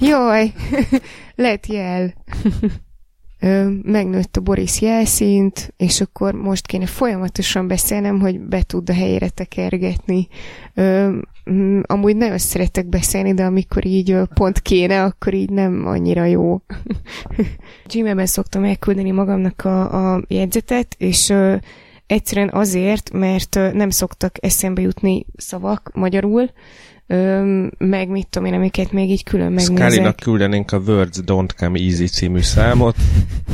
Jaj, 0.00 0.52
lett 1.34 1.66
jel. 1.66 2.12
Megnőtt 3.82 4.36
a 4.36 4.40
Boris 4.40 4.80
jelszint, 4.80 5.74
és 5.76 6.00
akkor 6.00 6.34
most 6.34 6.66
kéne 6.66 6.86
folyamatosan 6.86 7.68
beszélnem, 7.68 8.20
hogy 8.20 8.40
be 8.40 8.62
tud 8.62 8.90
a 8.90 8.92
helyére 8.92 9.28
tekergetni. 9.28 10.28
Amúgy 11.82 12.16
nagyon 12.16 12.38
szeretek 12.38 12.86
beszélni, 12.86 13.34
de 13.34 13.44
amikor 13.44 13.86
így 13.86 14.16
pont 14.34 14.60
kéne, 14.60 15.04
akkor 15.04 15.34
így 15.34 15.50
nem 15.50 15.86
annyira 15.86 16.24
jó. 16.24 16.60
Gmailben 17.92 18.26
szoktam 18.26 18.64
elküldeni 18.64 19.10
magamnak 19.10 19.64
a, 19.64 20.14
a 20.14 20.22
jegyzetet, 20.28 20.94
és 20.98 21.32
egyszerűen 22.06 22.50
azért, 22.52 23.12
mert 23.12 23.54
nem 23.72 23.90
szoktak 23.90 24.36
eszembe 24.40 24.80
jutni 24.80 25.26
szavak 25.36 25.90
magyarul, 25.94 26.50
Öm, 27.12 27.70
meg 27.78 28.08
mit 28.08 28.28
tudom 28.28 28.48
én, 28.48 28.54
amiket 28.54 28.92
még 28.92 29.10
így 29.10 29.24
külön 29.24 29.52
megnézek. 29.52 29.90
Scully-nak 29.90 30.16
küldenénk 30.16 30.72
a 30.72 30.78
Words 30.78 31.18
Don't 31.26 31.50
Come 31.56 31.78
Easy 31.78 32.06
című 32.06 32.40
számot. 32.40 32.96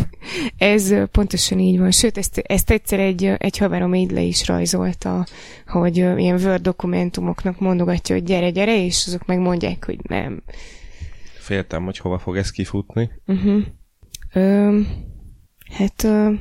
Ez 0.59 0.95
pontosan 1.11 1.59
így 1.59 1.79
van. 1.79 1.91
Sőt, 1.91 2.19
ezt, 2.19 2.39
ezt 2.39 2.71
egyszer 2.71 3.01
egy, 3.01 3.25
egy 3.25 3.59
haverom 3.59 3.95
így 3.95 4.11
le 4.11 4.21
is 4.21 4.47
rajzolta, 4.47 5.27
hogy 5.67 5.97
ilyen 5.97 6.41
Word 6.41 6.63
dokumentumoknak 6.63 7.61
mondogatja, 7.61 8.15
hogy 8.15 8.25
gyere, 8.25 8.51
gyere, 8.51 8.85
és 8.85 9.05
azok 9.07 9.27
meg 9.27 9.39
mondják, 9.39 9.85
hogy 9.85 9.99
nem. 10.03 10.43
Féltem, 11.39 11.85
hogy 11.85 11.99
hova 11.99 12.19
fog 12.19 12.37
ez 12.37 12.51
kifutni. 12.51 13.11
Uh-huh. 13.27 13.63
Öm, 14.33 14.89
hát... 15.71 16.05
Ö, 16.05 16.33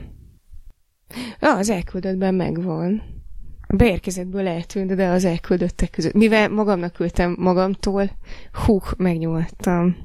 az 1.39 1.69
elküldöttben 1.69 2.35
megvan. 2.35 3.14
A 3.75 3.77
beérkezetből 3.77 4.47
eltűnt, 4.47 4.95
de 4.95 5.07
az 5.07 5.25
elküldöttek 5.25 5.89
között. 5.89 6.13
Mivel 6.13 6.49
magamnak 6.49 6.93
küldtem 6.93 7.35
magamtól, 7.39 8.17
hú, 8.51 8.81
megnyugodtam. 8.97 9.95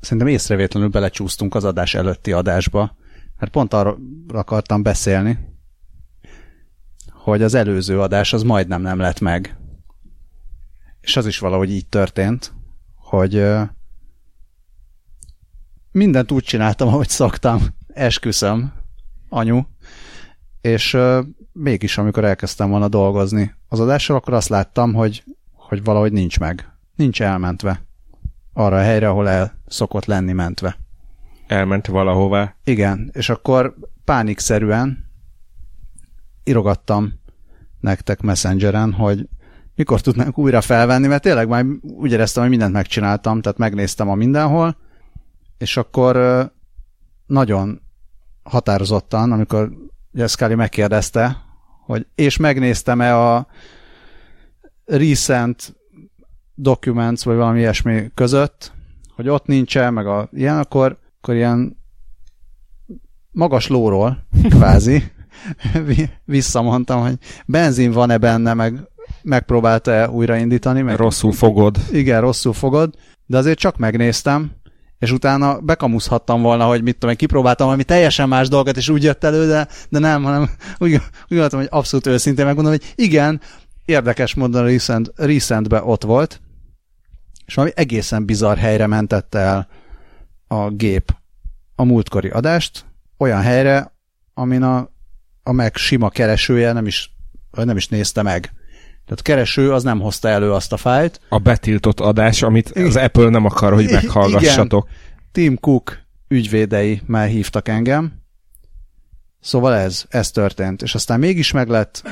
Szerintem 0.00 0.28
észrevétlenül 0.28 0.88
belecsúsztunk 0.88 1.54
az 1.54 1.64
adás 1.64 1.94
előtti 1.94 2.32
adásba, 2.32 2.96
mert 3.38 3.52
pont 3.52 3.74
arra 3.74 3.96
akartam 4.28 4.82
beszélni, 4.82 5.38
hogy 7.12 7.42
az 7.42 7.54
előző 7.54 8.00
adás 8.00 8.32
az 8.32 8.42
majdnem 8.42 8.82
nem 8.82 8.98
lett 8.98 9.20
meg. 9.20 9.56
És 11.00 11.16
az 11.16 11.26
is 11.26 11.38
valahogy 11.38 11.70
így 11.70 11.86
történt, 11.86 12.52
hogy 12.94 13.46
mindent 15.92 16.30
úgy 16.30 16.44
csináltam, 16.44 16.88
ahogy 16.88 17.08
szoktam, 17.08 17.62
esküszöm, 17.86 18.72
anyu, 19.28 19.62
és 20.60 20.96
mégis, 21.52 21.98
amikor 21.98 22.24
elkezdtem 22.24 22.70
volna 22.70 22.88
dolgozni 22.88 23.54
az 23.68 23.80
adással, 23.80 24.16
akkor 24.16 24.34
azt 24.34 24.48
láttam, 24.48 24.94
hogy, 24.94 25.24
hogy 25.52 25.84
valahogy 25.84 26.12
nincs 26.12 26.38
meg. 26.38 26.72
Nincs 26.96 27.22
elmentve. 27.22 27.82
Arra 28.52 28.76
a 28.76 28.82
helyre, 28.82 29.08
ahol 29.08 29.28
el 29.28 29.58
szokott 29.66 30.04
lenni 30.04 30.32
mentve. 30.32 30.76
Elment 31.46 31.86
valahová. 31.86 32.54
Igen, 32.64 33.10
és 33.12 33.28
akkor 33.28 33.74
pánikszerűen 34.04 35.10
írogattam 36.44 37.20
nektek 37.80 38.20
messengeren, 38.20 38.92
hogy 38.92 39.28
mikor 39.74 40.00
tudnánk 40.00 40.38
újra 40.38 40.60
felvenni, 40.60 41.06
mert 41.06 41.22
tényleg 41.22 41.48
már 41.48 41.64
úgy 41.80 42.12
éreztem, 42.12 42.42
hogy 42.42 42.50
mindent 42.50 42.72
megcsináltam, 42.72 43.40
tehát 43.40 43.58
megnéztem 43.58 44.08
a 44.08 44.14
mindenhol, 44.14 44.76
és 45.58 45.76
akkor 45.76 46.16
nagyon 47.26 47.80
határozottan, 48.42 49.32
amikor 49.32 49.70
ugye 50.12 50.26
Scully 50.26 50.54
megkérdezte, 50.54 51.36
hogy 51.86 52.06
és 52.14 52.36
megnéztem-e 52.36 53.16
a 53.16 53.46
recent 54.84 55.76
documents, 56.54 57.22
vagy 57.22 57.36
valami 57.36 57.58
ilyesmi 57.58 58.10
között, 58.14 58.72
hogy 59.14 59.28
ott 59.28 59.46
nincsen, 59.46 59.92
meg 59.92 60.06
a 60.06 60.28
ilyen, 60.32 60.58
akkor, 60.58 60.98
akkor 61.20 61.34
ilyen 61.34 61.76
magas 63.30 63.68
lóról, 63.68 64.26
kvázi, 64.48 65.12
visszamondtam, 66.24 67.00
hogy 67.00 67.18
benzin 67.46 67.92
van-e 67.92 68.18
benne, 68.18 68.54
meg 68.54 68.88
megpróbálta-e 69.22 70.10
újraindítani. 70.10 70.82
Meg, 70.82 70.96
rosszul 70.96 71.32
fogod. 71.32 71.78
Igen, 71.92 72.20
rosszul 72.20 72.52
fogod, 72.52 72.94
de 73.26 73.36
azért 73.36 73.58
csak 73.58 73.76
megnéztem, 73.76 74.52
és 75.00 75.10
utána 75.12 75.60
bekamuszhattam 75.60 76.42
volna, 76.42 76.66
hogy 76.66 76.82
mit 76.82 76.98
tudom, 76.98 77.16
kipróbáltam 77.16 77.66
valami 77.66 77.84
teljesen 77.84 78.28
más 78.28 78.48
dolgot, 78.48 78.76
és 78.76 78.88
úgy 78.88 79.02
jött 79.02 79.24
elő, 79.24 79.46
de, 79.46 79.68
de 79.88 79.98
nem, 79.98 80.22
hanem 80.22 80.50
úgy, 80.78 80.92
úgy 80.92 81.00
gondoltam, 81.28 81.58
hogy 81.58 81.68
abszolút 81.70 82.06
őszintén 82.06 82.44
megmondom, 82.44 82.72
hogy 82.72 82.92
igen, 82.94 83.40
érdekes 83.84 84.34
módon 84.34 84.64
recent, 84.64 85.12
recentbe 85.16 85.82
ott 85.82 86.02
volt, 86.02 86.40
és 87.46 87.54
valami 87.54 87.72
egészen 87.76 88.24
bizarr 88.24 88.58
helyre 88.58 88.86
mentette 88.86 89.38
el 89.38 89.68
a 90.46 90.70
gép 90.70 91.14
a 91.74 91.84
múltkori 91.84 92.28
adást, 92.28 92.84
olyan 93.18 93.40
helyre, 93.40 93.92
amin 94.34 94.62
a, 94.62 94.90
a 95.42 95.52
meg 95.52 95.76
sima 95.76 96.08
keresője 96.08 96.72
nem 96.72 96.86
is, 96.86 97.16
nem 97.50 97.76
is 97.76 97.88
nézte 97.88 98.22
meg. 98.22 98.52
Tehát 99.10 99.26
a 99.26 99.30
kereső 99.32 99.72
az 99.72 99.82
nem 99.82 100.00
hozta 100.00 100.28
elő 100.28 100.52
azt 100.52 100.72
a 100.72 100.76
fájlt. 100.76 101.20
A 101.28 101.38
betiltott 101.38 102.00
adás, 102.00 102.42
amit 102.42 102.70
az 102.70 102.96
Apple 102.96 103.28
nem 103.28 103.44
akar, 103.44 103.72
hogy 103.72 103.90
meghallgassatok. 103.90 104.88
Igen. 104.88 104.98
Tim 105.32 105.58
Cook 105.58 105.98
ügyvédei 106.28 107.00
már 107.06 107.28
hívtak 107.28 107.68
engem. 107.68 108.12
Szóval 109.40 109.74
ez, 109.74 110.04
ez 110.08 110.30
történt. 110.30 110.82
És 110.82 110.94
aztán 110.94 111.18
mégis 111.18 111.52
meglett, 111.52 112.02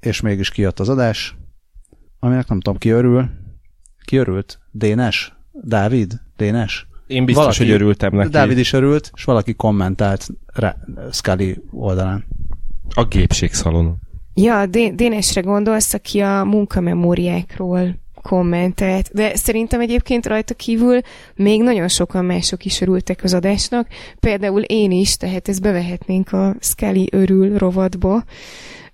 és 0.00 0.20
mégis 0.20 0.50
kijött 0.50 0.80
az 0.80 0.88
adás, 0.88 1.36
aminek 2.18 2.48
nem 2.48 2.60
tudom, 2.60 2.78
ki 2.78 2.88
örül. 2.88 3.30
Ki 4.04 4.16
örült? 4.16 4.58
Dénes? 4.70 5.36
Dávid? 5.52 6.20
Dénes? 6.36 6.86
Én 7.06 7.24
biztos, 7.24 7.44
valaki, 7.44 7.64
hogy 7.64 7.72
örültem 7.72 8.14
neki. 8.14 8.30
Dávid 8.30 8.58
is 8.58 8.72
örült, 8.72 9.10
és 9.14 9.24
valaki 9.24 9.54
kommentált 9.54 10.28
rá, 10.46 10.76
Scully 11.12 11.58
oldalán. 11.70 12.24
A 12.94 13.04
gépségszalonon. 13.04 14.02
Ja, 14.34 14.66
Dénesre 14.66 15.40
gondolsz, 15.40 15.94
aki 15.94 16.20
a 16.20 16.44
munkamemóriákról 16.44 18.02
kommentelt, 18.22 19.10
de 19.12 19.36
szerintem 19.36 19.80
egyébként 19.80 20.26
rajta 20.26 20.54
kívül 20.54 21.00
még 21.34 21.62
nagyon 21.62 21.88
sokan 21.88 22.24
mások 22.24 22.64
is 22.64 22.80
örültek 22.80 23.22
az 23.22 23.34
adásnak, 23.34 23.88
például 24.20 24.62
én 24.62 24.90
is, 24.90 25.16
tehát 25.16 25.48
ezt 25.48 25.60
bevehetnénk 25.60 26.32
a 26.32 26.56
Scully 26.60 27.08
örül 27.10 27.58
rovatba, 27.58 28.24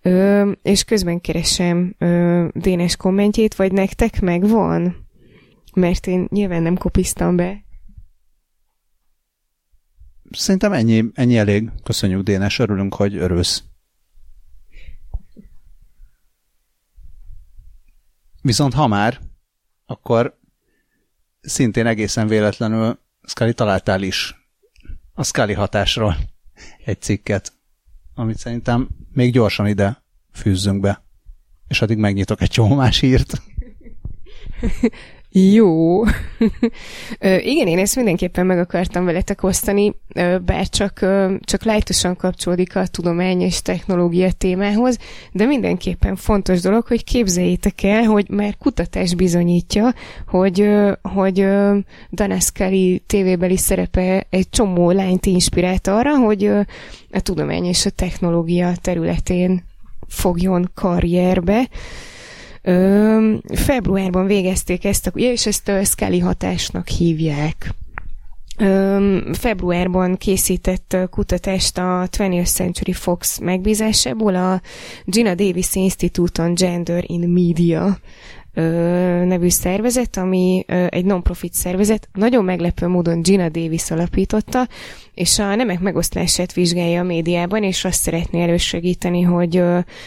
ö, 0.03 0.51
és 0.63 0.85
közben 0.85 1.21
keresem 1.21 1.95
ö, 1.99 2.47
Dénes 2.53 2.97
kommentjét, 2.97 3.55
vagy 3.55 3.73
nektek 3.73 4.21
megvan? 4.21 5.07
Mert 5.75 6.07
én 6.07 6.27
nyilván 6.31 6.63
nem 6.63 6.77
kopiztam 6.77 7.37
be. 7.37 7.65
Szerintem 10.31 10.73
ennyi, 10.73 11.05
ennyi 11.15 11.37
elég. 11.37 11.71
Köszönjük 11.83 12.23
Dénes, 12.23 12.59
örülünk, 12.59 12.95
hogy 12.95 13.17
örülsz. 13.17 13.70
Viszont 18.43 18.75
ha 18.75 18.87
már, 18.87 19.21
akkor 19.87 20.39
szintén 21.41 21.87
egészen 21.87 22.27
véletlenül 22.27 22.99
Scully 23.23 23.53
találtál 23.53 24.03
is 24.03 24.35
a 25.15 25.25
Scully 25.25 25.53
hatásról 25.53 26.17
egy 26.85 27.01
cikket, 27.01 27.53
amit 28.15 28.39
szerintem 28.39 28.89
még 29.13 29.33
gyorsan 29.33 29.67
ide 29.67 30.03
fűzzünk 30.33 30.81
be. 30.81 31.05
És 31.69 31.83
addig 31.83 31.99
megnyitok 31.99 32.41
egy 32.41 32.51
csomó 32.51 32.75
más 32.75 33.01
hírt. 33.01 33.43
Jó. 35.33 36.03
Ö, 37.19 37.37
igen, 37.37 37.67
én 37.67 37.79
ezt 37.79 37.97
mindenképpen 37.97 38.47
meg 38.47 38.59
akartam 38.59 39.05
veletek 39.05 39.43
osztani, 39.43 39.95
bár 40.45 40.69
csak, 40.69 41.07
csak 41.41 41.63
lájtosan 41.63 42.17
kapcsolódik 42.17 42.77
a 42.77 42.87
tudomány 42.87 43.41
és 43.41 43.63
technológia 43.63 44.33
témához, 44.33 44.99
de 45.33 45.45
mindenképpen 45.45 46.17
fontos 46.17 46.61
dolog, 46.61 46.87
hogy 46.87 47.05
képzeljétek 47.05 47.83
el, 47.83 48.03
hogy 48.03 48.29
már 48.29 48.57
kutatás 48.57 49.15
bizonyítja, 49.15 49.95
hogy, 50.27 50.69
hogy 51.03 51.41
ö, 51.41 51.79
Danaskari 52.13 53.03
tévébeli 53.07 53.57
szerepe 53.57 54.27
egy 54.31 54.51
csomó 54.51 54.91
lányt 54.91 55.27
inspirált 55.27 55.87
arra, 55.87 56.17
hogy 56.17 56.45
a 57.11 57.21
tudomány 57.21 57.65
és 57.65 57.87
a 57.87 57.91
technológia 57.91 58.73
területén 58.81 59.65
fogjon 60.09 60.71
karrierbe. 60.75 61.69
Ö, 62.63 63.35
februárban 63.55 64.27
végezték 64.27 64.85
ezt, 64.85 65.07
a, 65.07 65.11
és 65.15 65.47
ezt 65.47 65.69
a 65.69 65.85
Scully 65.85 66.19
hatásnak 66.19 66.89
hívják. 66.89 67.75
Ö, 68.59 69.19
februárban 69.33 70.17
készített 70.17 70.97
kutatást 71.11 71.79
a 71.79 72.09
20th 72.11 72.53
Century 72.53 72.93
Fox 72.93 73.39
megbízásából 73.39 74.35
a 74.35 74.61
Gina 75.05 75.35
Davis 75.35 75.75
Institute 75.75 76.43
on 76.43 76.55
Gender 76.55 77.05
in 77.07 77.29
Media 77.29 77.99
nevű 79.25 79.49
szervezet, 79.49 80.17
ami 80.17 80.65
egy 80.89 81.05
non-profit 81.05 81.53
szervezet, 81.53 82.09
nagyon 82.13 82.45
meglepő 82.45 82.87
módon 82.87 83.23
Gina 83.23 83.49
Davis 83.49 83.91
alapította, 83.91 84.69
és 85.15 85.39
a 85.39 85.55
nemek 85.55 85.81
megosztását 85.81 86.53
vizsgálja 86.53 87.01
a 87.01 87.05
médiában, 87.05 87.63
és 87.63 87.85
azt 87.85 88.01
szeretné 88.01 88.43
elősegíteni, 88.43 89.23
hogy, 89.23 89.63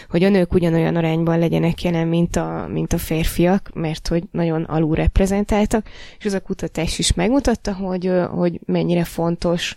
hogy 0.10 0.24
a 0.24 0.30
nők 0.30 0.54
ugyanolyan 0.54 0.96
arányban 0.96 1.40
legyenek 1.40 1.84
jelen, 1.84 2.08
mint 2.08 2.36
a, 2.36 2.68
mint 2.72 2.94
a 2.94 2.98
férfiak, 2.98 3.70
mert 3.74 4.08
hogy 4.08 4.24
nagyon 4.32 4.64
alul 4.64 4.96
reprezentáltak, 4.96 5.88
és 6.20 6.26
az 6.26 6.34
a 6.34 6.40
kutatás 6.42 7.00
is 7.00 7.14
megmutatta, 7.14 7.74
hogy, 7.74 8.12
hogy 8.32 8.60
mennyire 8.66 9.04
fontos 9.04 9.76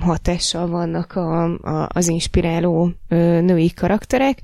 hatással 0.00 0.68
vannak 0.68 1.16
a, 1.16 1.42
a, 1.44 1.88
az 1.92 2.08
inspiráló 2.08 2.90
női 3.40 3.72
karakterek. 3.74 4.38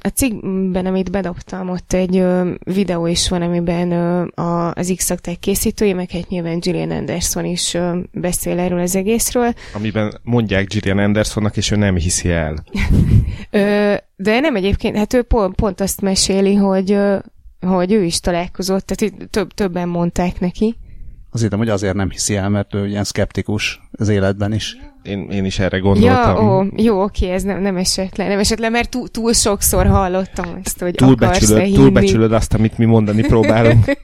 A 0.00 0.08
cikkben, 0.14 0.86
amit 0.86 1.10
bedobtam, 1.10 1.68
ott 1.68 1.92
egy 1.92 2.24
videó 2.58 3.06
is 3.06 3.28
van, 3.28 3.42
amiben 3.42 3.92
az 4.74 4.92
x 4.96 5.12
készítője, 5.40 5.94
meg 5.94 6.10
hát 6.10 6.28
nyilván 6.28 6.58
Gillian 6.58 6.90
Anderson 6.90 7.44
is 7.44 7.76
beszél 8.12 8.58
erről 8.58 8.80
az 8.80 8.96
egészről. 8.96 9.54
Amiben 9.74 10.18
mondják 10.22 10.66
Gillian 10.66 10.98
Andersonnak, 10.98 11.56
és 11.56 11.70
ő 11.70 11.76
nem 11.76 11.96
hiszi 11.96 12.30
el. 12.30 12.64
De 14.16 14.40
nem 14.40 14.56
egyébként, 14.56 14.96
hát 14.96 15.14
ő 15.14 15.22
pont, 15.56 15.80
azt 15.80 16.00
meséli, 16.00 16.54
hogy, 16.54 16.98
hogy 17.60 17.92
ő 17.92 18.04
is 18.04 18.20
találkozott, 18.20 18.86
tehát 18.86 19.28
több, 19.30 19.52
többen 19.52 19.88
mondták 19.88 20.40
neki. 20.40 20.76
Azt 21.30 21.42
hittem, 21.42 21.58
hogy 21.58 21.68
azért 21.68 21.94
nem 21.94 22.10
hiszi 22.10 22.36
el, 22.36 22.48
mert 22.48 22.74
ő 22.74 22.86
ilyen 22.86 23.04
szkeptikus 23.04 23.80
az 23.92 24.08
életben 24.08 24.52
is. 24.52 24.76
Én, 25.08 25.30
én 25.30 25.44
is 25.44 25.58
erre 25.58 25.78
gondoltam. 25.78 26.36
Ja, 26.36 26.42
ó, 26.42 26.64
jó, 26.76 27.02
oké, 27.02 27.30
ez 27.30 27.42
nem, 27.42 27.60
nem 27.60 27.76
esett 27.76 28.16
le. 28.16 28.28
Nem 28.28 28.38
esett 28.38 28.58
le, 28.58 28.68
mert 28.68 28.90
túl, 28.90 29.08
túl 29.08 29.32
sokszor 29.32 29.86
hallottam 29.86 30.60
ezt, 30.64 30.80
hogy 30.80 30.94
túlbecsülöd, 30.94 31.56
akarsz 31.56 31.74
túlbecsülöd 31.74 32.32
azt, 32.32 32.54
amit 32.54 32.78
mi 32.78 32.84
mondani 32.84 33.22
próbálunk. 33.22 33.84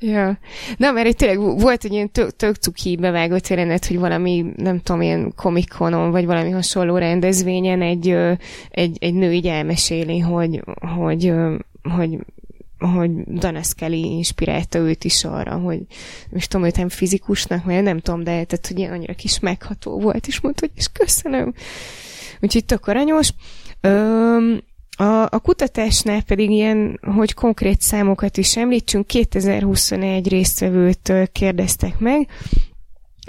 ja. 0.00 0.38
Na, 0.76 0.90
mert 0.90 1.06
itt 1.06 1.16
tényleg 1.16 1.38
volt 1.38 1.84
egy 1.84 1.92
ilyen 1.92 2.10
tök, 2.10 2.36
tök 2.36 2.54
cuki 2.54 2.96
bevágott 2.96 3.48
jelenet, 3.48 3.86
hogy 3.86 3.98
valami, 3.98 4.44
nem 4.56 4.80
tudom, 4.80 5.02
ilyen 5.02 5.32
komikonon, 5.36 6.10
vagy 6.10 6.26
valami 6.26 6.50
hasonló 6.50 6.96
rendezvényen 6.96 7.82
egy, 7.82 8.16
egy, 8.70 8.96
egy 9.00 9.14
nő 9.14 9.32
így 9.32 9.46
elmeséli, 9.46 10.18
hogy, 10.18 10.62
hogy, 10.96 11.32
hogy 11.96 12.18
hogy 12.86 13.10
Dana 13.26 13.60
inspirálta 13.88 14.78
őt 14.78 15.04
is 15.04 15.24
arra, 15.24 15.56
hogy 15.56 15.80
most 16.30 16.50
tudom, 16.50 16.66
hogy 16.66 16.76
nem 16.76 16.88
fizikusnak, 16.88 17.64
mert 17.64 17.84
nem 17.84 17.98
tudom, 17.98 18.24
de 18.24 18.30
tehát, 18.30 18.66
hogy 18.66 18.78
ilyen 18.78 18.92
annyira 18.92 19.14
kis 19.14 19.38
megható 19.38 20.00
volt, 20.00 20.26
és 20.26 20.40
mondta, 20.40 20.66
hogy 20.66 20.76
és 20.76 20.88
köszönöm. 20.92 21.54
Úgyhogy 22.40 22.64
tök 22.64 22.86
aranyos. 22.86 23.32
Öm, 23.80 24.60
a, 24.96 25.22
a 25.22 25.38
kutatásnál 25.42 26.22
pedig 26.22 26.50
ilyen, 26.50 27.00
hogy 27.14 27.34
konkrét 27.34 27.80
számokat 27.80 28.36
is 28.36 28.56
említsünk, 28.56 29.06
2021 29.06 30.28
résztvevőt 30.28 31.12
kérdeztek 31.32 31.98
meg, 31.98 32.28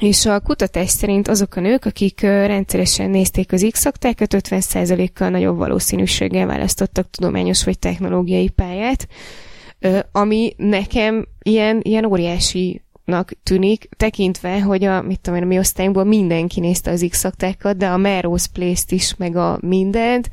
és 0.02 0.26
a 0.26 0.40
kutatás 0.40 0.90
szerint 0.90 1.28
azok 1.28 1.56
a 1.56 1.60
nők, 1.60 1.86
akik 1.86 2.22
rendszeresen 2.22 3.10
nézték 3.10 3.52
az 3.52 3.68
x 3.72 3.84
50%-kal 3.86 5.30
nagyobb 5.30 5.58
valószínűséggel 5.58 6.46
választottak 6.46 7.10
tudományos 7.10 7.64
vagy 7.64 7.80
technológiai 7.80 8.50
pályát, 8.50 9.08
ami 10.12 10.54
nekem 10.58 11.28
ilyen, 11.44 11.80
ilyen 11.82 12.06
óriási 12.06 12.82
tűnik, 13.44 13.90
tekintve, 13.98 14.62
hogy 14.62 14.84
a, 14.84 15.02
mit 15.02 15.20
tudom 15.20 15.40
én, 15.40 15.46
a 15.46 15.48
mi 15.48 15.58
osztályunkból 15.58 16.04
mindenki 16.04 16.60
nézte 16.60 16.92
az 16.92 17.06
x 17.10 17.26
de 17.78 17.88
a 17.88 17.98
Melrose 17.98 18.48
Place-t 18.54 18.92
is, 18.92 19.16
meg 19.16 19.36
a 19.36 19.58
mindent, 19.62 20.30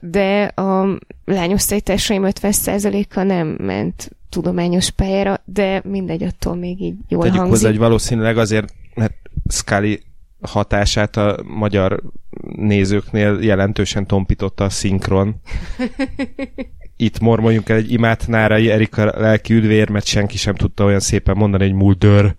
de 0.00 0.42
a 0.44 0.98
lányosztálytársaim 1.24 2.22
50%-a 2.26 3.22
nem 3.22 3.46
ment 3.46 4.10
tudományos 4.28 4.90
pályára, 4.90 5.40
de 5.44 5.82
mindegy, 5.84 6.22
attól 6.22 6.54
még 6.54 6.80
így 6.80 6.96
jól 7.08 7.22
Tegyük 7.22 7.36
hangzik. 7.36 7.54
hozzá, 7.54 7.68
hogy 7.68 7.78
valószínűleg 7.78 8.38
azért, 8.38 8.74
mert 8.94 9.14
Scully 9.48 10.00
hatását 10.40 11.16
a 11.16 11.38
magyar 11.44 12.02
nézőknél 12.56 13.38
jelentősen 13.40 14.06
tompította 14.06 14.64
a 14.64 14.70
szinkron. 14.70 15.34
Itt 16.96 17.18
mormoljunk 17.20 17.68
el 17.68 17.76
egy 17.76 17.92
imát 17.92 18.26
Nárai 18.26 18.70
Erika 18.70 19.04
lelki 19.04 19.54
üdvér, 19.54 19.88
mert 19.88 20.06
senki 20.06 20.36
sem 20.36 20.54
tudta 20.54 20.84
olyan 20.84 21.00
szépen 21.00 21.36
mondani, 21.36 21.64
hogy 21.64 21.74
Mulder. 21.74 22.34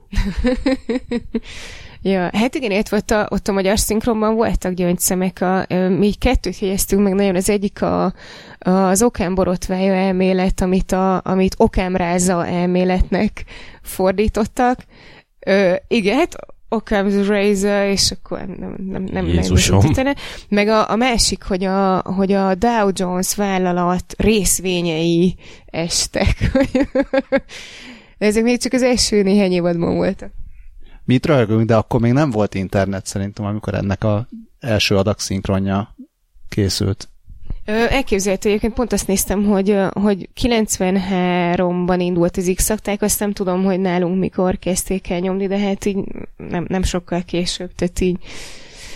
Ja, 2.08 2.30
hát 2.34 2.56
igen, 2.56 2.72
itt 2.72 2.90
volt 2.90 3.12
a, 3.12 3.28
ott 3.30 3.48
a 3.48 3.52
magyar 3.52 3.80
szinkronban 3.80 4.36
voltak 4.36 4.74
gyöngyszemek, 4.74 5.42
a, 5.42 5.66
mi 5.90 6.14
kettőt 6.14 6.60
jegyeztünk 6.60 7.04
meg 7.04 7.14
nagyon, 7.14 7.36
az 7.36 7.50
egyik 7.50 7.82
a, 7.82 8.14
az 8.60 9.04
okám 9.04 9.36
borotvája 9.36 9.94
elmélet, 9.94 10.62
amit, 10.62 10.92
a, 10.92 11.22
amit 11.24 11.56
okámráza 11.58 12.46
elméletnek 12.46 13.46
fordítottak. 13.82 14.80
Ö, 15.40 15.76
igen, 15.88 16.18
hát 16.18 16.36
Occam's 16.76 17.28
Razor, 17.28 17.84
és 17.84 18.12
akkor 18.12 18.40
nem, 18.40 18.76
nem, 18.88 19.04
nem, 19.04 19.26
Jézusom. 19.26 19.84
nem 19.94 20.14
Meg 20.50 20.68
a, 20.68 20.90
a 20.90 20.96
másik, 20.96 21.44
hogy 21.44 21.64
a, 21.64 22.02
hogy 22.02 22.32
a 22.32 22.56
Dow 22.56 22.90
Jones 22.94 23.36
vállalat 23.36 24.14
részvényei 24.18 25.36
estek. 25.66 26.52
De 28.18 28.26
ezek 28.28 28.44
még 28.44 28.60
csak 28.60 28.74
az 28.74 28.82
első 28.82 29.22
néhány 29.22 29.52
évadban 29.52 29.96
voltak. 29.96 30.32
Mi 31.04 31.14
itt 31.14 31.26
röhögünk, 31.26 31.66
de 31.66 31.76
akkor 31.76 32.00
még 32.00 32.12
nem 32.12 32.32
volt 32.32 32.56
internet 32.56 33.06
szerintem, 33.06 33.46
amikor 33.46 33.74
ennek 33.74 34.04
a 34.04 34.28
első 34.60 34.98
adag 34.98 35.20
szinkronja 35.20 35.96
készült. 36.50 37.10
Elképzelhető, 37.66 38.50
egyébként 38.50 38.74
pont 38.74 38.94
azt 38.94 39.08
néztem, 39.08 39.44
hogy, 39.44 39.78
hogy 39.92 40.30
93-ban 40.42 41.96
indult 42.00 42.38
az 42.38 42.52
x 42.56 42.74
azt 43.00 43.20
nem 43.20 43.32
tudom, 43.32 43.64
hogy 43.64 43.80
nálunk 43.80 44.20
mikor 44.20 44.58
kezdték 44.58 45.10
el 45.10 45.20
nyomni, 45.20 45.48
de 45.48 45.60
hát 45.60 45.86
így 45.86 45.98
nem, 46.38 46.66
nem 46.68 46.84
sokkal 46.84 47.24
később, 47.24 47.72
tehát 47.74 48.00
így 48.00 48.18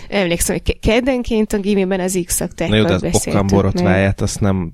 emlékszem, 0.08 0.56
hogy 0.64 0.78
keddenként 0.78 1.52
a 1.52 1.58
gimiben 1.58 2.00
az 2.00 2.22
x 2.24 2.38
Na 2.56 2.76
jó, 2.76 2.84
de 2.84 2.94
az 2.94 3.26
Okkam 3.26 3.46
borotváját 3.46 4.20
azt 4.20 4.40
nem 4.40 4.72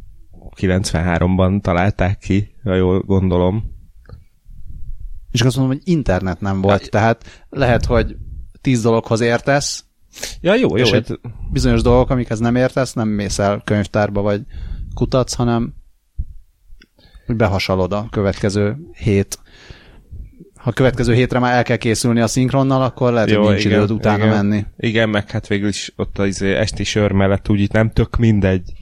93-ban 0.60 1.60
találták 1.60 2.18
ki, 2.18 2.54
ha 2.62 2.74
jól 2.74 3.00
gondolom. 3.00 3.64
És 5.30 5.40
azt 5.40 5.56
mondom, 5.56 5.76
hogy 5.76 5.88
internet 5.88 6.40
nem 6.40 6.60
volt, 6.60 6.90
tehát 6.90 7.44
lehet, 7.50 7.84
hogy 7.84 8.16
tíz 8.60 8.82
dologhoz 8.82 9.20
értesz, 9.20 9.85
Ja, 10.40 10.54
jó, 10.54 10.76
jó. 10.76 10.84
És 10.84 10.90
hát... 10.90 11.20
bizonyos 11.52 11.82
dolgok, 11.82 12.10
amikhez 12.10 12.38
nem 12.38 12.56
értesz, 12.56 12.92
nem 12.92 13.08
mész 13.08 13.38
el 13.38 13.62
könyvtárba, 13.64 14.20
vagy 14.20 14.40
kutatsz, 14.94 15.34
hanem 15.34 15.74
hogy 17.26 17.36
behasalod 17.36 17.92
a 17.92 18.06
következő 18.10 18.76
hét. 18.92 19.38
Ha 20.54 20.70
a 20.70 20.72
következő 20.72 21.14
hétre 21.14 21.38
már 21.38 21.54
el 21.54 21.62
kell 21.62 21.76
készülni 21.76 22.20
a 22.20 22.26
szinkronnal, 22.26 22.82
akkor 22.82 23.12
lehet, 23.12 23.30
Jó, 23.30 23.42
hogy 23.42 23.50
nincs 23.50 23.64
igen, 23.64 23.78
időd 23.78 23.90
utána 23.90 24.24
igen. 24.24 24.28
menni. 24.28 24.64
Igen, 24.76 25.08
meg 25.08 25.30
hát 25.30 25.46
végül 25.46 25.68
is 25.68 25.92
ott 25.96 26.18
az 26.18 26.42
esti 26.42 26.84
sör 26.84 27.12
mellett 27.12 27.48
úgy 27.48 27.60
itt 27.60 27.72
nem 27.72 27.90
tök 27.90 28.16
mindegy. 28.16 28.72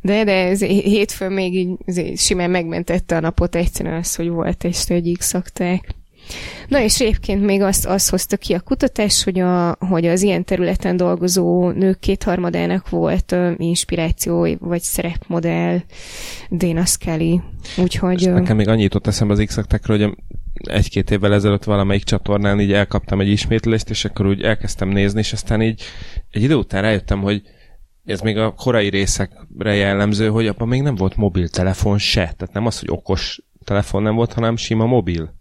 De, 0.00 0.24
de 0.24 0.32
ez 0.32 0.62
hétfőn 0.62 1.32
még 1.32 1.54
így 1.54 2.18
simán 2.18 2.50
megmentette 2.50 3.16
a 3.16 3.20
napot 3.20 3.54
egyszerűen 3.54 3.94
az, 3.94 4.14
hogy 4.14 4.28
volt 4.28 4.64
este, 4.64 4.94
hogy 4.94 5.06
így 5.06 5.20
szokták. 5.20 5.94
Na 6.68 6.80
és 6.82 7.00
egyébként 7.00 7.44
még 7.44 7.62
azt, 7.62 7.86
azt 7.86 8.10
hozta 8.10 8.36
ki 8.36 8.52
a 8.52 8.60
kutatás, 8.60 9.24
hogy, 9.24 9.38
a, 9.38 9.76
hogy 9.78 10.06
az 10.06 10.22
ilyen 10.22 10.44
területen 10.44 10.96
dolgozó 10.96 11.70
nők 11.70 11.98
kétharmadának 11.98 12.88
volt 12.88 13.32
uh, 13.32 13.52
inspiráció 13.56 14.48
vagy 14.60 14.82
szerepmodell 14.82 15.80
Dana 16.50 16.84
Scully. 16.84 17.40
Úgyhogy... 17.76 18.26
Uh, 18.26 18.34
nekem 18.34 18.56
még 18.56 18.68
annyit 18.68 18.94
ott 18.94 19.06
eszembe 19.06 19.32
az 19.32 19.42
x 19.46 19.58
hogy 19.86 20.16
egy-két 20.56 21.10
évvel 21.10 21.34
ezelőtt 21.34 21.64
valamelyik 21.64 22.04
csatornán 22.04 22.60
így 22.60 22.72
elkaptam 22.72 23.20
egy 23.20 23.28
ismétlést, 23.28 23.90
és 23.90 24.04
akkor 24.04 24.26
úgy 24.26 24.42
elkezdtem 24.42 24.88
nézni, 24.88 25.18
és 25.18 25.32
aztán 25.32 25.62
így 25.62 25.82
egy 26.30 26.42
idő 26.42 26.54
után 26.54 26.82
rájöttem, 26.82 27.20
hogy 27.20 27.42
ez 28.04 28.20
még 28.20 28.38
a 28.38 28.52
korai 28.52 28.88
részekre 28.88 29.74
jellemző, 29.74 30.28
hogy 30.28 30.46
abban 30.46 30.68
még 30.68 30.82
nem 30.82 30.94
volt 30.94 31.16
mobiltelefon 31.16 31.98
se. 31.98 32.20
Tehát 32.20 32.52
nem 32.52 32.66
az, 32.66 32.78
hogy 32.78 32.88
okos 32.90 33.40
telefon 33.64 34.02
nem 34.02 34.14
volt, 34.14 34.32
hanem 34.32 34.56
sima 34.56 34.86
mobil 34.86 35.34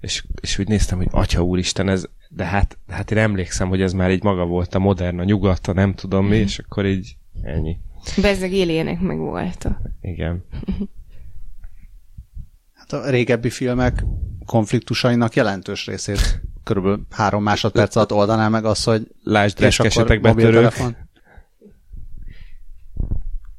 és, 0.00 0.24
és 0.40 0.58
úgy 0.58 0.68
néztem, 0.68 0.98
hogy 0.98 1.08
atya 1.10 1.42
úristen, 1.42 1.88
ez, 1.88 2.04
de 2.28 2.44
hát, 2.44 2.78
de 2.86 2.94
hát 2.94 3.10
én 3.10 3.18
emlékszem, 3.18 3.68
hogy 3.68 3.82
ez 3.82 3.92
már 3.92 4.10
így 4.10 4.22
maga 4.22 4.44
volt 4.44 4.74
a 4.74 4.78
modern, 4.78 5.18
a 5.18 5.24
nyugat, 5.24 5.66
a 5.66 5.72
nem 5.72 5.94
tudom 5.94 6.26
mi, 6.26 6.36
és 6.36 6.58
akkor 6.58 6.86
így 6.86 7.16
ennyi. 7.42 7.76
Bezzeg 8.20 8.52
élének 8.52 9.00
meg 9.00 9.18
volt. 9.18 9.64
A... 9.64 9.80
Igen. 10.00 10.44
Hát 12.72 12.92
a 12.92 13.10
régebbi 13.10 13.50
filmek 13.50 14.04
konfliktusainak 14.46 15.34
jelentős 15.34 15.86
részét 15.86 16.40
körülbelül 16.64 17.06
három 17.10 17.42
másodperc 17.42 17.96
alatt 17.96 18.12
oldaná 18.12 18.48
meg 18.48 18.64
az, 18.64 18.84
hogy 18.84 19.14
Lásd 19.22 19.60
reszkesetek 19.60 20.20
betörők. 20.20 20.74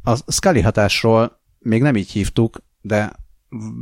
A 0.03 0.31
Scully 0.31 0.61
hatásról 0.61 1.39
még 1.59 1.81
nem 1.81 1.95
így 1.95 2.11
hívtuk, 2.11 2.63
de 2.81 3.11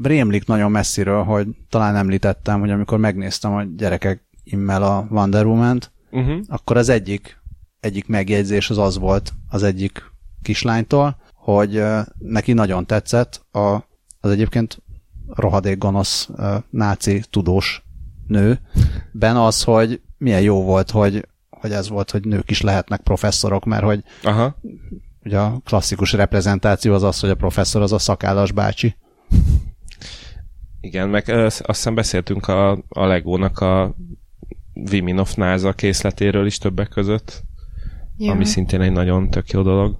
rémlik 0.03 0.45
nagyon 0.45 0.71
messziről, 0.71 1.24
hogy 1.24 1.47
talán 1.69 1.95
említettem, 1.95 2.59
hogy 2.59 2.71
amikor 2.71 2.97
megnéztem 2.97 3.53
a 3.53 3.63
gyerekek 3.63 4.24
immel 4.43 4.83
a 4.83 5.07
Wonder 5.09 5.45
Woman-t, 5.45 5.91
uh-huh. 6.12 6.39
akkor 6.47 6.77
az 6.77 6.89
egyik, 6.89 7.41
egyik 7.79 8.07
megjegyzés 8.07 8.69
az 8.69 8.77
az 8.77 8.97
volt 8.97 9.33
az 9.50 9.63
egyik 9.63 10.03
kislánytól, 10.41 11.17
hogy 11.33 11.83
neki 12.17 12.53
nagyon 12.53 12.86
tetszett 12.86 13.45
a, 13.51 13.75
az 14.19 14.31
egyébként 14.31 14.81
rohadék 15.27 15.77
gonosz 15.77 16.29
náci 16.69 17.24
tudós 17.29 17.83
nő, 18.27 18.59
ben 19.12 19.36
az, 19.36 19.63
hogy 19.63 20.01
milyen 20.17 20.41
jó 20.41 20.63
volt, 20.63 20.91
hogy, 20.91 21.27
hogy 21.50 21.71
ez 21.71 21.89
volt, 21.89 22.12
hogy 22.12 22.25
nők 22.25 22.50
is 22.50 22.62
lehetnek 22.62 23.01
professzorok, 23.01 23.65
mert 23.65 23.83
hogy 23.83 24.03
Aha. 24.24 24.55
ugye 25.24 25.39
a 25.39 25.62
klasszikus 25.65 26.13
reprezentáció 26.13 26.93
az 26.93 27.03
az, 27.03 27.19
hogy 27.19 27.29
a 27.29 27.36
professzor 27.36 27.81
az 27.81 27.91
a 27.91 28.00
szakállas 28.00 28.51
bácsi. 28.51 28.95
Igen, 30.81 31.10
meg 31.10 31.29
azt 31.29 31.65
hiszem 31.65 31.96
beszéltünk 31.96 32.48
a, 32.48 32.72
a 32.88 33.05
Legónak 33.05 33.60
a 33.60 33.96
Viminov 34.74 35.29
NASA 35.36 35.74
készletéről 35.74 36.46
is 36.46 36.57
többek 36.57 36.88
között, 36.88 37.43
Ja. 38.17 38.31
ami 38.31 38.46
szintén 38.46 38.81
egy 38.81 38.91
nagyon 38.91 39.29
tök 39.29 39.50
jó 39.50 39.62
dolog. 39.62 40.00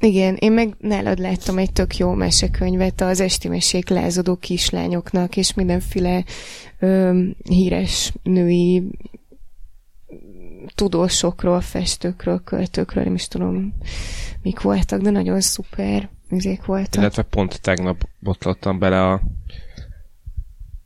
Igen, 0.00 0.34
én 0.34 0.52
meg 0.52 0.74
nálad 0.78 1.18
láttam 1.18 1.58
egy 1.58 1.72
tök 1.72 1.96
jó 1.96 2.12
mesekönyvet 2.12 3.00
az 3.00 3.20
esti 3.20 3.48
mesék 3.48 3.88
lázadó 3.88 4.36
kislányoknak, 4.36 5.36
és 5.36 5.54
mindenféle 5.54 6.24
ö, 6.78 7.22
híres 7.42 8.12
női 8.22 8.82
tudósokról, 10.74 11.60
festőkről, 11.60 12.40
költőkről, 12.44 13.04
nem 13.04 13.14
is 13.14 13.28
tudom, 13.28 13.74
mik 14.42 14.60
voltak, 14.60 15.00
de 15.00 15.10
nagyon 15.10 15.40
szuper 15.40 16.08
műzék 16.28 16.64
voltak. 16.64 16.94
Illetve 16.94 17.22
pont 17.22 17.60
tegnap 17.60 18.08
botlottam 18.18 18.78
bele 18.78 19.10
a 19.10 19.20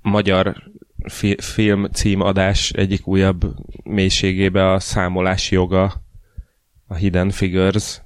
magyar 0.03 0.63
fi- 1.05 1.43
film 1.43 1.85
címadás 1.85 2.71
egyik 2.71 3.07
újabb 3.07 3.55
mélységébe 3.83 4.73
a 4.73 4.81
számolási 4.81 5.55
joga, 5.55 6.03
a 6.87 6.95
Hidden 6.95 7.31
Figures 7.31 8.03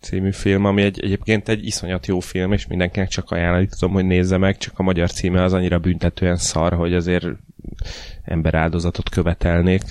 című 0.00 0.32
film, 0.32 0.64
ami 0.64 0.82
egy, 0.82 1.00
egyébként 1.00 1.48
egy 1.48 1.66
iszonyat 1.66 2.06
jó 2.06 2.20
film, 2.20 2.52
és 2.52 2.66
mindenkinek 2.66 3.08
csak 3.08 3.30
ajánlani 3.30 3.66
tudom, 3.66 3.92
hogy 3.92 4.04
nézze 4.04 4.36
meg, 4.36 4.56
csak 4.56 4.78
a 4.78 4.82
magyar 4.82 5.10
címe 5.10 5.42
az 5.42 5.52
annyira 5.52 5.78
büntetően 5.78 6.36
szar, 6.36 6.72
hogy 6.72 6.94
azért 6.94 7.26
emberáldozatot 8.22 9.08
követelnék. 9.08 9.82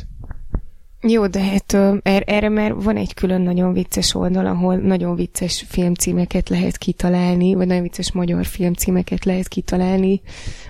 Jó, 1.02 1.28
de 1.28 1.42
hát 1.44 1.74
er- 2.04 2.30
erre 2.30 2.50
már 2.50 2.74
van 2.76 2.98
egy 2.98 3.14
külön 3.14 3.42
nagyon 3.42 3.74
vicces 3.74 4.16
oldal, 4.16 4.46
ahol 4.46 4.76
nagyon 4.76 5.16
vicces 5.16 5.66
filmcímeket 5.68 6.50
lehet 6.50 6.78
kitalálni, 6.78 7.54
vagy 7.54 7.68
nagyon 7.68 7.84
vicces 7.84 8.12
magyar 8.12 8.46
filmcímeket 8.46 9.26
lehet 9.26 9.48
kitalálni. 9.48 10.22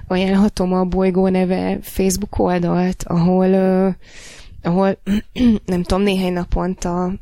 Ajánlhatom 0.07 0.73
a 0.73 0.83
Bolygó 0.83 1.27
neve 1.27 1.77
Facebook 1.81 2.39
oldalt, 2.39 3.03
ahol 3.07 3.53
ahol 4.61 4.99
nem 5.65 5.83
tudom, 5.83 6.03
néhány 6.03 6.33
naponta 6.33 7.13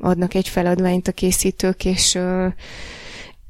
adnak 0.00 0.34
egy 0.34 0.48
feladványt 0.48 1.08
a 1.08 1.12
készítők, 1.12 1.84
és 1.84 2.18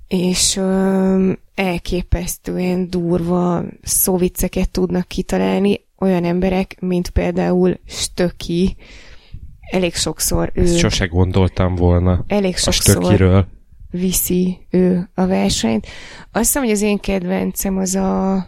és 0.09 0.57
ö, 0.57 1.33
elképesztően 1.55 2.91
durva 2.91 3.65
szóvicceket 3.83 4.71
tudnak 4.71 5.09
kitalálni 5.09 5.87
olyan 6.01 6.25
emberek, 6.25 6.77
mint 6.81 7.11
például 7.11 7.81
Stöki. 7.87 8.77
Elég 9.71 9.95
sokszor 9.95 10.51
ő, 10.55 10.63
Ezt 10.63 10.79
sose 10.79 11.07
gondoltam 11.07 11.75
volna 11.75 12.25
elég 12.27 12.55
a 12.55 12.57
sokszor 12.57 13.03
stökiről. 13.03 13.47
viszi 13.91 14.59
ő 14.71 15.11
a 15.15 15.27
versenyt. 15.27 15.87
Azt 16.33 16.45
hiszem, 16.45 16.63
hogy 16.63 16.73
az 16.73 16.83
én 16.83 16.99
kedvencem 16.99 17.77
az 17.79 17.95
a 17.95 18.47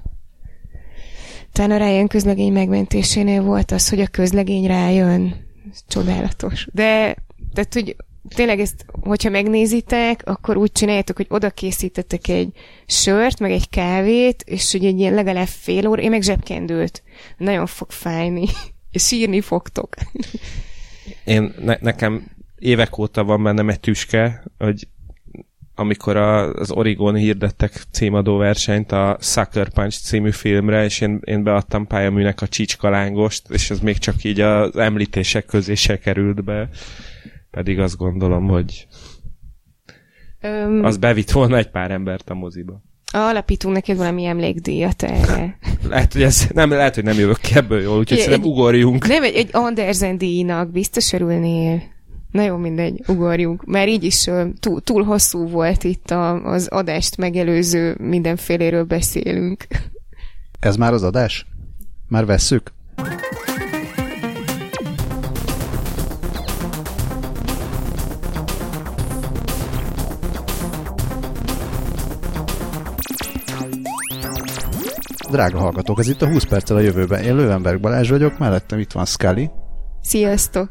talán 1.52 1.80
a 1.80 1.86
Ryan 1.86 2.06
közlegény 2.06 2.52
megmentésénél 2.52 3.42
volt 3.42 3.70
az, 3.70 3.88
hogy 3.88 4.00
a 4.00 4.06
közlegény 4.06 4.66
rájön. 4.66 5.48
Ez 5.72 5.80
csodálatos. 5.88 6.66
De, 6.72 7.16
tehát, 7.54 7.74
hogy 7.74 7.96
tényleg 8.28 8.60
ezt, 8.60 8.84
hogyha 9.00 9.30
megnézitek, 9.30 10.22
akkor 10.24 10.56
úgy 10.56 10.72
csináljátok, 10.72 11.16
hogy 11.16 11.26
oda 11.28 11.50
készítetek 11.50 12.28
egy 12.28 12.52
sört, 12.86 13.38
meg 13.38 13.50
egy 13.50 13.68
kávét, 13.68 14.42
és 14.46 14.72
hogy 14.72 14.84
egy 14.84 14.98
ilyen 14.98 15.14
legalább 15.14 15.46
fél 15.46 15.86
óra, 15.86 16.02
én 16.02 16.10
meg 16.10 16.22
zsebkendőt. 16.22 17.02
Nagyon 17.36 17.66
fog 17.66 17.90
fájni. 17.90 18.46
És 18.92 19.06
sírni 19.06 19.40
fogtok. 19.40 19.94
Én, 21.24 21.54
ne, 21.58 21.76
nekem 21.80 22.24
évek 22.58 22.98
óta 22.98 23.24
van 23.24 23.42
bennem 23.42 23.68
egy 23.68 23.80
tüske, 23.80 24.44
hogy 24.58 24.88
amikor 25.74 26.16
a, 26.16 26.54
az 26.54 26.70
Origon 26.70 27.14
hirdettek 27.14 27.72
címadó 27.90 28.36
versenyt 28.36 28.92
a 28.92 29.16
Sucker 29.20 29.68
Punch 29.68 30.00
című 30.02 30.30
filmre, 30.30 30.84
és 30.84 31.00
én, 31.00 31.20
én 31.24 31.42
beadtam 31.42 31.86
pályaműnek 31.86 32.42
a 32.42 32.48
csicskalángost, 32.48 33.50
és 33.50 33.70
ez 33.70 33.80
még 33.80 33.98
csak 33.98 34.24
így 34.24 34.40
az 34.40 34.76
említések 34.76 35.44
közé 35.44 35.74
se 35.74 35.98
került 35.98 36.44
be. 36.44 36.68
Pedig 37.50 37.78
azt 37.78 37.96
gondolom, 37.96 38.48
hogy 38.48 38.86
Öm, 40.40 40.84
az 40.84 40.96
bevitt 40.96 41.30
volna 41.30 41.56
egy 41.56 41.70
pár 41.70 41.90
embert 41.90 42.30
a 42.30 42.34
moziba. 42.34 42.82
alapítunk 43.12 43.74
neked 43.74 43.96
valami 43.96 44.24
emlékdíjat 44.24 45.02
erre. 45.02 45.58
Lehet, 45.88 46.12
hogy 46.12 46.22
ez 46.22 46.48
nem, 46.54 46.70
lehet, 46.70 46.94
hogy 46.94 47.04
nem 47.04 47.18
jövök 47.18 47.40
ki 47.40 47.56
ebből 47.56 47.80
jól, 47.80 47.98
úgyhogy 47.98 48.18
szerintem 48.18 48.50
ugorjunk. 48.50 49.06
Nem, 49.06 49.22
egy, 49.22 49.34
egy 49.34 49.48
Andersen 49.52 50.18
díjnak 50.18 50.70
biztos 50.70 51.12
örülnél. 51.12 51.82
Na 52.30 52.42
jó, 52.42 52.56
mindegy, 52.56 53.02
ugorjunk. 53.06 53.64
Már 53.64 53.88
így 53.88 54.04
is 54.04 54.30
túl, 54.60 54.80
túl 54.80 55.02
hosszú 55.02 55.48
volt 55.48 55.84
itt 55.84 56.10
a, 56.10 56.44
az 56.44 56.66
adást 56.68 57.16
megelőző 57.16 57.96
mindenféléről 57.98 58.84
beszélünk. 58.84 59.66
Ez 60.60 60.76
már 60.76 60.92
az 60.92 61.02
adás? 61.02 61.46
Már 62.08 62.26
vesszük? 62.26 62.72
Drága 75.30 75.58
hallgatók, 75.58 75.98
ez 75.98 76.08
itt 76.08 76.22
a 76.22 76.28
20 76.28 76.44
perccel 76.44 76.76
a 76.76 76.80
jövőben. 76.80 77.22
Én 77.22 77.34
Lővenberg 77.34 77.80
Balázs 77.80 78.10
vagyok, 78.10 78.38
mellettem 78.38 78.78
itt 78.78 78.92
van 78.92 79.04
Scully, 79.04 79.50
Sziasztok! 80.00 80.70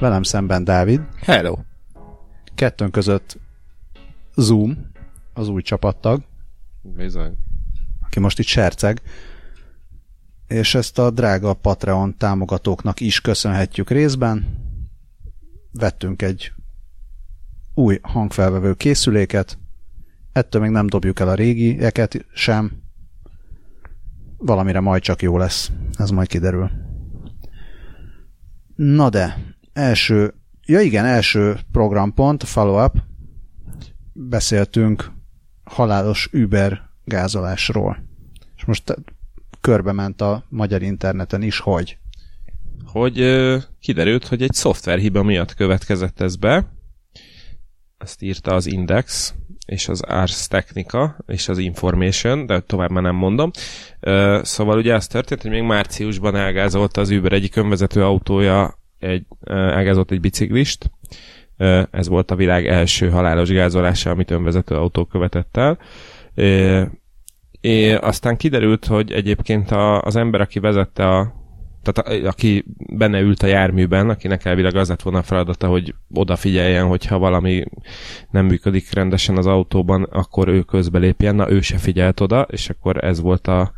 velem 0.00 0.22
szemben 0.22 0.64
Dávid, 0.64 1.00
Hello! 1.20 1.58
kettőnk 2.54 2.92
között 2.92 3.38
Zoom, 4.34 4.90
az 5.34 5.48
új 5.48 5.62
csapattag, 5.62 6.22
Bizony. 6.82 7.36
aki 8.00 8.20
most 8.20 8.38
itt 8.38 8.46
serceg, 8.46 9.02
és 10.46 10.74
ezt 10.74 10.98
a 10.98 11.10
drága 11.10 11.54
Patreon 11.54 12.16
támogatóknak 12.16 13.00
is 13.00 13.20
köszönhetjük 13.20 13.90
részben. 13.90 14.46
Vettünk 15.72 16.22
egy 16.22 16.52
új 17.74 17.98
hangfelvevő 18.02 18.74
készüléket, 18.74 19.58
ettől 20.32 20.62
még 20.62 20.70
nem 20.70 20.86
dobjuk 20.86 21.20
el 21.20 21.28
a 21.28 21.34
régieket 21.34 22.26
sem, 22.32 22.81
valamire 24.44 24.80
majd 24.80 25.02
csak 25.02 25.22
jó 25.22 25.38
lesz, 25.38 25.70
ez 25.98 26.10
majd 26.10 26.28
kiderül. 26.28 26.70
Na 28.76 29.08
de, 29.08 29.54
első, 29.72 30.34
ja 30.66 30.80
igen, 30.80 31.04
első 31.04 31.58
programpont, 31.72 32.44
follow-up, 32.44 32.96
beszéltünk 34.12 35.12
halálos 35.64 36.28
Uber 36.32 36.80
gázolásról. 37.04 38.04
És 38.56 38.64
most 38.64 38.96
körbe 39.60 39.92
ment 39.92 40.20
a 40.20 40.44
magyar 40.48 40.82
interneten 40.82 41.42
is, 41.42 41.58
hogy 41.58 41.98
hogy 42.92 43.20
ö, 43.20 43.58
kiderült, 43.80 44.26
hogy 44.26 44.42
egy 44.42 44.52
szoftverhiba 44.52 45.22
miatt 45.22 45.54
következett 45.54 46.20
ez 46.20 46.36
be. 46.36 46.72
Ezt 47.98 48.22
írta 48.22 48.54
az 48.54 48.66
Index, 48.66 49.34
és 49.66 49.88
az 49.88 50.02
Ars 50.02 50.46
Technica, 50.46 51.16
és 51.26 51.48
az 51.48 51.58
Information, 51.58 52.46
de 52.46 52.60
tovább 52.60 52.90
már 52.90 53.02
nem 53.02 53.14
mondom. 53.14 53.50
Szóval 54.42 54.78
ugye 54.78 54.94
az 54.94 55.06
történt, 55.06 55.42
hogy 55.42 55.50
még 55.50 55.62
márciusban 55.62 56.36
elgázolta 56.36 57.00
az 57.00 57.10
Uber 57.10 57.32
egyik 57.32 57.56
önvezető 57.56 58.04
autója, 58.04 58.78
egy, 58.98 59.26
elgázolt 59.46 60.10
egy 60.10 60.20
biciklist. 60.20 60.90
Ez 61.90 62.08
volt 62.08 62.30
a 62.30 62.36
világ 62.36 62.66
első 62.66 63.10
halálos 63.10 63.50
gázolása, 63.50 64.10
amit 64.10 64.30
önvezető 64.30 64.74
autó 64.74 65.04
követett 65.04 65.56
el. 65.56 65.78
É, 67.60 67.92
aztán 67.94 68.36
kiderült, 68.36 68.86
hogy 68.86 69.12
egyébként 69.12 69.70
a, 69.70 70.00
az 70.00 70.16
ember, 70.16 70.40
aki 70.40 70.58
vezette 70.58 71.08
a 71.08 71.41
tehát 71.82 72.24
aki 72.24 72.64
benne 72.76 73.20
ült 73.20 73.42
a 73.42 73.46
járműben, 73.46 74.08
akinek 74.08 74.44
elvileg 74.44 74.76
az 74.76 74.88
lett 74.88 75.02
volna 75.02 75.18
a 75.18 75.22
feladata, 75.22 75.68
hogy 75.68 75.94
odafigyeljen, 76.12 76.86
hogyha 76.86 77.18
valami 77.18 77.64
nem 78.30 78.46
működik 78.46 78.92
rendesen 78.92 79.36
az 79.36 79.46
autóban, 79.46 80.02
akkor 80.02 80.48
ő 80.48 80.62
közbelépjen, 80.62 81.34
na 81.34 81.50
ő 81.50 81.60
se 81.60 81.78
figyelt 81.78 82.20
oda, 82.20 82.46
és 82.50 82.70
akkor 82.70 83.04
ez 83.04 83.20
volt 83.20 83.46
a, 83.46 83.72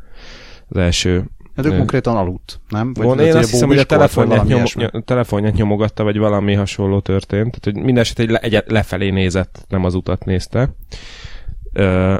az 0.68 0.76
első 0.76 1.24
hát 1.56 1.66
ő 1.66 1.70
Ö. 1.70 1.76
konkrétan 1.76 2.16
aludt, 2.16 2.60
nem? 2.68 2.92
Von, 2.94 3.16
lehet, 3.16 3.32
én 3.32 3.38
azt 3.38 3.50
hiszem, 3.50 3.68
hogy 3.68 3.76
a 3.76 3.78
vagy 3.78 3.86
telefonját, 3.86 4.46
nyom, 4.46 4.64
telefonját 5.04 5.54
nyomogatta, 5.54 6.02
vagy 6.02 6.18
valami 6.18 6.54
hasonló 6.54 7.00
történt. 7.00 7.60
Tehát, 7.60 7.64
hogy 7.64 7.74
minden 7.74 8.02
eset 8.02 8.18
egy, 8.18 8.30
le, 8.30 8.38
egy 8.38 8.62
lefelé 8.66 9.10
nézett, 9.10 9.64
nem 9.68 9.84
az 9.84 9.94
utat 9.94 10.24
nézte. 10.24 10.74
Ö, 11.72 12.16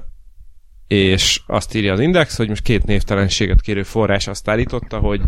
és 0.86 1.40
azt 1.46 1.74
írja 1.74 1.92
az 1.92 2.00
Index, 2.00 2.36
hogy 2.36 2.48
most 2.48 2.62
két 2.62 2.84
névtelenséget 2.84 3.60
kérő 3.60 3.82
forrás 3.82 4.26
azt 4.26 4.48
állította, 4.48 4.98
hogy 4.98 5.20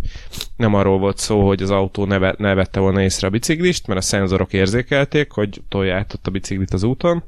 nem 0.57 0.75
arról 0.75 0.99
volt 0.99 1.19
szó, 1.19 1.47
hogy 1.47 1.63
az 1.63 1.71
autó 1.71 2.05
ne, 2.05 2.19
ve- 2.19 2.39
ne 2.39 2.55
vette 2.55 2.81
volna 2.81 3.03
észre 3.03 3.27
a 3.27 3.31
biciklist, 3.31 3.87
mert 3.87 4.01
a 4.01 4.03
szenzorok 4.03 4.53
érzékelték, 4.53 5.33
hogy 5.33 5.63
tolja 5.69 5.97
át 5.97 6.21
a 6.23 6.31
biciklit 6.31 6.73
az 6.73 6.83
úton, 6.83 7.25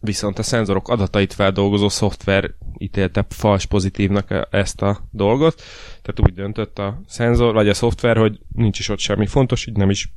viszont 0.00 0.38
a 0.38 0.42
szenzorok 0.42 0.88
adatait 0.88 1.32
feldolgozó 1.32 1.88
szoftver 1.88 2.54
ítélte 2.78 3.26
fals 3.28 3.66
pozitívnak 3.66 4.30
e- 4.30 4.48
ezt 4.50 4.82
a 4.82 5.08
dolgot, 5.10 5.62
tehát 6.02 6.20
úgy 6.20 6.34
döntött 6.34 6.78
a 6.78 7.00
szenzor, 7.06 7.54
vagy 7.54 7.68
a 7.68 7.74
szoftver, 7.74 8.16
hogy 8.16 8.40
nincs 8.52 8.78
is 8.78 8.88
ott 8.88 8.98
semmi 8.98 9.26
fontos, 9.26 9.66
így 9.66 9.76
nem 9.76 9.90
is, 9.90 10.12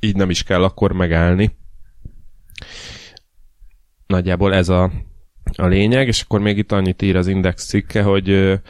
így 0.00 0.16
nem 0.16 0.30
is 0.30 0.42
kell 0.42 0.64
akkor 0.64 0.92
megállni. 0.92 1.56
Nagyjából 4.06 4.54
ez 4.54 4.68
a, 4.68 4.92
a 5.56 5.66
lényeg, 5.66 6.06
és 6.06 6.20
akkor 6.20 6.40
még 6.40 6.58
itt 6.58 6.72
annyit 6.72 7.02
ír 7.02 7.16
az 7.16 7.26
Index 7.26 7.66
cikke, 7.66 8.02
hogy 8.02 8.60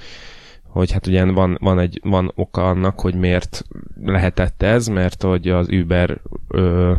hogy 0.68 0.92
hát 0.92 1.06
ugye 1.06 1.24
van, 1.24 1.56
van, 1.60 1.78
egy, 1.78 2.00
van 2.02 2.32
oka 2.34 2.68
annak, 2.68 3.00
hogy 3.00 3.14
miért 3.14 3.64
lehetett 4.02 4.62
ez, 4.62 4.86
mert 4.86 5.22
hogy 5.22 5.48
az 5.48 5.68
Uber 5.70 6.20
ö, 6.48 6.92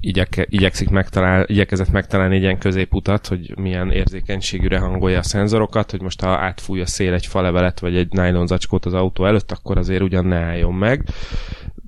igyeke, 0.00 0.46
igyekszik 0.48 0.88
megtalál, 0.88 1.44
igyekezett 1.46 1.90
megtalálni 1.90 2.36
egy 2.36 2.42
ilyen 2.42 2.58
középutat, 2.58 3.26
hogy 3.26 3.58
milyen 3.58 3.90
érzékenységűre 3.90 4.78
hangolja 4.78 5.18
a 5.18 5.22
szenzorokat, 5.22 5.90
hogy 5.90 6.00
most 6.00 6.20
ha 6.20 6.28
átfúj 6.28 6.80
a 6.80 6.86
szél 6.86 7.12
egy 7.12 7.26
falevelet, 7.26 7.80
vagy 7.80 7.96
egy 7.96 8.12
nylon 8.12 8.46
zacskót 8.46 8.86
az 8.86 8.94
autó 8.94 9.24
előtt, 9.24 9.52
akkor 9.52 9.78
azért 9.78 10.02
ugyan 10.02 10.26
ne 10.26 10.36
álljon 10.36 10.74
meg 10.74 11.04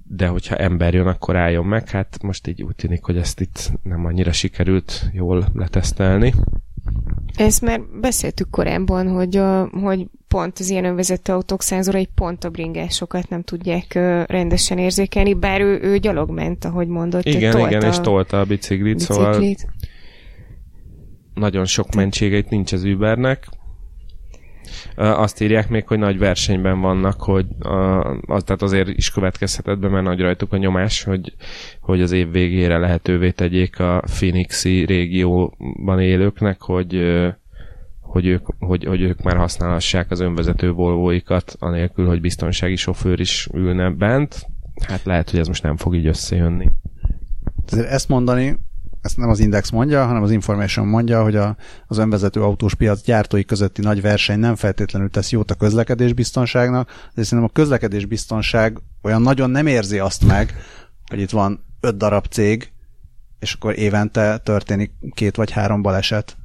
de 0.08 0.26
hogyha 0.26 0.56
ember 0.56 0.94
jön, 0.94 1.06
akkor 1.06 1.36
álljon 1.36 1.66
meg. 1.66 1.88
Hát 1.88 2.22
most 2.22 2.46
így 2.46 2.62
úgy 2.62 2.74
tűnik, 2.74 3.04
hogy 3.04 3.16
ezt 3.16 3.40
itt 3.40 3.72
nem 3.82 4.04
annyira 4.04 4.32
sikerült 4.32 5.08
jól 5.12 5.46
letesztelni. 5.54 6.34
Ezt 7.36 7.60
már 7.60 7.80
beszéltük 8.00 8.50
korábban, 8.50 9.08
hogy, 9.08 9.36
a, 9.36 9.68
hogy 9.68 10.06
pont 10.28 10.58
az 10.58 10.70
ilyen 10.70 10.84
önvezető 10.84 11.32
autók 11.32 11.62
szenzorai 11.62 12.08
pont 12.14 12.44
a 12.44 12.50
bringásokat 12.50 13.28
nem 13.28 13.42
tudják 13.42 13.94
rendesen 14.26 14.78
érzékelni, 14.78 15.34
bár 15.34 15.60
ő, 15.60 15.78
ő 15.82 15.98
gyalog 15.98 16.30
ment, 16.30 16.64
ahogy 16.64 16.88
mondott. 16.88 17.24
Igen, 17.24 17.52
tolta 17.52 17.68
igen, 17.68 17.82
és 17.90 18.00
tolta 18.00 18.40
a 18.40 18.44
biciklit, 18.44 18.94
biciklit. 18.94 19.58
szóval 19.58 19.74
nagyon 21.34 21.64
sok 21.64 21.94
mentségeit 21.94 22.48
nincs 22.48 22.72
az 22.72 22.84
Ubernek. 22.84 23.46
Azt 24.96 25.40
írják 25.40 25.68
még, 25.68 25.86
hogy 25.86 25.98
nagy 25.98 26.18
versenyben 26.18 26.80
vannak, 26.80 27.20
hogy 27.20 27.46
az, 28.26 28.42
tehát 28.42 28.62
azért 28.62 28.88
is 28.88 29.10
következhetett 29.10 29.78
be, 29.78 29.88
mert 29.88 30.04
nagy 30.04 30.20
rajtuk 30.20 30.52
a 30.52 30.56
nyomás, 30.56 31.02
hogy, 31.02 31.34
hogy 31.80 32.00
az 32.00 32.12
év 32.12 32.30
végére 32.30 32.78
lehetővé 32.78 33.30
tegyék 33.30 33.80
a 33.80 34.02
Phoenixi 34.06 34.84
régióban 34.84 36.00
élőknek, 36.00 36.62
hogy 36.62 37.24
hogy 38.16 38.26
ők, 38.26 38.46
hogy, 38.58 38.84
hogy 38.84 39.00
ők 39.00 39.22
már 39.22 39.36
használhassák 39.36 40.10
az 40.10 40.20
önvezető 40.20 40.70
volvóikat, 40.70 41.56
anélkül, 41.58 42.06
hogy 42.06 42.20
biztonsági 42.20 42.76
sofőr 42.76 43.20
is 43.20 43.48
ülne 43.52 43.90
bent. 43.90 44.46
Hát 44.86 45.04
lehet, 45.04 45.30
hogy 45.30 45.40
ez 45.40 45.46
most 45.46 45.62
nem 45.62 45.76
fog 45.76 45.94
így 45.94 46.06
összejönni. 46.06 46.70
Ezt 47.70 48.08
mondani, 48.08 48.56
ezt 49.06 49.16
nem 49.16 49.28
az 49.28 49.40
Index 49.40 49.70
mondja, 49.70 50.06
hanem 50.06 50.22
az 50.22 50.30
Information 50.30 50.86
mondja, 50.86 51.22
hogy 51.22 51.36
a, 51.36 51.56
az 51.86 51.98
önvezető 51.98 52.42
autós 52.42 52.74
piac 52.74 53.02
gyártói 53.02 53.44
közötti 53.44 53.80
nagy 53.80 54.00
verseny 54.00 54.38
nem 54.38 54.54
feltétlenül 54.54 55.10
tesz 55.10 55.30
jót 55.30 55.50
a 55.50 55.54
közlekedésbiztonságnak, 55.54 56.88
de 57.14 57.22
szerintem 57.22 57.50
a 57.54 57.58
közlekedésbiztonság 57.58 58.78
olyan 59.02 59.22
nagyon 59.22 59.50
nem 59.50 59.66
érzi 59.66 59.98
azt 59.98 60.24
meg, 60.24 60.54
hogy 61.08 61.20
itt 61.20 61.30
van 61.30 61.64
öt 61.80 61.96
darab 61.96 62.26
cég, 62.26 62.72
és 63.38 63.52
akkor 63.52 63.78
évente 63.78 64.38
történik 64.38 64.92
két 65.14 65.36
vagy 65.36 65.50
három 65.50 65.82
baleset. 65.82 66.36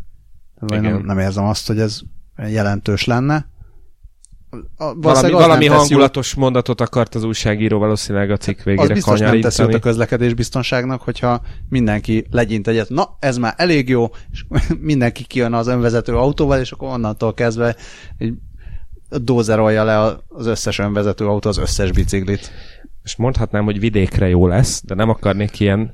Nem, 0.60 1.02
nem 1.06 1.20
érzem 1.20 1.44
azt, 1.44 1.68
hogy 1.68 1.80
ez 1.80 2.00
jelentős 2.36 3.06
lenne 3.06 3.51
a, 4.78 4.94
valami, 4.96 5.32
valami 5.32 5.66
hangulatos 5.66 6.28
jót, 6.28 6.44
mondatot 6.44 6.82
akart 6.82 7.16
az 7.16 7.24
újságíró 7.24 7.80
valószínűleg 7.80 8.32
a 8.32 8.38
cikk 8.38 8.62
végére 8.62 8.82
Az 8.82 8.90
biztos 8.90 9.20
nem 9.20 9.42
tesz 9.42 9.58
jót 9.58 9.74
a 9.74 9.80
közlekedés 9.80 10.34
biztonságnak, 10.34 11.02
hogyha 11.02 11.42
mindenki 11.70 12.26
legyint 12.32 12.68
egyet, 12.68 12.90
na 12.90 13.18
ez 13.20 13.38
már 13.38 13.54
elég 13.58 13.90
jó, 13.90 14.10
és 14.32 14.46
mindenki 14.80 15.24
kijön 15.24 15.54
az 15.54 15.68
önvezető 15.68 16.16
autóval, 16.16 16.60
és 16.60 16.72
akkor 16.72 16.90
onnantól 16.90 17.34
kezdve 17.34 17.76
egy 18.18 18.34
dózerolja 19.10 19.84
le 19.84 20.22
az 20.28 20.46
összes 20.46 20.80
önvezető 20.80 21.28
autó, 21.28 21.50
az 21.50 21.58
összes 21.58 21.92
biciklit. 21.92 22.52
És 23.04 23.16
mondhatnám, 23.16 23.64
hogy 23.64 23.80
vidékre 23.80 24.28
jó 24.28 24.48
lesz, 24.48 24.82
de 24.86 24.96
nem 24.96 25.10
akarnék 25.10 25.60
ilyen 25.60 25.94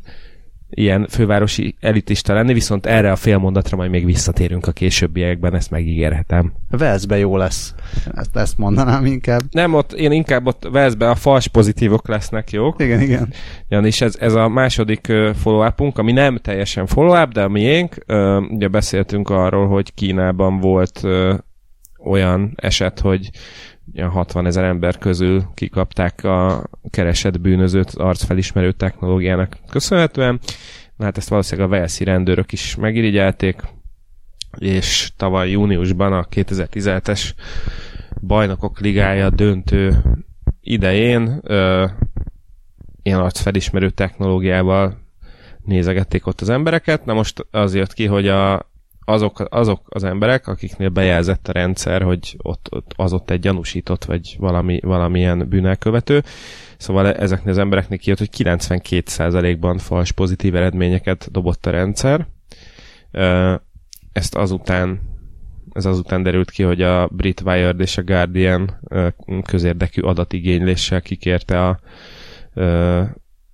ilyen 0.69 1.07
fővárosi 1.09 1.75
elitista 1.79 2.33
lenni, 2.33 2.53
viszont 2.53 2.85
erre 2.85 3.11
a 3.11 3.15
félmondatra 3.15 3.77
majd 3.77 3.89
még 3.89 4.05
visszatérünk 4.05 4.67
a 4.67 4.71
későbbiekben, 4.71 5.55
ezt 5.55 5.71
megígérhetem. 5.71 6.53
Velszbe 6.69 7.17
jó 7.17 7.37
lesz. 7.37 7.73
Ezt, 8.15 8.35
ezt 8.35 8.57
mondanám 8.57 9.05
inkább. 9.05 9.41
Nem, 9.51 9.73
ott 9.73 9.93
én 9.93 10.11
inkább 10.11 10.47
ott 10.47 10.67
Velszbe 10.71 11.09
a 11.09 11.15
fals 11.15 11.47
pozitívok 11.47 12.07
lesznek 12.07 12.51
jók. 12.51 12.81
Igen, 12.81 13.01
igen. 13.01 13.33
és 13.85 14.01
ez, 14.01 14.15
ez 14.19 14.33
a 14.33 14.47
második 14.47 15.13
follow-upunk, 15.35 15.97
ami 15.97 16.11
nem 16.11 16.37
teljesen 16.37 16.85
follow-up, 16.85 17.31
de 17.31 17.41
a 17.41 17.47
miénk. 17.47 17.95
Ugye 18.49 18.67
beszéltünk 18.67 19.29
arról, 19.29 19.67
hogy 19.67 19.93
Kínában 19.93 20.59
volt 20.59 21.01
olyan 22.03 22.53
eset, 22.55 22.99
hogy 22.99 23.29
60 23.95 24.45
ezer 24.45 24.63
ember 24.63 24.97
közül 24.97 25.43
kikapták 25.53 26.23
a 26.23 26.69
keresett 26.89 27.41
bűnözőt 27.41 27.89
arcfelismerő 27.89 28.71
technológiának 28.71 29.57
köszönhetően. 29.69 30.39
Na 30.95 31.05
hát 31.05 31.17
ezt 31.17 31.29
valószínűleg 31.29 31.69
a 31.69 31.71
Velszi 31.71 32.03
rendőrök 32.03 32.51
is 32.51 32.75
megirigyelték, 32.75 33.61
és 34.57 35.11
tavaly 35.17 35.49
júniusban 35.49 36.13
a 36.13 36.23
2017-es 36.23 37.31
bajnokok 38.21 38.79
ligája 38.79 39.29
döntő 39.29 40.01
idején 40.61 41.39
ö, 41.43 41.85
ilyen 43.01 43.19
arcfelismerő 43.19 43.89
technológiával 43.89 44.97
nézegették 45.65 46.27
ott 46.27 46.41
az 46.41 46.49
embereket. 46.49 47.05
Na 47.05 47.13
most 47.13 47.45
az 47.51 47.75
jött 47.75 47.93
ki, 47.93 48.05
hogy 48.05 48.27
a 48.27 48.71
azok, 49.09 49.45
azok 49.49 49.81
az 49.89 50.03
emberek, 50.03 50.47
akiknél 50.47 50.89
bejelzett 50.89 51.47
a 51.47 51.51
rendszer, 51.51 52.01
hogy 52.01 52.35
ott, 52.37 52.67
ott 52.69 52.93
az 52.95 53.13
ott 53.13 53.29
egy 53.29 53.39
gyanúsított, 53.39 54.05
vagy 54.05 54.35
valami, 54.39 54.79
valamilyen 54.83 55.49
bűnelkövető. 55.49 56.23
Szóval 56.77 57.13
ezeknél 57.13 57.51
az 57.51 57.57
embereknél 57.57 57.97
kijött, 57.97 58.17
hogy 58.17 58.29
92%-ban 58.37 59.77
fals 59.77 60.11
pozitív 60.11 60.55
eredményeket 60.55 61.31
dobott 61.31 61.65
a 61.65 61.71
rendszer. 61.71 62.27
Ezt 64.11 64.35
azután 64.35 64.99
ez 65.73 65.85
azután 65.85 66.23
derült 66.23 66.51
ki, 66.51 66.63
hogy 66.63 66.81
a 66.81 67.07
Brit 67.07 67.41
Wired 67.45 67.79
és 67.79 67.97
a 67.97 68.03
Guardian 68.03 68.79
közérdekű 69.45 70.01
adatigényléssel 70.01 71.01
kikérte 71.01 71.67
a, 71.67 71.79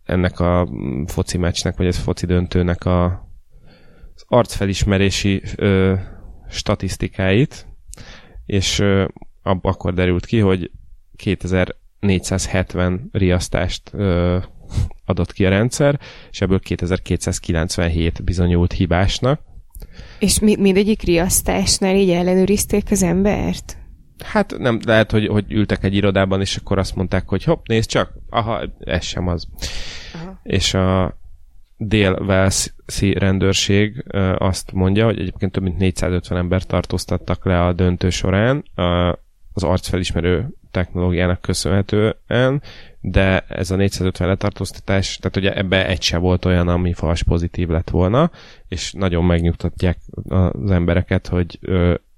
ennek 0.03 0.39
a 0.39 0.69
foci 1.05 1.37
meccsnek, 1.37 1.77
vagy 1.77 1.87
ez 1.87 1.97
foci 1.97 2.25
döntőnek 2.25 2.85
a 2.85 3.22
arcfelismerési 4.33 5.41
ö, 5.55 5.93
statisztikáit, 6.49 7.67
és 8.45 8.79
ö, 8.79 9.05
ab, 9.41 9.65
akkor 9.65 9.93
derült 9.93 10.25
ki, 10.25 10.39
hogy 10.39 10.71
2470 11.15 13.09
riasztást 13.11 13.89
ö, 13.93 14.37
adott 15.05 15.33
ki 15.33 15.45
a 15.45 15.49
rendszer, 15.49 15.99
és 16.31 16.41
ebből 16.41 16.59
2297 16.59 18.23
bizonyult 18.23 18.73
hibásnak. 18.73 19.41
És 20.19 20.39
mi, 20.39 20.55
mindegyik 20.55 21.01
riasztásnál 21.01 21.95
így 21.95 22.09
ellenőrizték 22.09 22.91
az 22.91 23.03
embert? 23.03 23.77
Hát 24.23 24.57
nem, 24.57 24.79
lehet, 24.85 25.11
hogy, 25.11 25.27
hogy 25.27 25.51
ültek 25.51 25.83
egy 25.83 25.95
irodában, 25.95 26.41
és 26.41 26.55
akkor 26.55 26.77
azt 26.77 26.95
mondták, 26.95 27.29
hogy 27.29 27.43
hopp, 27.43 27.67
nézd 27.67 27.89
csak, 27.89 28.13
aha, 28.29 28.73
ez 28.79 29.03
sem 29.03 29.27
az. 29.27 29.47
Aha. 30.13 30.39
És 30.43 30.73
a, 30.73 31.21
dél-Velszi 31.87 33.13
rendőrség 33.13 34.05
azt 34.37 34.71
mondja, 34.71 35.05
hogy 35.05 35.19
egyébként 35.19 35.51
több 35.51 35.63
mint 35.63 35.77
450 35.77 36.37
ember 36.37 36.63
tartóztattak 36.63 37.45
le 37.45 37.65
a 37.65 37.73
döntő 37.73 38.09
során 38.09 38.63
az 39.53 39.63
arcfelismerő 39.63 40.49
technológiának 40.71 41.41
köszönhetően, 41.41 42.61
de 43.01 43.39
ez 43.39 43.71
a 43.71 43.75
450 43.75 44.27
letartóztatás, 44.27 45.17
tehát 45.17 45.37
ugye 45.37 45.55
ebbe 45.55 45.87
egy 45.87 46.01
se 46.01 46.17
volt 46.17 46.45
olyan, 46.45 46.67
ami 46.67 46.93
fals 46.93 47.23
pozitív 47.23 47.67
lett 47.67 47.89
volna, 47.89 48.31
és 48.67 48.93
nagyon 48.93 49.25
megnyugtatják 49.25 49.97
az 50.29 50.71
embereket, 50.71 51.27
hogy 51.27 51.59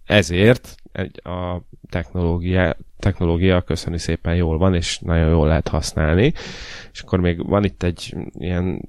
ezért 0.06 0.76
a 1.24 1.58
technológia, 1.90 2.78
technológia 3.00 3.62
köszöni 3.62 3.98
szépen 3.98 4.36
jól 4.36 4.58
van, 4.58 4.76
és 4.76 5.00
nagyon 5.00 5.30
jól 5.30 5.48
lehet 5.48 5.68
használni. 5.68 6.34
És 6.92 7.02
akkor 7.02 7.20
még 7.20 7.48
van 7.48 7.64
itt 7.64 7.84
egy 7.84 8.16
ilyen 8.34 8.82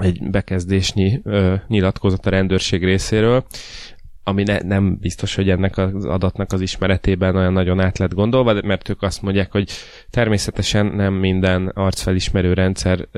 egy 0.00 0.30
bekezdésnyi 0.30 1.20
ö, 1.24 1.54
nyilatkozat 1.68 2.26
a 2.26 2.30
rendőrség 2.30 2.84
részéről, 2.84 3.44
ami 4.30 4.42
ne, 4.42 4.58
nem 4.58 4.98
biztos, 5.00 5.34
hogy 5.34 5.50
ennek 5.50 5.76
az 5.78 6.04
adatnak 6.04 6.52
az 6.52 6.60
ismeretében 6.60 7.36
olyan 7.36 7.52
nagyon 7.52 7.80
át 7.80 7.98
lett 7.98 8.14
gondolva, 8.14 8.60
mert 8.62 8.88
ők 8.88 9.02
azt 9.02 9.22
mondják, 9.22 9.52
hogy 9.52 9.70
természetesen 10.10 10.86
nem 10.86 11.14
minden 11.14 11.66
arcfelismerő 11.68 12.52
rendszer 12.52 13.08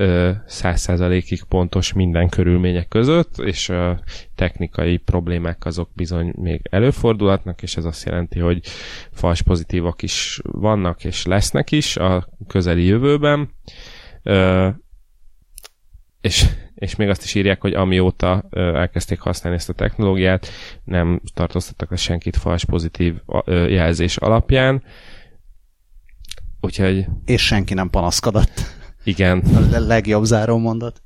száz 0.45 0.81
százalékig 0.81 1.43
pontos 1.43 1.93
minden 1.93 2.29
körülmények 2.29 2.87
között, 2.87 3.37
és 3.37 3.69
a 3.69 3.99
technikai 4.35 4.97
problémák 4.97 5.65
azok 5.65 5.89
bizony 5.93 6.33
még 6.35 6.61
előfordulhatnak, 6.69 7.61
és 7.61 7.77
ez 7.77 7.85
azt 7.85 8.05
jelenti, 8.05 8.39
hogy 8.39 8.61
fals 9.11 9.41
pozitívak 9.41 10.01
is 10.01 10.39
vannak, 10.43 11.03
és 11.03 11.25
lesznek 11.25 11.71
is 11.71 11.97
a 11.97 12.27
közeli 12.47 12.85
jövőben. 12.85 13.49
Ö, 14.23 14.69
és 16.21 16.45
és 16.83 16.95
még 16.95 17.09
azt 17.09 17.23
is 17.23 17.35
írják, 17.35 17.61
hogy 17.61 17.73
amióta 17.73 18.43
elkezdték 18.51 19.19
használni 19.19 19.57
ezt 19.57 19.69
a 19.69 19.73
technológiát, 19.73 20.47
nem 20.83 21.21
tartóztattak 21.33 21.89
le 21.89 21.95
senkit 21.95 22.37
fals 22.37 22.65
pozitív 22.65 23.15
jelzés 23.47 24.17
alapján. 24.17 24.83
Úgyhogy... 26.61 27.05
És 27.25 27.45
senki 27.45 27.73
nem 27.73 27.89
panaszkodott. 27.89 28.51
Igen. 29.03 29.39
A 29.73 29.79
legjobb 29.79 30.23
záró 30.23 30.57
mondat. 30.57 31.01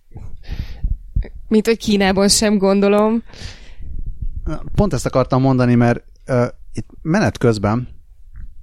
Mint 1.47 1.65
hogy 1.65 1.77
Kínában 1.77 2.27
sem 2.27 2.57
gondolom. 2.57 3.23
Pont 4.75 4.93
ezt 4.93 5.05
akartam 5.05 5.41
mondani, 5.41 5.75
mert 5.75 6.03
uh, 6.27 6.45
itt 6.73 6.89
menet 7.01 7.37
közben, 7.37 7.87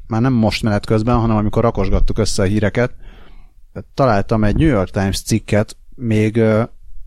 már 0.06 0.20
nem 0.20 0.32
most 0.32 0.62
menet 0.62 0.86
közben, 0.86 1.16
hanem 1.16 1.36
amikor 1.36 1.62
rakosgattuk 1.62 2.18
össze 2.18 2.42
a 2.42 2.46
híreket, 2.46 2.94
találtam 3.94 4.44
egy 4.44 4.56
New 4.56 4.68
York 4.68 4.90
Times 4.90 5.22
cikket 5.22 5.76
még 5.94 6.36
uh, 6.36 6.62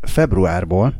februárból, 0.07 0.95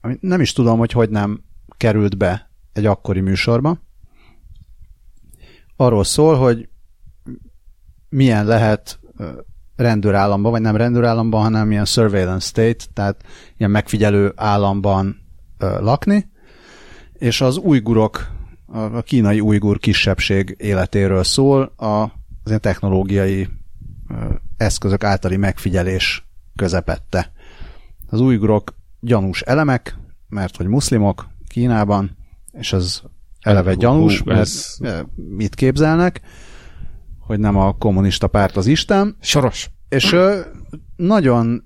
ami 0.00 0.16
nem 0.20 0.40
is 0.40 0.52
tudom, 0.52 0.78
hogy 0.78 0.92
hogy 0.92 1.10
nem 1.10 1.44
került 1.76 2.16
be 2.16 2.50
egy 2.72 2.86
akkori 2.86 3.20
műsorba. 3.20 3.78
Arról 5.76 6.04
szól, 6.04 6.36
hogy 6.36 6.68
milyen 8.08 8.46
lehet 8.46 9.00
rendőrállamban, 9.76 10.52
vagy 10.52 10.60
nem 10.60 10.76
rendőrállamban, 10.76 11.42
hanem 11.42 11.70
ilyen 11.70 11.84
surveillance 11.84 12.46
state, 12.46 12.84
tehát 12.92 13.24
ilyen 13.56 13.70
megfigyelő 13.70 14.32
államban 14.36 15.16
lakni, 15.58 16.30
és 17.12 17.40
az 17.40 17.56
ujgurok, 17.56 18.34
a, 18.66 19.02
kínai 19.02 19.40
ujgur 19.40 19.78
kisebbség 19.78 20.54
életéről 20.58 21.24
szól 21.24 21.72
az 21.76 22.08
ilyen 22.44 22.60
technológiai 22.60 23.48
eszközök 24.56 25.04
általi 25.04 25.36
megfigyelés 25.36 26.28
közepette. 26.56 27.32
Az 28.06 28.20
ujgurok 28.20 28.74
gyanús 29.00 29.42
elemek, 29.42 29.98
mert 30.28 30.56
hogy 30.56 30.66
muszlimok 30.66 31.28
Kínában, 31.48 32.16
és 32.52 32.72
az 32.72 33.02
eleve 33.40 33.74
gyanús, 33.74 34.22
mert 34.22 34.50
mit 35.14 35.54
képzelnek, 35.54 36.20
hogy 37.18 37.38
nem 37.38 37.56
a 37.56 37.72
kommunista 37.72 38.26
párt 38.26 38.56
az 38.56 38.66
Isten. 38.66 39.16
Soros. 39.20 39.70
És 39.88 40.16
nagyon, 40.96 41.64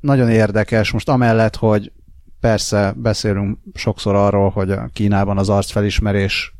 nagyon 0.00 0.28
érdekes, 0.28 0.90
most 0.90 1.08
amellett, 1.08 1.56
hogy 1.56 1.92
persze 2.40 2.94
beszélünk 2.96 3.58
sokszor 3.74 4.14
arról, 4.14 4.50
hogy 4.50 4.70
a 4.70 4.88
Kínában 4.92 5.38
az 5.38 5.48
arcfelismerés 5.48 6.54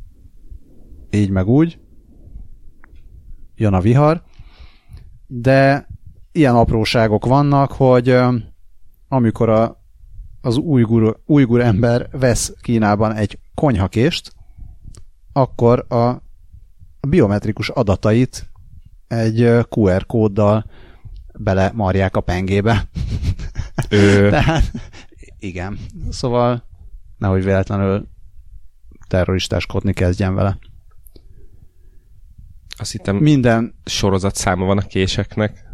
így 1.10 1.30
meg 1.30 1.46
úgy, 1.46 1.78
jön 3.54 3.74
a 3.74 3.80
vihar, 3.80 4.22
de 5.26 5.88
ilyen 6.32 6.54
apróságok 6.54 7.26
vannak, 7.26 7.72
hogy 7.72 8.18
amikor 9.08 9.48
a, 9.48 9.82
az 10.40 10.56
újgur, 10.56 11.22
újgur 11.26 11.60
ember 11.60 12.08
vesz 12.10 12.54
Kínában 12.60 13.14
egy 13.14 13.38
konyhakést, 13.54 14.32
akkor 15.32 15.86
a 15.88 16.26
a 17.00 17.06
biometrikus 17.06 17.68
adatait 17.68 18.50
egy 19.08 19.40
QR 19.68 20.06
kóddal 20.06 20.70
bele 21.38 21.72
marják 21.74 22.16
a 22.16 22.20
pengébe. 22.20 22.88
Ő... 23.88 24.28
Tehát, 24.30 24.72
igen. 25.38 25.78
Szóval 26.10 26.64
nehogy 27.18 27.44
véletlenül 27.44 28.08
terroristáskodni 29.08 29.92
kezdjen 29.92 30.34
vele. 30.34 30.58
Azt 32.78 32.92
hittem 32.92 33.16
minden 33.16 33.74
sorozat 33.84 34.34
száma 34.34 34.64
van 34.64 34.78
a 34.78 34.86
késeknek. 34.86 35.64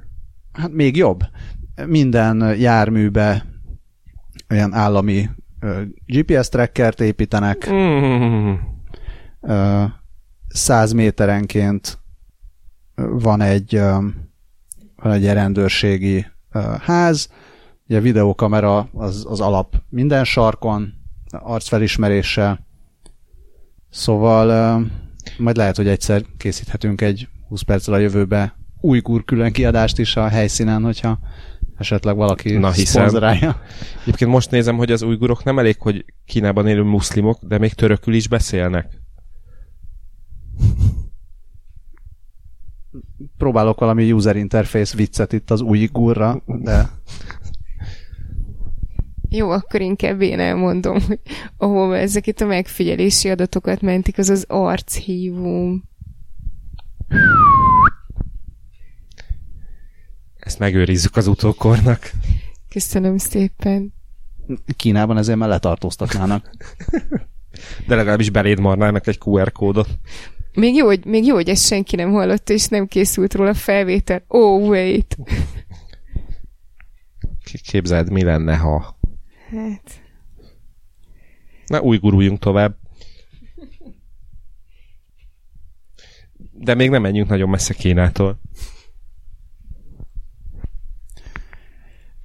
Hát 0.52 0.70
még 0.70 0.96
jobb. 0.96 1.24
Minden 1.86 2.56
járműbe 2.58 3.46
olyan 4.50 4.72
állami 4.72 5.28
GPS 6.06 6.48
trackert 6.48 7.00
építenek. 7.00 7.70
Mm. 7.72 8.52
100 10.48 10.92
méterenként 10.92 11.98
van 12.94 13.40
egy, 13.40 13.80
van 14.96 15.12
egy 15.12 15.24
rendőrségi 15.24 16.26
ház, 16.80 17.28
ugye 17.86 17.98
a 17.98 18.02
videókamera 18.02 18.88
az, 18.92 19.26
az 19.28 19.40
alap 19.40 19.82
minden 19.88 20.24
sarkon, 20.24 20.92
arcfelismeréssel, 21.30 22.66
szóval 23.90 24.80
majd 25.38 25.56
lehet, 25.56 25.76
hogy 25.76 25.88
egyszer 25.88 26.22
készíthetünk 26.36 27.00
egy 27.00 27.28
20 27.48 27.62
perccel 27.62 27.94
a 27.94 27.98
jövőbe 27.98 28.56
új 28.80 29.00
kur 29.00 29.24
külön 29.24 29.52
kiadást 29.52 29.98
is 29.98 30.16
a 30.16 30.28
helyszínen, 30.28 30.82
hogyha 30.82 31.18
esetleg 31.78 32.16
valaki 32.16 32.52
Na, 32.52 32.72
szponzorálja. 32.72 33.60
Egyébként 34.02 34.30
most 34.30 34.50
nézem, 34.50 34.76
hogy 34.76 34.92
az 34.92 35.02
újgurok 35.02 35.44
nem 35.44 35.58
elég, 35.58 35.76
hogy 35.78 36.04
Kínában 36.24 36.66
élő 36.66 36.82
muszlimok, 36.82 37.38
de 37.42 37.58
még 37.58 37.72
törökül 37.72 38.14
is 38.14 38.28
beszélnek. 38.28 39.02
Próbálok 43.36 43.80
valami 43.80 44.12
user 44.12 44.36
interface 44.36 44.96
viccet 44.96 45.32
itt 45.32 45.50
az 45.50 45.60
új 45.60 45.88
gurra, 45.92 46.42
de... 46.46 46.90
Jó, 49.28 49.50
akkor 49.50 49.80
inkább 49.80 50.20
én 50.20 50.40
elmondom, 50.40 51.00
hogy 51.06 51.20
ahol 51.56 51.96
ezek 51.96 52.26
itt 52.26 52.40
a 52.40 52.46
megfigyelési 52.46 53.28
adatokat 53.28 53.80
mentik, 53.80 54.18
az 54.18 54.28
az 54.28 54.44
archívum. 54.48 55.84
Ezt 60.44 60.58
megőrizzük 60.58 61.16
az 61.16 61.26
utókornak. 61.26 62.10
Köszönöm 62.68 63.16
szépen. 63.16 63.94
Kínában 64.76 65.16
ezért 65.16 65.38
már 65.38 65.48
letartóztatnának. 65.48 66.50
De 67.86 67.94
legalábbis 67.94 68.30
beléd 68.30 68.60
marnának 68.60 69.06
egy 69.06 69.18
QR 69.24 69.52
kódot. 69.52 69.88
Még 70.54 70.74
jó, 70.74 70.86
hogy, 70.86 71.04
még 71.04 71.24
jó, 71.24 71.34
hogy 71.34 71.48
ezt 71.48 71.66
senki 71.66 71.96
nem 71.96 72.10
hallotta, 72.10 72.52
és 72.52 72.66
nem 72.66 72.86
készült 72.86 73.34
róla 73.34 73.54
felvétel. 73.54 74.24
Oh, 74.28 74.68
wait. 74.68 75.16
Képzeld, 77.62 78.10
mi 78.10 78.22
lenne, 78.22 78.56
ha... 78.56 78.98
Hát... 79.50 80.02
Na, 81.66 81.80
új 81.80 81.98
guruljunk 81.98 82.38
tovább. 82.38 82.76
De 86.52 86.74
még 86.74 86.90
nem 86.90 87.02
menjünk 87.02 87.28
nagyon 87.28 87.48
messze 87.48 87.74
Kínától. 87.74 88.40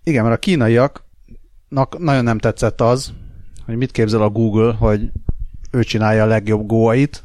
Igen, 0.10 0.24
mert 0.24 0.36
a 0.36 0.40
kínaiaknak 0.40 1.98
nagyon 1.98 2.24
nem 2.24 2.38
tetszett 2.38 2.82
az, 2.82 3.14
hogy 3.66 3.76
mit 3.76 3.92
képzel 3.92 4.22
a 4.22 4.30
Google, 4.30 4.74
hogy 4.74 5.12
ő 5.72 5.84
csinálja 5.84 6.24
a 6.24 6.28
legjobb 6.28 6.68
góait, 6.68 7.24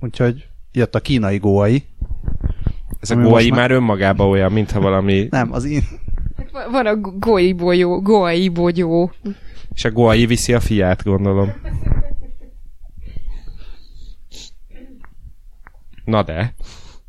úgyhogy 0.00 0.48
jött 0.72 0.94
a 0.94 1.00
kínai 1.00 1.38
góai. 1.38 1.84
Ez 3.00 3.10
a 3.10 3.14
góai 3.14 3.50
már... 3.50 3.58
már 3.58 3.70
önmagában 3.70 4.28
olyan, 4.28 4.52
mintha 4.52 4.80
valami... 4.80 5.26
Nem, 5.30 5.52
az 5.52 5.64
én... 5.64 5.82
Hát 6.36 6.70
van 6.70 6.86
a 6.86 6.96
góai 6.96 7.52
bolyó, 7.52 8.00
góai 8.00 8.48
bogyó. 8.48 9.12
És 9.74 9.84
a 9.84 9.90
góai 9.90 10.26
viszi 10.26 10.54
a 10.54 10.60
fiát, 10.60 11.02
gondolom. 11.02 11.52
Na 16.04 16.22
de. 16.22 16.54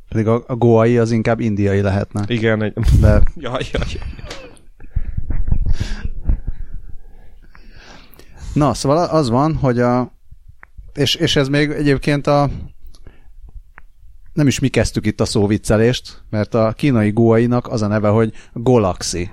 Pedig 0.10 0.28
a, 0.28 0.44
a 0.48 0.56
góai 0.56 0.98
az 0.98 1.12
inkább 1.12 1.40
indiai 1.40 1.82
lehetne. 1.82 2.24
Igen. 2.28 2.62
Egy... 2.62 2.74
De... 3.02 3.10
jaj, 3.36 3.64
jaj, 3.72 3.88
jaj. 3.94 4.47
Na, 8.58 8.74
szóval 8.74 8.98
az 8.98 9.30
van, 9.30 9.56
hogy 9.56 9.80
a 9.80 10.16
és, 10.94 11.16
és 11.16 11.36
ez 11.36 11.48
még 11.48 11.70
egyébként 11.70 12.28
a 12.28 12.50
nem 14.34 14.48
is 14.48 14.60
mi 14.60 14.68
kezdtük 14.68 15.06
itt 15.06 15.22
a 15.22 15.26
szóviccelést, 15.26 16.24
mert 16.30 16.54
a 16.54 16.74
kínai 16.78 17.12
góainak 17.12 17.68
az 17.68 17.82
a 17.82 17.88
neve, 17.88 18.08
hogy 18.08 18.34
Golaxi. 18.54 19.30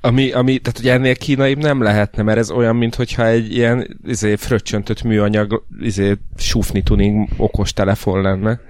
Ami, 0.00 0.32
ami, 0.32 0.58
tehát 0.58 0.78
hogy 0.78 0.88
ennél 0.88 1.16
kínai 1.16 1.54
nem 1.54 1.82
lehetne, 1.82 2.22
mert 2.22 2.38
ez 2.38 2.50
olyan, 2.50 2.76
mintha 2.76 3.26
egy 3.26 3.52
ilyen 3.52 4.00
izé, 4.04 4.36
fröccsöntött 4.36 5.02
műanyag 5.02 5.64
izé, 5.80 6.14
sufni 6.36 6.82
tuning 6.82 7.28
okos 7.36 7.72
telefon 7.72 8.20
lenne. 8.20 8.60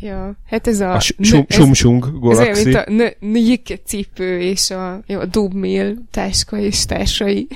Ja, 0.00 0.36
hát 0.46 0.66
ez 0.66 0.80
a... 0.80 0.94
A 0.94 1.00
sum-sung 1.48 2.20
Galaxy. 2.20 2.48
Ez 2.48 2.66
olyan, 2.66 2.84
mint 2.88 3.16
a 3.20 3.26
Nyike 3.26 3.76
cipő 3.84 4.40
és 4.40 4.70
a, 4.70 5.02
jó, 5.06 5.18
a 5.18 5.26
Dubmail 5.26 5.96
táska 6.10 6.58
és 6.58 6.84
társai. 6.84 7.46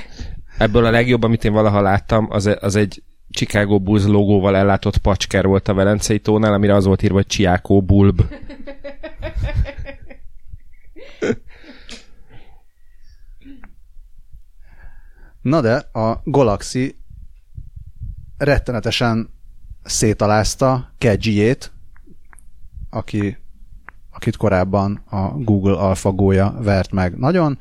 Ebből 0.59 0.85
a 0.85 0.91
legjobb, 0.91 1.23
amit 1.23 1.45
én 1.45 1.53
valaha 1.53 1.81
láttam, 1.81 2.27
az, 2.31 2.51
az 2.61 2.77
egy 2.77 3.03
Chicago 3.31 3.79
Bulls 3.81 4.05
logóval 4.05 4.57
ellátott 4.57 4.97
pacsker 4.99 5.47
volt 5.47 5.69
a 5.69 5.75
Velencei 5.75 6.21
tónál, 6.21 6.53
amire 6.53 6.75
az 6.75 6.85
volt 6.85 7.03
írva, 7.03 7.15
hogy 7.15 7.27
Chiaco 7.27 7.81
Bulb. 7.81 8.23
Na 15.41 15.61
de 15.61 15.75
a 15.77 16.21
Galaxy 16.25 16.97
rettenetesen 18.37 19.29
szétalázta 19.83 20.95
Kedjiét, 20.99 21.73
aki, 22.91 23.37
akit 24.11 24.37
korábban 24.37 25.03
a 25.07 25.29
Google 25.29 25.77
AlphaGo-ja 25.77 26.57
vert 26.61 26.93
meg 26.93 27.17
nagyon, 27.17 27.59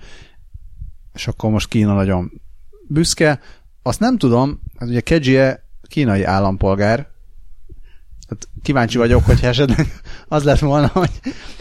és 1.13 1.27
akkor 1.27 1.51
most 1.51 1.67
Kína 1.67 1.93
nagyon 1.93 2.42
büszke. 2.87 3.39
Azt 3.81 3.99
nem 3.99 4.17
tudom, 4.17 4.61
hát 4.77 4.89
ugye 4.89 4.99
Kejie 4.99 5.63
kínai 5.87 6.23
állampolgár, 6.23 7.07
hát 8.29 8.47
kíváncsi 8.61 8.97
vagyok, 8.97 9.25
hogy 9.25 9.39
esetleg 9.43 10.01
az 10.27 10.43
lett 10.43 10.59
volna, 10.59 10.87
hogy 10.87 11.11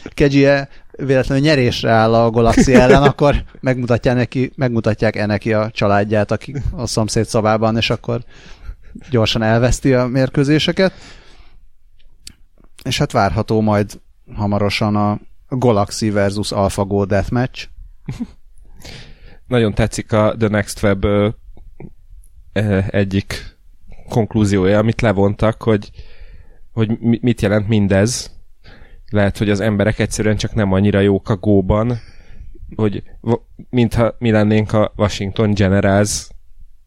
Kejie 0.04 0.68
véletlenül 0.92 1.44
nyerésre 1.44 1.90
áll 1.90 2.14
a 2.14 2.30
Galaxy 2.30 2.74
ellen, 2.74 3.02
akkor 3.02 3.44
megmutatják 3.60 4.14
neki, 4.14 4.52
megmutatják-e 4.56 5.26
neki 5.26 5.52
a 5.52 5.70
családját, 5.70 6.30
aki 6.30 6.54
a 6.72 6.86
szomszéd 6.86 7.26
szobában, 7.26 7.76
és 7.76 7.90
akkor 7.90 8.24
gyorsan 9.10 9.42
elveszti 9.42 9.94
a 9.94 10.06
mérkőzéseket. 10.06 10.92
És 12.84 12.98
hát 12.98 13.12
várható 13.12 13.60
majd 13.60 14.00
hamarosan 14.34 14.96
a 14.96 15.20
Galaxy 15.48 16.10
versus 16.10 16.52
AlphaGo 16.52 17.04
Deathmatch. 17.04 17.68
Nagyon 19.52 19.74
tetszik 19.74 20.12
a 20.12 20.34
The 20.38 20.48
Next 20.48 20.82
Web 20.82 21.04
ö, 21.04 21.28
egyik 22.88 23.56
konklúziója, 24.08 24.78
amit 24.78 25.00
levontak, 25.00 25.62
hogy, 25.62 25.90
hogy 26.72 26.98
mit 26.98 27.40
jelent 27.40 27.68
mindez. 27.68 28.40
Lehet, 29.10 29.38
hogy 29.38 29.50
az 29.50 29.60
emberek 29.60 29.98
egyszerűen 29.98 30.36
csak 30.36 30.54
nem 30.54 30.72
annyira 30.72 31.00
jók 31.00 31.28
a 31.28 31.36
góban, 31.36 31.98
hogy 32.74 33.02
mintha 33.70 34.16
mi 34.18 34.30
lennénk 34.30 34.72
a 34.72 34.92
Washington 34.96 35.54
Generals 35.54 36.28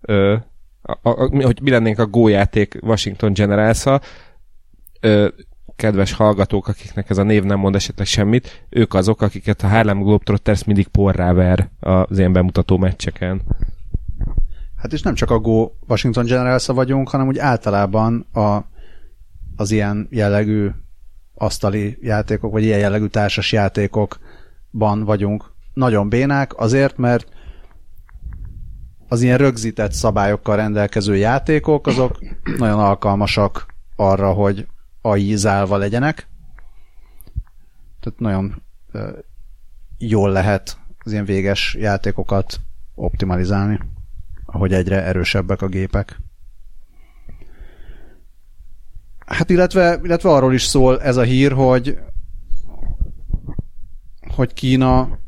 ö, 0.02 0.36
a, 0.82 1.10
a, 1.10 1.44
hogy 1.44 1.62
mi 1.62 1.70
lennénk 1.70 2.00
a 2.00 2.06
gójáték 2.06 2.78
Washington 2.82 3.34
generals 3.34 3.86
kedves 5.76 6.14
hallgatók, 6.14 6.68
akiknek 6.68 7.10
ez 7.10 7.18
a 7.18 7.24
név 7.24 7.44
nem 7.44 7.60
mond 7.60 7.76
esetleg 7.76 8.08
semmit, 8.08 8.66
ők 8.70 8.94
azok, 8.94 9.22
akiket 9.22 9.62
a 9.62 9.68
Harlem 9.68 10.00
Globetrotters 10.00 10.64
mindig 10.64 10.88
porrá 10.88 11.34
ver 11.34 11.70
az 11.80 12.18
ilyen 12.18 12.34
bemutató 12.34 12.78
meccseken. 12.78 13.42
Hát 14.76 14.94
és 14.94 15.02
nem 15.02 15.14
csak 15.14 15.32
a 15.32 15.40
Go 15.40 15.72
Washington 15.88 16.26
generals 16.26 16.66
vagyunk, 16.66 17.10
hanem 17.10 17.28
úgy 17.28 17.38
általában 17.38 18.28
a, 18.34 18.66
az 19.56 19.72
ilyen 19.72 20.08
jellegű 20.12 20.70
asztali 21.34 21.98
játékok, 22.02 22.52
vagy 22.52 22.64
ilyen 22.64 22.80
jellegű 22.80 23.06
társas 23.06 23.52
játékokban 23.52 25.04
vagyunk 25.04 25.54
nagyon 25.74 26.10
bénák, 26.10 26.58
azért, 26.58 26.98
mert 26.98 27.28
az 29.08 29.22
ilyen 29.22 29.38
rögzített 29.38 29.92
szabályokkal 29.92 30.56
rendelkező 30.56 31.16
játékok, 31.16 31.88
azok 31.88 32.20
nagyon 32.58 32.80
alkalmasak 32.80 33.66
arra, 33.96 34.32
hogy 34.32 34.68
AI 35.06 35.36
zálva 35.36 35.78
legyenek. 35.78 36.28
Tehát 38.00 38.20
nagyon 38.20 38.64
jól 39.98 40.32
lehet 40.32 40.78
az 40.98 41.12
ilyen 41.12 41.26
véges 41.26 41.76
játékokat 41.80 42.60
optimalizálni, 42.96 43.80
ahogy 44.46 44.74
egyre 44.74 45.04
erősebbek 45.04 45.62
a 45.62 45.68
gépek. 45.68 46.20
Hát 49.26 49.50
illetve, 49.50 50.00
illetve 50.04 50.30
arról 50.30 50.54
is 50.54 50.64
szól 50.64 51.02
ez 51.02 51.18
a 51.18 51.24
hír, 51.24 51.52
hogy 51.52 52.00
hogy 54.36 54.54
Kína 54.54 55.20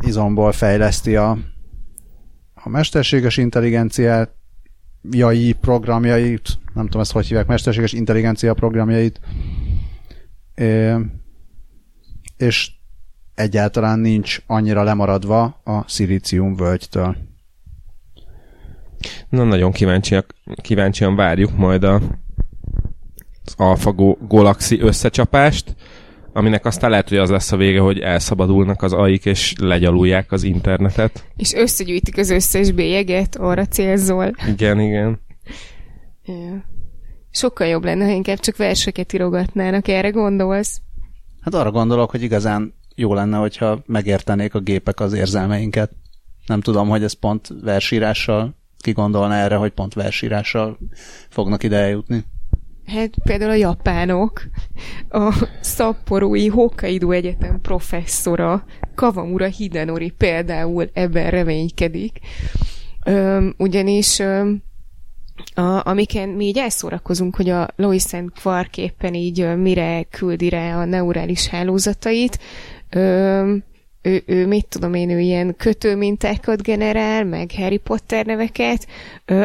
izomból 0.00 0.52
fejleszti 0.52 1.16
a, 1.16 1.38
a 2.54 2.68
mesterséges 2.68 3.36
intelligenciát, 3.36 4.34
jai 5.10 5.52
programjait, 5.52 6.48
nem 6.74 6.84
tudom 6.84 7.00
ezt 7.00 7.12
hogy 7.12 7.26
hívják, 7.26 7.46
mesterséges 7.46 7.92
intelligencia 7.92 8.54
programjait, 8.54 9.20
és 12.36 12.70
egyáltalán 13.34 13.98
nincs 13.98 14.38
annyira 14.46 14.82
lemaradva 14.82 15.60
a 15.64 15.88
szilícium 15.88 16.56
völgytől. 16.56 17.16
Na, 19.28 19.44
nagyon 19.44 19.72
kíváncsiak, 19.72 20.34
kíváncsian 20.56 21.16
várjuk 21.16 21.56
majd 21.56 21.84
a, 21.84 21.94
az 23.44 23.54
AlphaGo 23.56 24.16
Galaxy 24.28 24.80
összecsapást, 24.80 25.76
aminek 26.34 26.64
aztán 26.64 26.90
lehet, 26.90 27.08
hogy 27.08 27.18
az 27.18 27.30
lesz 27.30 27.52
a 27.52 27.56
vége, 27.56 27.80
hogy 27.80 27.98
elszabadulnak 27.98 28.82
az 28.82 28.92
aik, 28.92 29.24
és 29.24 29.54
legyalulják 29.60 30.32
az 30.32 30.42
internetet. 30.42 31.24
És 31.36 31.52
összegyűjtik 31.52 32.18
az 32.18 32.30
összes 32.30 32.72
bélyeget, 32.72 33.36
arra 33.36 33.66
célzol. 33.66 34.30
Igen, 34.48 34.80
igen. 34.80 35.20
Sokkal 37.30 37.66
jobb 37.66 37.84
lenne, 37.84 38.04
ha 38.04 38.10
inkább 38.10 38.38
csak 38.38 38.56
verseket 38.56 39.12
írogatnának. 39.12 39.88
Erre 39.88 40.10
gondolsz? 40.10 40.80
Hát 41.40 41.54
arra 41.54 41.70
gondolok, 41.70 42.10
hogy 42.10 42.22
igazán 42.22 42.74
jó 42.94 43.14
lenne, 43.14 43.36
hogyha 43.36 43.82
megértenék 43.86 44.54
a 44.54 44.60
gépek 44.60 45.00
az 45.00 45.12
érzelmeinket. 45.12 45.90
Nem 46.46 46.60
tudom, 46.60 46.88
hogy 46.88 47.02
ez 47.02 47.12
pont 47.12 47.48
versírással, 47.62 48.56
ki 48.78 48.92
gondolna 48.92 49.34
erre, 49.34 49.56
hogy 49.56 49.70
pont 49.70 49.94
versírással 49.94 50.78
fognak 51.28 51.62
ide 51.62 51.76
eljutni. 51.76 52.24
Hát 52.86 53.10
például 53.24 53.50
a 53.50 53.54
japánok, 53.54 54.42
a 55.08 55.46
Szapporói 55.60 56.48
Hokkaido 56.48 57.10
Egyetem 57.10 57.60
professzora, 57.60 58.64
Kawamura 58.94 59.46
Hidenori 59.46 60.10
például 60.10 60.90
ebben 60.92 61.30
reménykedik. 61.30 62.18
Öm, 63.04 63.54
ugyanis 63.58 64.18
öm, 64.18 64.62
a, 65.54 65.88
amiken 65.88 66.28
mi 66.28 66.44
így 66.44 66.58
elszórakozunk, 66.58 67.36
hogy 67.36 67.48
a 67.48 67.68
Lois 67.76 68.12
and 68.12 68.30
Quark 68.42 68.76
éppen 68.76 69.14
így 69.14 69.56
mire 69.56 70.02
küldi 70.02 70.48
rá 70.48 70.80
a 70.80 70.84
neurális 70.84 71.46
hálózatait, 71.46 72.38
öm, 72.90 73.64
ő, 74.06 74.22
ő, 74.26 74.46
mit 74.46 74.66
tudom 74.68 74.94
én, 74.94 75.10
ő 75.10 75.20
ilyen 75.20 75.54
kötőmintákat 75.56 76.62
generál, 76.62 77.24
meg 77.24 77.50
Harry 77.56 77.76
Potter 77.76 78.26
neveket, 78.26 78.86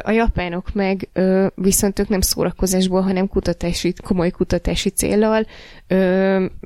a 0.01 0.11
japánok 0.11 0.73
meg 0.73 1.09
viszont 1.55 1.99
ők 1.99 2.07
nem 2.07 2.21
szórakozásból, 2.21 3.01
hanem 3.01 3.27
kutatási, 3.27 3.93
komoly 4.03 4.29
kutatási 4.29 4.89
célral 4.89 5.45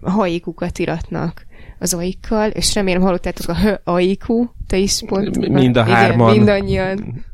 haikukat 0.04 0.80
iratnak 0.80 1.46
az 1.80 1.94
aikkal, 1.94 2.50
és 2.50 2.74
remélem 2.74 3.02
hallottátok 3.02 3.50
a 3.50 3.82
aiku, 3.84 4.46
te 4.68 4.78
is 4.78 5.02
pont. 5.06 5.48
Mind 5.48 5.78
a 5.78 5.84
hárman. 5.84 6.34
Igen, 6.34 6.38
mindannyian. 6.38 7.26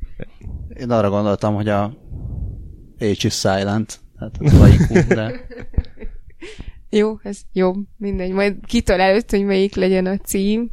Én 0.80 0.92
arra 0.92 1.10
gondoltam, 1.10 1.56
hogy 1.56 1.70
a 1.70 1.94
H 2.98 3.26
is 3.26 3.34
silent, 3.34 4.00
hát 4.20 4.32
az 4.40 4.62
aiku, 4.62 5.08
de... 5.08 5.32
Jó, 6.90 7.20
ez 7.24 7.42
jó, 7.54 7.72
mindegy. 7.98 8.32
Majd 8.32 8.56
előtt, 8.86 9.30
hogy 9.30 9.46
melyik 9.46 9.76
legyen 9.76 10.06
a 10.06 10.18
cím. 10.18 10.72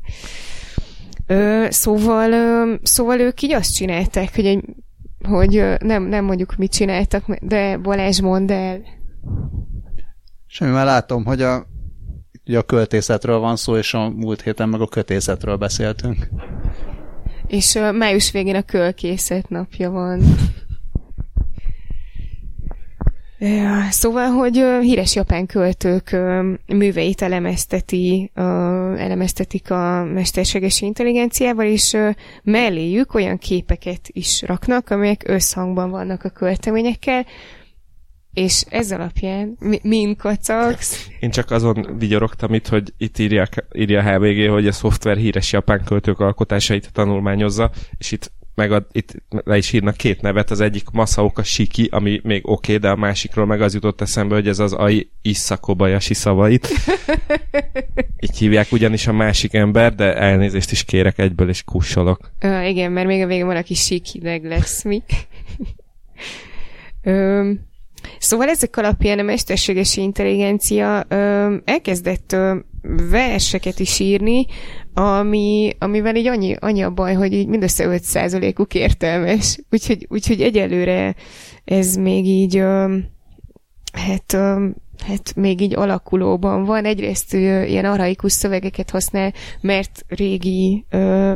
Ö, 1.27 1.67
szóval, 1.71 2.33
ö, 2.33 2.75
szóval 2.83 3.21
ők 3.21 3.43
így 3.43 3.53
azt 3.53 3.75
csinálták, 3.75 4.35
hogy, 4.35 4.47
egy, 4.47 4.65
hogy 5.29 5.57
ö, 5.57 5.75
nem, 5.79 6.03
nem 6.03 6.25
mondjuk 6.25 6.57
mit 6.57 6.73
csináltak, 6.73 7.39
de 7.41 7.77
Balázs 7.77 8.21
mondd 8.21 8.53
el. 8.53 8.81
Semmi, 10.47 10.71
már 10.71 10.85
látom, 10.85 11.25
hogy 11.25 11.43
a, 11.43 11.67
ugye 12.47 12.59
a 12.59 12.63
költészetről 12.63 13.39
van 13.39 13.57
szó, 13.57 13.77
és 13.77 13.95
a 13.95 14.11
múlt 14.11 14.43
héten 14.43 14.69
meg 14.69 14.81
a 14.81 14.87
kötészetről 14.87 15.57
beszéltünk. 15.57 16.29
És 17.47 17.75
ö, 17.75 17.93
május 17.93 18.31
végén 18.31 18.57
a 18.57 18.63
kölkészet 18.63 19.49
napja 19.49 19.91
van. 19.91 20.21
Szóval, 23.91 24.29
hogy 24.29 24.65
híres 24.81 25.15
japán 25.15 25.47
költők 25.47 26.17
műveit 26.67 27.23
elemezteti, 27.23 28.31
elemeztetik 28.97 29.71
a 29.71 30.05
mesterséges 30.05 30.81
intelligenciával, 30.81 31.67
és 31.67 31.97
melléjük 32.43 33.15
olyan 33.15 33.39
képeket 33.39 34.01
is 34.07 34.43
raknak, 34.43 34.91
amelyek 34.91 35.23
összhangban 35.27 35.91
vannak 35.91 36.25
a 36.25 36.29
költeményekkel, 36.29 37.27
és 38.37 38.65
ez 38.69 38.93
alapján 38.93 39.57
mi, 39.59 39.79
min 39.83 40.17
kacagsz? 40.17 41.09
Én 41.21 41.31
csak 41.31 41.51
azon 41.51 41.97
vigyorogtam 41.99 42.55
itt, 42.55 42.69
hogy 42.69 42.93
itt 42.97 43.19
írja, 43.19 43.49
írja 43.75 44.01
a 44.01 44.15
HBG, 44.15 44.51
hogy 44.51 44.67
a 44.67 44.73
szoftver 44.73 45.17
híres 45.17 45.53
japán 45.53 45.85
költők 45.85 46.21
alkotásait 46.21 46.93
tanulmányozza, 46.93 47.71
és 47.99 48.13
itt 48.13 48.33
meg 48.57 48.73
a, 48.73 48.87
itt 48.93 49.15
le 49.29 49.57
is 49.57 49.73
írnak 49.73 49.97
két 49.97 50.21
nevet, 50.21 50.51
az 50.51 50.61
egyik 50.61 50.91
Masaoka 50.91 51.43
Shiki, 51.43 51.89
ami 51.93 52.21
még 52.23 52.49
oké, 52.49 52.53
okay, 52.53 52.77
de 52.77 52.89
a 52.91 52.97
másikról 52.97 53.47
meg 53.47 53.61
az 53.61 53.75
jutott 53.75 54.01
eszembe, 54.01 54.35
hogy 54.35 54.49
ez 54.49 54.59
az 54.59 54.73
Ai 54.73 55.11
Issakobayashi 55.23 56.15
szavait. 56.15 56.69
Így 58.27 58.39
hívják 58.39 58.73
ugyanis 58.73 59.07
a 59.07 59.13
másik 59.13 59.55
ember, 59.55 59.95
de 59.95 60.15
elnézést 60.15 60.71
is 60.71 60.85
kérek 60.85 61.19
egyből, 61.19 61.49
és 61.49 61.63
kussolok. 61.65 62.31
Uh, 62.43 62.69
igen, 62.69 62.93
mert 62.93 63.07
még 63.07 63.23
a 63.23 63.27
végén 63.27 63.47
valaki 63.47 63.75
sík 63.75 64.05
hideg 64.05 64.45
lesz, 64.45 64.85
mi? 64.85 65.03
um, 67.05 67.65
Szóval 68.19 68.49
ezek 68.49 68.77
alapján 68.77 69.19
a 69.19 69.23
mesterséges 69.23 69.97
intelligencia 69.97 71.05
ö, 71.09 71.55
elkezdett 71.65 72.33
ö, 72.33 72.57
verseket 73.11 73.79
is 73.79 73.99
írni, 73.99 74.47
ami, 74.99 75.77
amivel 75.79 76.17
így 76.17 76.27
annyi, 76.27 76.57
annyi 76.59 76.83
a 76.83 76.91
baj, 76.91 77.15
hogy 77.15 77.33
így 77.33 77.47
mindössze 77.47 77.85
5%-uk 77.89 78.75
értelmes. 78.75 79.59
Úgyhogy, 79.71 80.07
úgyhogy 80.09 80.41
egyelőre 80.41 81.15
ez 81.65 81.97
még 81.97 82.27
így 82.27 82.57
hát, 83.93 84.37
hát 85.07 85.35
még 85.35 85.61
így 85.61 85.75
alakulóban 85.75 86.65
van. 86.65 86.85
Egyrészt 86.85 87.33
ilyen 87.35 87.85
arhaikus 87.85 88.33
szövegeket 88.33 88.91
használ, 88.91 89.33
mert 89.61 90.05
régi 90.09 90.85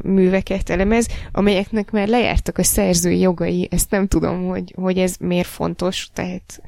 műveket 0.03 0.71
elemez, 0.71 1.09
amelyeknek 1.33 1.91
már 1.91 2.09
lejártak 2.09 2.59
a 2.59 2.63
szerzői 2.63 3.19
jogai. 3.19 3.69
Ezt 3.71 3.91
nem 3.91 4.07
tudom, 4.07 4.47
hogy, 4.47 4.75
hogy 4.77 4.99
ez 4.99 5.17
miért 5.21 5.49
fontos, 5.49 6.09
tehát 6.13 6.63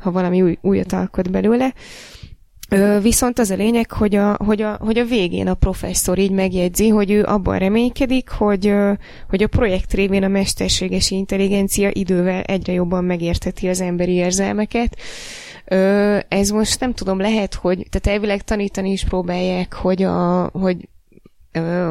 ha 0.00 0.10
valami 0.10 0.42
új, 0.42 0.58
újat 0.60 0.92
alkot 0.92 1.30
belőle. 1.30 1.74
Ö, 1.74 2.21
viszont 3.02 3.38
az 3.38 3.50
a 3.50 3.54
lényeg, 3.54 3.90
hogy 3.90 4.14
a, 4.14 4.36
hogy, 4.44 4.62
a, 4.62 4.78
hogy 4.80 4.98
a 4.98 5.04
végén 5.04 5.48
a 5.48 5.54
professzor 5.54 6.18
így 6.18 6.30
megjegyzi, 6.30 6.88
hogy 6.88 7.10
ő 7.10 7.22
abban 7.24 7.58
reménykedik, 7.58 8.30
hogy, 8.30 8.74
hogy 9.28 9.42
a 9.42 9.46
projekt 9.46 9.92
révén 9.92 10.22
a 10.22 10.28
mesterséges 10.28 11.10
intelligencia 11.10 11.90
idővel 11.92 12.42
egyre 12.42 12.72
jobban 12.72 13.04
megérteti 13.04 13.68
az 13.68 13.80
emberi 13.80 14.12
érzelmeket. 14.12 14.96
Ez 16.28 16.50
most 16.50 16.80
nem 16.80 16.94
tudom, 16.94 17.20
lehet, 17.20 17.54
hogy, 17.54 17.86
tehát 17.90 18.18
elvileg 18.18 18.42
tanítani 18.42 18.90
is 18.90 19.04
próbálják, 19.04 19.74
hogy, 19.74 20.02
a, 20.02 20.50
hogy 20.52 20.88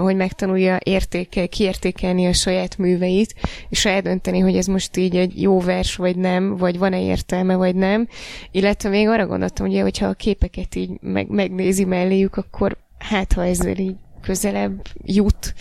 hogy 0.02 0.15
megtanulja 0.15 0.78
értéke, 0.84 1.45
kiértékelni 1.45 2.26
a 2.26 2.34
saját 2.34 2.78
műveit, 2.78 3.36
és 3.69 3.86
eldönteni, 3.86 4.39
hogy 4.39 4.56
ez 4.56 4.65
most 4.65 4.97
így 4.97 5.15
egy 5.15 5.41
jó 5.41 5.60
vers, 5.60 5.95
vagy 5.95 6.15
nem, 6.15 6.58
vagy 6.58 6.78
van-e 6.78 7.02
értelme, 7.02 7.56
vagy 7.56 7.76
nem. 7.76 8.08
Illetve 8.52 8.89
még 8.89 9.08
arra 9.08 9.28
gondoltam, 9.28 9.67
ugye, 9.67 9.82
hogyha 9.82 10.06
a 10.08 10.13
képeket 10.13 10.76
így 10.76 10.89
meg, 11.02 11.30
megnézi 11.30 11.86
melléjük, 11.86 12.36
akkor 12.36 12.78
hát, 12.97 13.34
ha 13.34 13.45
ezzel 13.45 13.78
így 13.78 13.95
közelebb 14.21 14.82
jut, 15.04 15.54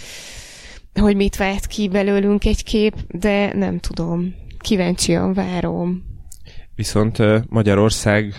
hogy 1.01 1.17
mit 1.17 1.37
vált 1.37 1.67
ki 1.67 1.89
belőlünk 1.89 2.45
egy 2.45 2.65
kép, 2.65 2.95
de 3.09 3.55
nem 3.55 3.79
tudom. 3.79 4.35
Kíváncsian 4.59 5.33
várom. 5.33 6.05
Viszont 6.75 7.19
Magyarország 7.49 8.35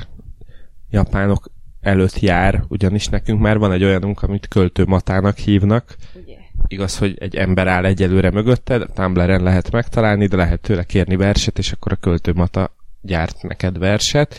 japánok 0.90 1.52
előtt 1.82 2.20
jár, 2.20 2.64
ugyanis 2.68 3.08
nekünk 3.08 3.40
már 3.40 3.58
van 3.58 3.72
egy 3.72 3.84
olyanunk, 3.84 4.22
amit 4.24 4.48
költőmatának 4.48 5.38
hívnak. 5.38 5.96
Ugye? 6.24 6.38
Igaz, 6.68 6.98
hogy 6.98 7.18
egy 7.20 7.36
ember 7.36 7.68
áll 7.68 7.86
egyelőre 7.86 8.32
mögötted, 8.32 8.90
Tumblr-en 8.94 9.44
lehet 9.44 9.72
megtalálni, 9.72 10.28
de 10.28 10.36
lehet 10.36 10.62
tőle 10.62 10.84
kérni 10.84 11.16
verset, 11.16 11.58
és 11.58 11.72
akkor 11.72 11.92
a 11.92 11.96
költőmata 11.96 12.76
gyárt 13.02 13.42
neked 13.42 13.78
verset. 13.78 14.36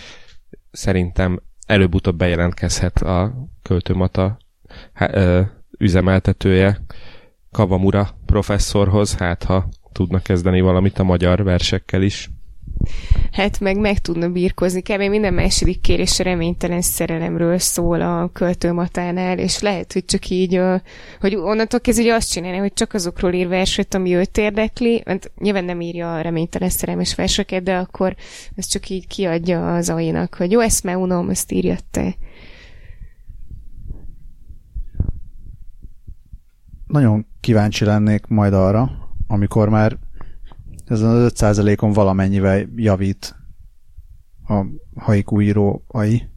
Szerintem 0.70 1.40
előbb-utóbb 1.66 2.16
bejelentkezhet 2.16 3.02
a 3.02 3.34
költőmata 3.62 4.38
há, 4.92 5.10
ö, 5.12 5.40
üzemeltetője 5.78 6.80
Kavamura 7.50 8.08
professzorhoz, 8.26 9.16
hát 9.16 9.44
ha 9.44 9.68
tudna 9.92 10.20
kezdeni 10.20 10.60
valamit 10.60 10.98
a 10.98 11.02
magyar 11.04 11.42
versekkel 11.42 12.02
is 12.02 12.30
hát 13.32 13.60
meg 13.60 13.78
meg 13.78 13.98
tudna 13.98 14.28
birkozni. 14.28 14.82
Kb. 14.82 15.00
minden 15.00 15.34
második 15.34 15.80
kérés 15.80 16.18
reménytelen 16.18 16.80
szerelemről 16.80 17.58
szól 17.58 18.00
a 18.00 18.30
költőmatánál, 18.32 19.38
és 19.38 19.60
lehet, 19.60 19.92
hogy 19.92 20.04
csak 20.04 20.28
így, 20.28 20.60
hogy 21.20 21.34
onnantól 21.34 21.80
kezdve 21.80 22.04
hogy 22.04 22.12
azt 22.12 22.30
csinálni, 22.30 22.56
hogy 22.56 22.72
csak 22.72 22.94
azokról 22.94 23.32
ír 23.32 23.48
verset, 23.48 23.94
ami 23.94 24.14
őt 24.14 24.38
érdekli, 24.38 25.02
mert 25.04 25.30
nyilván 25.38 25.64
nem 25.64 25.80
írja 25.80 26.14
a 26.14 26.20
reménytelen 26.20 26.70
szerelmes 26.70 27.14
verseket, 27.14 27.62
de 27.62 27.76
akkor 27.76 28.14
ez 28.54 28.66
csak 28.66 28.88
így 28.88 29.06
kiadja 29.06 29.74
az 29.74 29.88
ainak, 29.88 30.34
hogy 30.34 30.50
jó, 30.50 30.60
ezt 30.60 30.84
már 30.84 30.96
unom, 30.96 31.30
ezt 31.30 31.52
írja 31.52 31.76
te. 31.90 32.14
Nagyon 36.86 37.26
kíváncsi 37.40 37.84
lennék 37.84 38.26
majd 38.26 38.52
arra, 38.52 38.90
amikor 39.26 39.68
már 39.68 39.98
ezen 40.84 41.08
az 41.08 41.32
5%-on 41.34 41.92
valamennyivel 41.92 42.68
javít 42.76 43.36
a 44.48 44.64
haiku 44.94 45.40
íróai, 45.40 46.28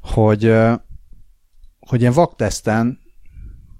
hogy, 0.00 0.54
hogy 1.78 2.00
ilyen 2.00 2.12
vakteszten, 2.12 3.00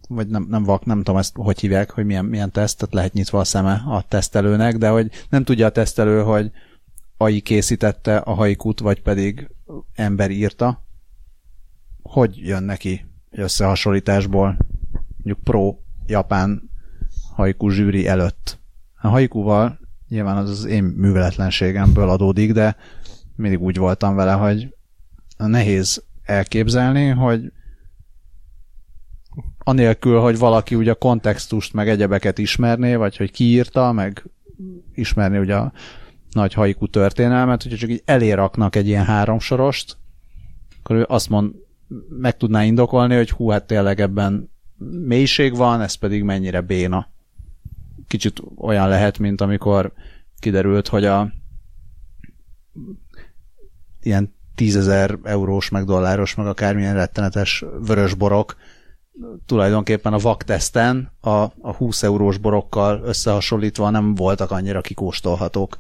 vagy 0.09 0.28
nem, 0.28 0.46
nem 0.48 0.64
vak, 0.64 0.85
nem 0.85 0.96
tudom 0.96 1.16
ezt 1.16 1.35
hogy 1.37 1.61
hívják, 1.61 1.90
hogy 1.90 2.05
milyen, 2.07 2.24
milyen 2.24 2.50
tesztet 2.50 2.92
lehet 2.92 3.12
nyitva 3.12 3.38
a 3.38 3.44
szeme 3.44 3.83
a 3.87 4.05
tesztelőnek, 4.09 4.76
de 4.76 4.88
hogy 4.88 5.11
nem 5.28 5.44
tudja 5.44 5.66
a 5.66 5.70
tesztelő, 5.70 6.22
hogy 6.22 6.50
AI 7.16 7.40
készítette 7.40 8.16
a 8.16 8.33
haikut, 8.33 8.81
vagy 8.81 9.02
pedig 9.02 9.50
ember 9.94 10.31
írta, 10.31 10.85
hogy 12.02 12.37
jön 12.37 12.62
neki 12.62 13.07
összehasonlításból 13.31 14.57
mondjuk 15.16 15.38
pro-japán 15.44 16.70
haiku 17.35 17.68
zsűri 17.68 18.07
előtt. 18.07 18.59
A 19.00 19.09
haikuval 19.09 19.78
nyilván 20.12 20.37
az 20.37 20.51
az 20.51 20.64
én 20.64 20.85
műveletlenségemből 20.85 22.09
adódik, 22.09 22.53
de 22.53 22.77
mindig 23.37 23.61
úgy 23.61 23.77
voltam 23.77 24.14
vele, 24.14 24.33
hogy 24.33 24.75
nehéz 25.37 26.05
elképzelni, 26.22 27.09
hogy 27.09 27.53
anélkül, 29.59 30.20
hogy 30.20 30.38
valaki 30.38 30.75
ugye 30.75 30.90
a 30.90 30.94
kontextust 30.94 31.72
meg 31.72 31.88
egyebeket 31.88 32.38
ismerné, 32.38 32.94
vagy 32.94 33.16
hogy 33.16 33.31
kiírta, 33.31 33.92
meg 33.92 34.25
ismerni 34.94 35.38
ugye 35.38 35.57
a 35.57 35.72
nagy 36.31 36.53
haiku 36.53 36.87
történelmet, 36.87 37.62
hogyha 37.62 37.79
csak 37.79 37.90
így 37.90 38.03
eléraknak 38.05 38.77
egy 38.77 38.87
ilyen 38.87 39.05
háromsorost, 39.05 39.96
akkor 40.79 40.96
ő 40.96 41.05
azt 41.09 41.29
mond, 41.29 41.55
meg 42.09 42.37
tudná 42.37 42.64
indokolni, 42.64 43.14
hogy 43.16 43.31
hú, 43.31 43.48
hát 43.48 43.66
tényleg 43.66 44.01
ebben 44.01 44.51
mélység 45.07 45.57
van, 45.57 45.81
ez 45.81 45.94
pedig 45.94 46.22
mennyire 46.22 46.61
béna 46.61 47.11
kicsit 48.12 48.42
olyan 48.57 48.88
lehet, 48.88 49.18
mint 49.18 49.40
amikor 49.40 49.92
kiderült, 50.38 50.88
hogy 50.88 51.05
a 51.05 51.33
ilyen 54.01 54.35
tízezer 54.55 55.18
eurós, 55.22 55.68
meg 55.68 55.85
dolláros, 55.85 56.35
meg 56.35 56.46
akármilyen 56.46 56.94
rettenetes 56.94 57.64
vörös 57.87 58.14
borok 58.14 58.57
tulajdonképpen 59.46 60.12
a 60.12 60.18
vakteszten 60.18 61.12
a, 61.20 61.31
a 61.61 61.75
20 61.77 62.03
eurós 62.03 62.38
borokkal 62.38 63.03
összehasonlítva 63.05 63.90
nem 63.90 64.14
voltak 64.14 64.51
annyira 64.51 64.81
kikóstolhatók 64.81 65.79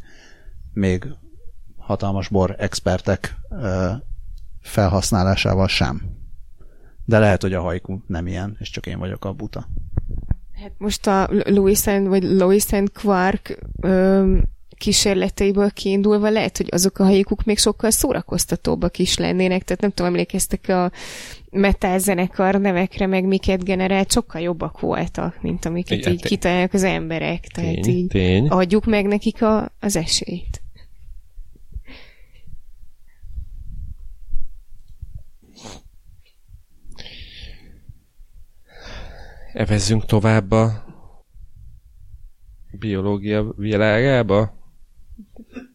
még 0.72 1.06
hatalmas 1.76 2.28
bor 2.28 2.54
expertek 2.58 3.36
felhasználásával 4.60 5.68
sem. 5.68 6.02
De 7.04 7.18
lehet, 7.18 7.42
hogy 7.42 7.54
a 7.54 7.60
hajkú 7.60 8.02
nem 8.06 8.26
ilyen, 8.26 8.56
és 8.58 8.70
csak 8.70 8.86
én 8.86 8.98
vagyok 8.98 9.24
a 9.24 9.32
buta. 9.32 9.68
Hát 10.62 10.72
most 10.78 11.06
a 11.06 11.28
Louis 11.44 11.86
and, 11.86 12.06
vagy 12.06 12.22
Louis 12.22 12.72
and 12.72 12.92
Quark 13.02 13.58
ö, 13.80 14.36
kísérleteiből 14.82 15.70
kiindulva 15.70 16.30
lehet, 16.30 16.56
hogy 16.56 16.68
azok 16.70 16.98
a 16.98 17.04
helyikuk 17.04 17.44
még 17.44 17.58
sokkal 17.58 17.90
szórakoztatóbbak 17.90 18.98
is 18.98 19.18
lennének, 19.18 19.62
tehát 19.62 19.80
nem 19.80 19.90
tudom, 19.90 20.12
emlékeztek 20.12 20.68
a 20.68 20.92
metal 21.50 21.98
zenekar 21.98 22.60
nevekre, 22.60 23.06
meg 23.06 23.24
miket 23.24 23.64
generált, 23.64 24.12
sokkal 24.12 24.40
jobbak 24.40 24.80
voltak, 24.80 25.42
mint 25.42 25.64
amiket 25.64 25.98
Igen, 25.98 26.12
így 26.12 26.20
tény. 26.20 26.30
kitalálnak 26.30 26.72
az 26.72 26.82
emberek, 26.82 27.46
tehát 27.46 27.80
tény, 27.80 27.94
így 27.94 28.06
tény. 28.06 28.48
adjuk 28.48 28.84
meg 28.84 29.06
nekik 29.06 29.42
a, 29.42 29.72
az 29.80 29.96
esélyt. 29.96 30.61
Evezzünk 39.52 40.04
tovább 40.04 40.50
a 40.50 40.84
biológia 42.78 43.52
világába. 43.56 44.54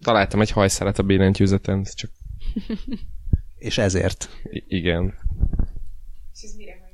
Találtam 0.02 0.42
egy 0.42 0.52
hajszálat 0.52 1.00
a 1.00 1.04
billentyűzeten, 1.04 1.84
csak... 1.84 2.12
És 3.56 3.78
ezért. 3.78 4.30
I- 4.44 4.63
igen. 4.68 5.13
És 6.34 6.42
ez 6.42 6.56
mire 6.56 6.86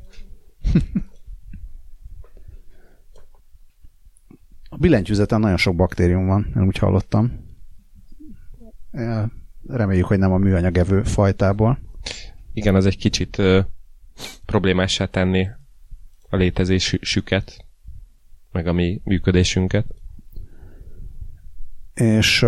A 4.69 4.77
billentyűzeten 4.77 5.39
nagyon 5.39 5.57
sok 5.57 5.75
baktérium 5.75 6.25
van, 6.25 6.53
én 6.55 6.63
úgy 6.65 6.77
hallottam. 6.77 7.31
Reméljük, 9.67 10.05
hogy 10.05 10.19
nem 10.19 10.31
a 10.31 10.37
műanyag 10.37 10.77
evő 10.77 11.03
fajtából. 11.03 11.79
Igen, 12.53 12.75
az 12.75 12.85
egy 12.85 12.97
kicsit 12.97 13.37
ö, 13.37 13.59
problémássá 14.45 15.05
tenni 15.05 15.47
a 16.33 16.35
létezésüket, 16.35 17.65
meg 18.51 18.67
a 18.67 18.73
mi 18.73 19.01
működésünket. 19.03 19.85
És 21.93 22.39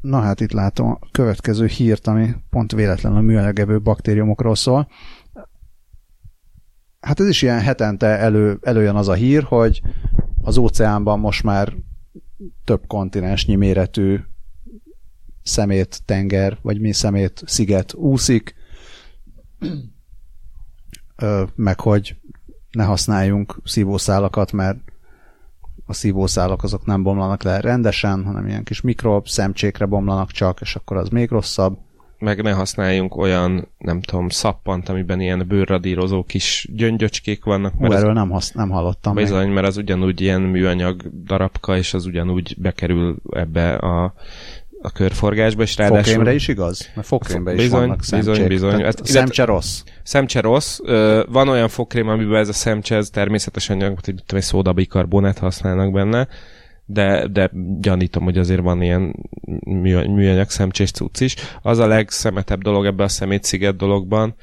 na 0.00 0.20
hát 0.20 0.40
itt 0.40 0.52
látom 0.52 0.90
a 0.90 0.98
következő 1.10 1.66
hírt, 1.66 2.06
ami 2.06 2.34
pont 2.50 2.72
véletlen 2.72 3.16
a 3.16 3.20
műanyagevő 3.20 3.80
baktériumokról 3.80 4.54
szól. 4.54 4.88
Hát 7.00 7.20
ez 7.20 7.28
is 7.28 7.42
ilyen 7.42 7.60
hetente 7.60 8.06
elő, 8.06 8.58
előjön 8.62 8.96
az 8.96 9.08
a 9.08 9.14
hír, 9.14 9.42
hogy 9.42 9.82
az 10.42 10.56
óceánban 10.56 11.18
most 11.18 11.42
már 11.42 11.76
több 12.64 12.86
kontinensnyi 12.86 13.54
méretű 13.54 14.18
szemét, 15.42 16.02
tenger, 16.04 16.58
vagy 16.62 16.80
mi 16.80 16.92
szemét, 16.92 17.42
sziget 17.46 17.94
úszik, 17.94 18.54
meg 21.54 21.80
hogy 21.80 22.20
ne 22.70 22.84
használjunk 22.84 23.56
szívószálakat, 23.64 24.52
mert 24.52 24.78
a 25.86 25.92
szívószálak 25.92 26.62
azok 26.62 26.86
nem 26.86 27.02
bomlanak 27.02 27.42
le 27.42 27.60
rendesen, 27.60 28.24
hanem 28.24 28.46
ilyen 28.46 28.64
kis 28.64 28.80
mikrob 28.80 29.28
szemcsékre 29.28 29.86
bomlanak 29.86 30.30
csak, 30.30 30.60
és 30.60 30.74
akkor 30.74 30.96
az 30.96 31.08
még 31.08 31.30
rosszabb. 31.30 31.78
meg 32.18 32.42
ne 32.42 32.52
használjunk 32.52 33.16
olyan, 33.16 33.68
nem 33.78 34.00
tudom, 34.00 34.28
szappant, 34.28 34.88
amiben 34.88 35.20
ilyen 35.20 35.44
bőrradírozó 35.48 36.24
kis 36.24 36.68
gyöngyöcskék 36.72 37.44
vannak. 37.44 37.74
Hú, 37.78 37.92
erről 37.92 38.12
nem, 38.12 38.30
hasz, 38.30 38.52
nem 38.52 38.70
hallottam 38.70 39.14
Bizony, 39.14 39.44
még. 39.44 39.54
mert 39.54 39.66
az 39.66 39.76
ugyanúgy 39.76 40.20
ilyen 40.20 40.40
műanyag 40.40 41.24
darabka, 41.24 41.76
és 41.76 41.94
az 41.94 42.06
ugyanúgy 42.06 42.54
bekerül 42.58 43.16
ebbe 43.30 43.74
a 43.74 44.14
a 44.82 44.90
körforgásba, 44.90 45.62
és 45.62 45.76
ráadásul... 45.76 46.02
Fokrémre 46.02 46.34
is 46.34 46.48
igaz? 46.48 46.90
Mert 46.94 47.06
fokrémbe 47.06 47.52
is 47.52 47.62
bizony, 47.62 47.80
vannak 47.80 48.04
szemcsék. 48.04 48.32
Bizony, 48.32 48.48
bizony. 48.48 48.82
Hát, 48.82 49.06
szemcse 49.06 49.44
rossz. 49.44 49.82
Szemcse 50.02 50.40
rossz. 50.40 50.78
Van 51.28 51.48
olyan 51.48 51.68
fokrém, 51.68 52.08
amiben 52.08 52.40
ez 52.40 52.48
a 52.48 52.52
szemcse, 52.52 52.96
ez 52.96 53.10
természetes 53.10 53.70
anyag, 53.70 53.98
hogy 54.04 54.14
egy 54.26 54.42
szódabikarbonát 54.42 55.38
használnak 55.38 55.92
benne, 55.92 56.28
de, 56.84 57.26
de 57.26 57.50
gyanítom, 57.80 58.24
hogy 58.24 58.38
azért 58.38 58.60
van 58.60 58.82
ilyen 58.82 59.14
műanyag 60.08 60.50
szemcsés 60.50 60.90
cucc 60.90 61.20
is. 61.20 61.34
Az 61.62 61.78
a 61.78 61.86
legszemetebb 61.86 62.62
dolog 62.62 62.86
ebben 62.86 63.06
a 63.06 63.08
szemétsziget 63.08 63.76
dologban, 63.76 64.34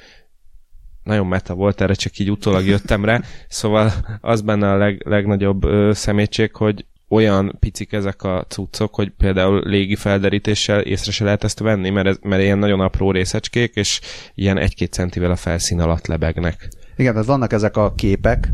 nagyon 1.04 1.28
meta 1.28 1.54
volt, 1.54 1.82
erre 1.82 1.94
csak 1.94 2.18
így 2.18 2.32
utólag 2.32 2.66
jöttem 2.66 3.06
rá, 3.06 3.22
szóval 3.48 3.92
az 4.22 4.42
benne 4.42 4.72
a 4.72 4.78
leg, 4.78 5.02
legnagyobb 5.06 5.64
ö, 5.64 5.92
szemétség, 5.94 6.56
hogy 6.56 6.86
olyan 7.10 7.56
picik 7.60 7.94
ezek 7.94 8.24
a 8.24 8.46
cuccok, 8.48 8.96
hogy 8.96 9.10
például 9.10 9.62
légi 9.66 9.96
felderítéssel 9.96 10.82
észre 10.82 11.12
se 11.12 11.24
lehet 11.24 11.44
ezt 11.44 11.60
venni, 11.60 11.90
mert, 11.90 12.08
ez, 12.08 12.18
mert 12.22 12.42
ilyen 12.42 12.58
nagyon 12.58 12.80
apró 12.80 13.12
részecskék, 13.12 13.76
és 13.76 14.02
ilyen 14.36 14.58
egy-két 14.58 14.94
centivel 14.94 15.32
a 15.32 15.36
felszín 15.36 15.80
alatt 15.80 16.08
lebegnek. 16.08 16.70
Igen, 16.96 17.12
tehát 17.12 17.28
vannak 17.28 17.54
ezek 17.54 17.78
a 17.78 17.94
képek, 17.94 18.50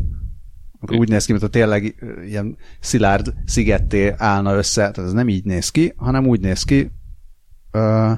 akkor 0.80 0.96
úgy 0.96 1.08
néz 1.08 1.24
ki, 1.24 1.32
mint 1.32 1.44
a 1.44 1.48
tényleg 1.48 1.94
ilyen 2.26 2.56
szilárd 2.80 3.34
szigetté 3.44 4.14
állna 4.16 4.54
össze, 4.54 4.90
tehát 4.90 4.98
ez 4.98 5.12
nem 5.12 5.28
így 5.28 5.44
néz 5.44 5.70
ki, 5.70 5.92
hanem 5.96 6.26
úgy 6.26 6.40
néz 6.40 6.62
ki, 6.62 6.90
ö, 7.70 8.12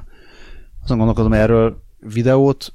azon 0.83 0.97
gondolkodom 0.97 1.33
erről 1.33 1.83
videót, 1.99 2.73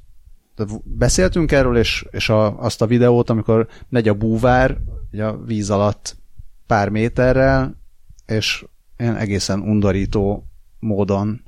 beszéltünk 0.85 1.53
erről, 1.53 1.77
és, 1.77 2.07
és 2.11 2.29
a, 2.29 2.61
azt 2.61 2.83
a 2.83 2.87
videót, 2.87 3.31
amikor 3.31 3.69
megy 3.89 4.09
a 4.09 4.15
búvár 4.15 4.77
ugye 5.13 5.25
a 5.25 5.43
víz 5.45 5.71
alatt 5.71 6.17
pár 6.73 6.89
méterrel, 6.89 7.77
és 8.27 8.65
ilyen 8.97 9.17
egészen 9.17 9.61
undorító 9.61 10.45
módon 10.79 11.43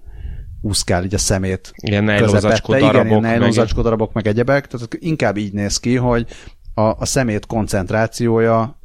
úszkál 0.60 1.04
így 1.04 1.14
a 1.14 1.18
szemét 1.18 1.72
Ilyen 1.76 2.04
nejlonzacskó 2.04 2.72
darabok. 2.72 3.06
Igen, 3.06 3.20
nejlonzacskó 3.20 3.82
darabok, 3.82 4.12
meg 4.12 4.26
egyebek. 4.26 4.66
Tehát 4.66 4.96
inkább 4.98 5.36
így 5.36 5.52
néz 5.52 5.76
ki, 5.76 5.96
hogy 5.96 6.26
a, 6.74 6.82
a 6.82 7.04
szemét 7.04 7.46
koncentrációja 7.46 8.78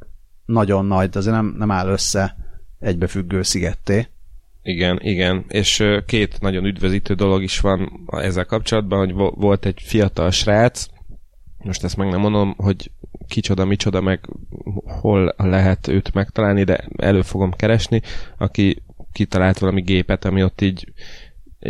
nagyon 0.44 0.84
nagy, 0.84 1.16
azért 1.16 1.34
nem, 1.34 1.54
nem 1.58 1.70
áll 1.70 1.88
össze 1.88 2.36
egybefüggő 2.78 3.42
szigetté. 3.42 4.06
Igen, 4.62 4.98
igen, 5.00 5.44
és 5.48 5.84
két 6.06 6.40
nagyon 6.40 6.64
üdvözítő 6.64 7.14
dolog 7.14 7.42
is 7.42 7.60
van 7.60 8.06
ezzel 8.06 8.44
kapcsolatban, 8.44 8.98
hogy 8.98 9.12
volt 9.34 9.66
egy 9.66 9.80
fiatal 9.84 10.30
srác, 10.30 10.86
most 11.58 11.84
ezt 11.84 11.96
meg 11.96 12.10
nem 12.10 12.20
mondom, 12.20 12.54
hogy 12.56 12.90
kicsoda, 13.30 13.64
micsoda, 13.64 14.00
meg 14.00 14.28
hol 14.84 15.34
lehet 15.36 15.88
őt 15.88 16.14
megtalálni, 16.14 16.64
de 16.64 16.84
elő 16.96 17.22
fogom 17.22 17.52
keresni, 17.52 18.02
aki 18.36 18.82
kitalált 19.12 19.58
valami 19.58 19.80
gépet, 19.80 20.24
ami 20.24 20.42
ott 20.42 20.60
így 20.60 20.92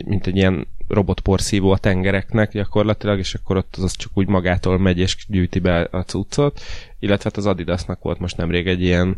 mint 0.05 0.27
egy 0.27 0.37
ilyen 0.37 0.67
robotporszívó 0.89 1.71
a 1.71 1.79
tengereknek 1.79 2.53
gyakorlatilag, 2.53 3.19
és 3.19 3.35
akkor 3.35 3.57
ott 3.57 3.77
az 3.77 3.97
csak 3.97 4.11
úgy 4.15 4.29
magától 4.29 4.79
megy 4.79 4.99
és 4.99 5.17
gyűjti 5.29 5.59
be 5.59 5.81
a 5.91 6.03
cuccot, 6.03 6.61
illetve 6.99 7.25
hát 7.25 7.37
az 7.37 7.47
Adidasnak 7.47 8.03
volt 8.03 8.19
most 8.19 8.37
nemrég 8.37 8.67
egy 8.67 8.83
ilyen 8.83 9.17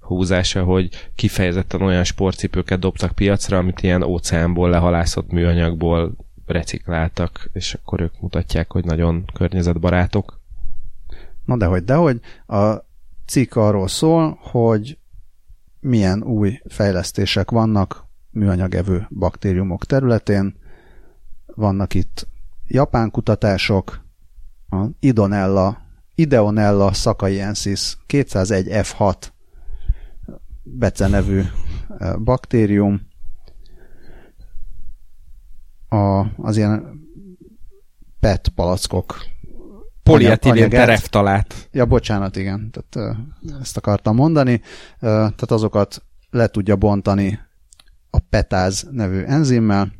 húzása, 0.00 0.64
hogy 0.64 0.88
kifejezetten 1.14 1.82
olyan 1.82 2.04
sportcipőket 2.04 2.78
dobtak 2.78 3.12
piacra, 3.14 3.58
amit 3.58 3.82
ilyen 3.82 4.02
óceánból 4.02 4.70
lehalászott 4.70 5.30
műanyagból 5.30 6.14
recikláltak, 6.46 7.48
és 7.52 7.74
akkor 7.74 8.00
ők 8.00 8.20
mutatják, 8.20 8.72
hogy 8.72 8.84
nagyon 8.84 9.24
környezetbarátok. 9.34 10.40
Na 11.44 11.56
dehogy, 11.56 11.84
dehogy. 11.84 12.20
A 12.46 12.74
cikk 13.26 13.56
arról 13.56 13.88
szól, 13.88 14.38
hogy 14.40 14.98
milyen 15.80 16.22
új 16.22 16.60
fejlesztések 16.68 17.50
vannak 17.50 18.06
műanyagevő 18.30 19.06
baktériumok 19.10 19.84
területén. 19.84 20.56
Vannak 21.46 21.94
itt 21.94 22.28
japán 22.66 23.10
kutatások, 23.10 24.00
a 24.70 24.86
Idonella, 25.00 25.80
Ideonella 26.14 26.92
sakaiensis 26.92 27.96
201 28.06 28.66
F6 28.70 29.14
becenevű 30.62 31.42
e, 31.98 32.16
baktérium, 32.16 33.00
a, 35.88 36.26
az 36.36 36.56
ilyen 36.56 37.00
PET 38.20 38.48
palackok 38.48 39.31
polietilén 40.02 40.70
tereftalát. 40.70 41.68
Ja, 41.72 41.86
bocsánat, 41.86 42.36
igen. 42.36 42.70
Tehát, 42.70 43.16
ezt 43.60 43.76
akartam 43.76 44.14
mondani. 44.14 44.60
Tehát 45.00 45.50
azokat 45.50 46.02
le 46.30 46.46
tudja 46.46 46.76
bontani 46.76 47.38
a 48.10 48.18
petáz 48.18 48.88
nevű 48.90 49.22
enzimmel. 49.22 49.92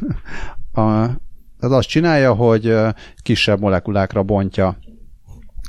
A, 0.76 0.82
tehát 1.58 1.78
azt 1.78 1.88
csinálja, 1.88 2.34
hogy 2.34 2.76
kisebb 3.22 3.60
molekulákra 3.60 4.22
bontja 4.22 4.78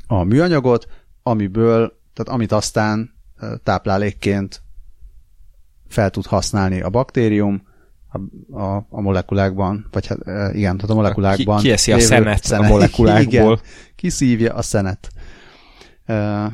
a 0.07 0.23
műanyagot, 0.23 0.87
amiből, 1.23 1.99
tehát 2.13 2.33
amit 2.33 2.51
aztán 2.51 3.13
táplálékként 3.63 4.61
fel 5.87 6.09
tud 6.09 6.25
használni 6.25 6.81
a 6.81 6.89
baktérium, 6.89 7.67
a, 8.51 8.59
a, 8.61 8.87
a 8.89 9.01
molekulákban, 9.01 9.87
vagy 9.91 10.07
hát 10.07 10.19
igen, 10.55 10.75
tehát 10.75 10.89
a 10.89 10.93
molekulákban. 10.93 11.57
Ki, 11.57 11.63
kieszi 11.63 11.91
a 11.91 11.99
szenet, 11.99 12.43
szenet 12.43 12.69
a 12.69 12.73
molekulákból. 12.73 13.51
Igen, 13.51 13.59
kiszívja 13.95 14.53
a 14.53 14.61
szenet. 14.61 15.09
Uh, 16.07 16.51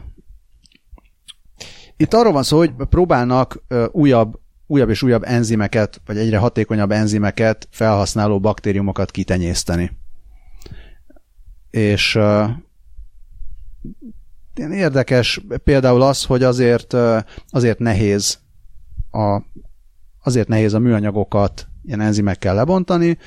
itt 1.97 2.13
arról 2.13 2.33
van 2.33 2.43
szó, 2.43 2.57
hogy 2.57 2.73
próbálnak 2.89 3.63
uh, 3.69 3.85
újabb, 3.91 4.39
újabb 4.67 4.89
és 4.89 5.03
újabb 5.03 5.23
enzimeket, 5.23 6.01
vagy 6.05 6.17
egyre 6.17 6.37
hatékonyabb 6.37 6.91
enzimeket 6.91 7.67
felhasználó 7.71 8.39
baktériumokat 8.39 9.11
kitenyészteni. 9.11 9.91
És 11.69 12.15
uh, 12.15 12.49
érdekes 14.55 15.41
például 15.63 16.01
az, 16.01 16.23
hogy 16.23 16.43
azért, 16.43 16.95
azért 17.49 17.79
nehéz 17.79 18.39
a 19.11 19.41
azért 20.23 20.47
nehéz 20.47 20.73
a 20.73 20.79
műanyagokat 20.79 21.67
ilyen 21.83 22.01
enzimekkel 22.01 22.55
lebontani, 22.55 23.17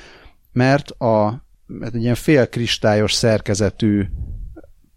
mert, 0.51 0.89
a, 0.89 1.45
mert 1.65 1.95
egy 1.95 2.01
ilyen 2.01 2.15
félkristályos 2.15 3.13
szerkezetű 3.13 4.05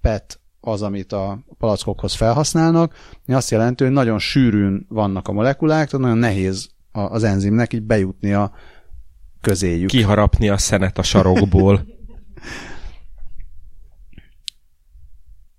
PET 0.01 0.41
az, 0.61 0.83
amit 0.83 1.13
a 1.13 1.45
palackokhoz 1.59 2.15
felhasználnak, 2.15 2.95
ami 3.27 3.37
azt 3.37 3.51
jelenti, 3.51 3.85
hogy 3.85 3.93
nagyon 3.93 4.19
sűrűn 4.19 4.87
vannak 4.89 5.29
a 5.29 5.33
molekulák, 5.33 5.91
tehát 5.91 6.07
nagyon 6.07 6.19
nehéz 6.19 6.71
az 6.93 7.25
enzimnek 7.25 7.73
így 7.73 7.83
bejutni 7.83 8.33
a 8.33 8.53
közéjük. 9.41 9.89
Kiharapni 9.89 10.49
a 10.49 10.59
szenet 10.59 10.99
a 10.99 11.03
sarokból. 11.03 11.87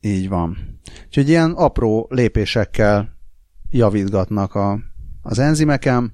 így 0.02 0.30
van. 0.30 0.80
Úgyhogy 1.06 1.30
ilyen 1.30 1.52
apró 1.52 2.08
lépésekkel 2.10 3.18
javítgatnak 3.70 4.56
a, 4.56 4.80
az 5.22 5.40
enzimeken, 5.40 6.14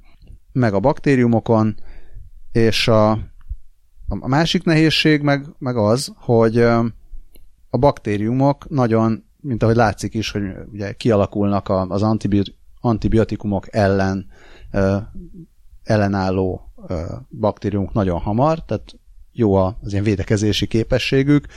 meg 0.56 0.74
a 0.74 0.80
baktériumokon, 0.80 1.76
és 2.52 2.88
a, 2.88 3.12
a 4.08 4.28
másik 4.28 4.64
nehézség 4.64 5.22
meg, 5.22 5.46
meg 5.58 5.78
az, 5.78 6.14
hogy 6.16 6.60
a 7.70 7.78
baktériumok 7.80 8.70
nagyon, 8.70 9.26
mint 9.42 9.64
ahogy 9.64 9.76
látszik 9.76 10.14
is, 10.14 10.32
hogy 10.32 10.44
ugye 10.72 10.94
kialakulnak 10.94 11.70
az 11.70 12.04
antibiotikumok 12.82 13.76
ellen 13.76 14.28
ellenálló 15.84 16.74
baktériumok 17.30 17.94
nagyon 17.94 18.20
hamar, 18.20 18.66
tehát 18.66 18.96
jó 19.32 19.54
az 19.56 19.92
ilyen 19.92 20.04
védekezési 20.04 20.68
képességük, 20.68 21.48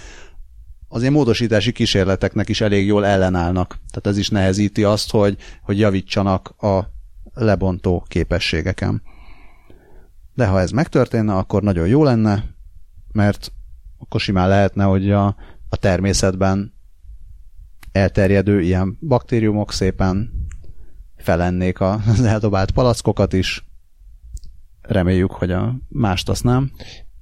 az 0.88 1.00
ilyen 1.00 1.12
módosítási 1.12 1.72
kísérleteknek 1.72 2.48
is 2.48 2.60
elég 2.60 2.86
jól 2.86 3.06
ellenállnak. 3.06 3.68
Tehát 3.68 4.06
ez 4.06 4.18
is 4.18 4.28
nehezíti 4.28 4.84
azt, 4.84 5.10
hogy, 5.10 5.36
hogy 5.62 5.78
javítsanak 5.78 6.54
a 6.62 6.96
lebontó 7.38 8.04
képességeken. 8.08 9.02
De 10.34 10.46
ha 10.46 10.60
ez 10.60 10.70
megtörténne, 10.70 11.34
akkor 11.36 11.62
nagyon 11.62 11.86
jó 11.86 12.02
lenne, 12.04 12.44
mert 13.12 13.52
akkor 13.98 14.20
simán 14.20 14.48
lehetne, 14.48 14.84
hogy 14.84 15.10
a, 15.10 15.26
a 15.68 15.76
természetben 15.76 16.74
elterjedő 17.92 18.60
ilyen 18.60 18.98
baktériumok 19.00 19.72
szépen 19.72 20.46
felennék 21.16 21.80
az 21.80 22.22
eldobált 22.22 22.70
palackokat 22.70 23.32
is. 23.32 23.66
Reméljük, 24.80 25.30
hogy 25.30 25.50
a 25.50 25.74
mást 25.88 26.28
azt 26.28 26.44
nem. 26.44 26.70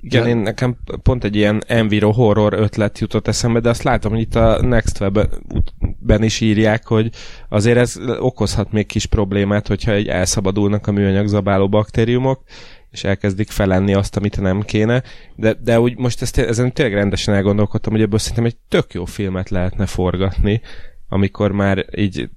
Igen, 0.06 0.26
én 0.26 0.36
nekem 0.36 0.76
pont 1.02 1.24
egy 1.24 1.36
ilyen 1.36 1.62
enviro 1.66 2.10
horror 2.10 2.52
ötlet 2.52 2.98
jutott 2.98 3.28
eszembe, 3.28 3.60
de 3.60 3.68
azt 3.68 3.82
látom, 3.82 4.12
hogy 4.12 4.20
itt 4.20 4.34
a 4.34 4.62
Next 4.62 5.00
Web-ben 5.00 6.22
is 6.22 6.40
írják, 6.40 6.86
hogy 6.86 7.10
azért 7.48 7.78
ez 7.78 7.96
okozhat 8.18 8.72
még 8.72 8.86
kis 8.86 9.06
problémát, 9.06 9.66
hogyha 9.66 9.92
egy 9.92 10.06
elszabadulnak 10.08 10.86
a 10.86 10.92
műanyag 10.92 11.26
zabáló 11.26 11.68
baktériumok, 11.68 12.42
és 12.90 13.04
elkezdik 13.04 13.50
felenni 13.50 13.94
azt, 13.94 14.16
amit 14.16 14.40
nem 14.40 14.60
kéne, 14.60 15.02
de, 15.36 15.54
de 15.62 15.80
úgy 15.80 15.98
most 15.98 16.22
ezt, 16.22 16.38
ezen 16.38 16.72
tényleg 16.72 16.94
rendesen 16.94 17.34
elgondolkodtam, 17.34 17.92
hogy 17.92 18.02
ebből 18.02 18.18
szerintem 18.18 18.44
egy 18.44 18.56
tök 18.68 18.92
jó 18.92 19.04
filmet 19.04 19.50
lehetne 19.50 19.86
forgatni, 19.86 20.60
amikor 21.08 21.52
már 21.52 21.86
így 21.96 22.28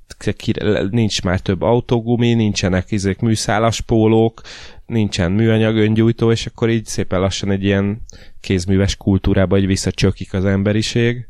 nincs 0.90 1.24
már 1.24 1.40
több 1.40 1.62
autógumi, 1.62 2.34
nincsenek 2.34 2.92
izék 2.92 3.20
műszálas 3.20 3.82
pólók, 3.82 4.42
nincsen 4.90 5.32
műanyag 5.32 5.76
öngyújtó, 5.76 6.32
és 6.32 6.46
akkor 6.46 6.70
így 6.70 6.86
szépen 6.86 7.20
lassan 7.20 7.52
egy 7.52 7.64
ilyen 7.64 8.02
kézműves 8.40 8.96
kultúrába 8.96 9.56
egy 9.56 9.66
visszacsökik 9.66 10.34
az 10.34 10.46
emberiség. 10.46 11.28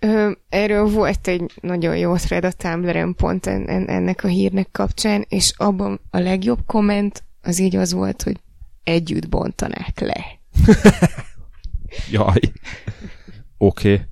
Ö, 0.00 0.30
erről 0.48 0.86
volt 0.86 1.28
egy 1.28 1.52
nagyon 1.60 1.96
jó 1.96 2.16
thread 2.16 2.44
a 2.44 2.52
Tumblr-en 2.52 3.14
pont 3.14 3.46
en, 3.46 3.68
en, 3.68 3.88
ennek 3.88 4.24
a 4.24 4.28
hírnek 4.28 4.68
kapcsán, 4.72 5.24
és 5.28 5.52
abban 5.56 6.00
a 6.10 6.18
legjobb 6.18 6.58
komment 6.66 7.24
az 7.42 7.58
így 7.58 7.76
az 7.76 7.92
volt, 7.92 8.22
hogy 8.22 8.36
együtt 8.84 9.28
bontanák 9.28 10.00
le. 10.00 10.24
Jaj. 12.10 12.40
Oké. 13.58 13.92
Okay. 13.92 14.06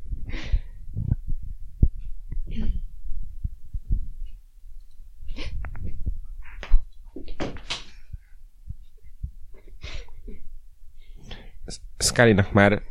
Scully-nak 11.98 12.52
már 12.52 12.82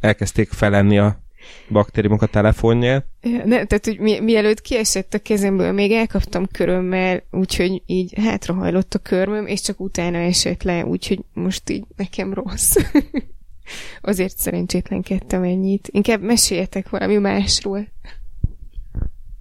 elkezdték 0.00 0.50
felenni 0.50 0.98
a 0.98 1.20
baktériumok 1.68 2.22
a 2.22 2.26
telefonját. 2.26 3.06
Ne, 3.20 3.64
tehát, 3.64 3.84
hogy 3.84 3.98
mi, 3.98 4.20
mielőtt 4.20 4.60
kiesett 4.60 5.14
a 5.14 5.18
kezemből, 5.18 5.72
még 5.72 5.92
elkaptam 5.92 6.46
körömmel, 6.46 7.22
úgyhogy 7.30 7.82
így 7.86 8.14
hátrahajlott 8.16 8.94
a 8.94 8.98
körmöm, 8.98 9.46
és 9.46 9.60
csak 9.60 9.80
utána 9.80 10.18
esett 10.18 10.62
le, 10.62 10.84
úgyhogy 10.84 11.24
most 11.32 11.70
így 11.70 11.84
nekem 11.96 12.34
rossz. 12.34 12.76
Azért 14.00 14.36
szerencsétlenkedtem 14.36 15.42
ennyit. 15.42 15.88
Inkább 15.92 16.22
meséljetek 16.22 16.88
valami 16.88 17.16
másról. 17.16 17.88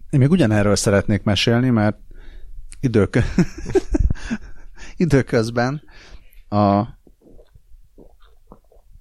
Én 0.09 0.19
még 0.19 0.29
ugyanerről 0.29 0.75
szeretnék 0.75 1.23
mesélni, 1.23 1.69
mert 1.69 1.97
idők... 2.79 3.17
időközben 4.97 5.81
a 6.49 6.83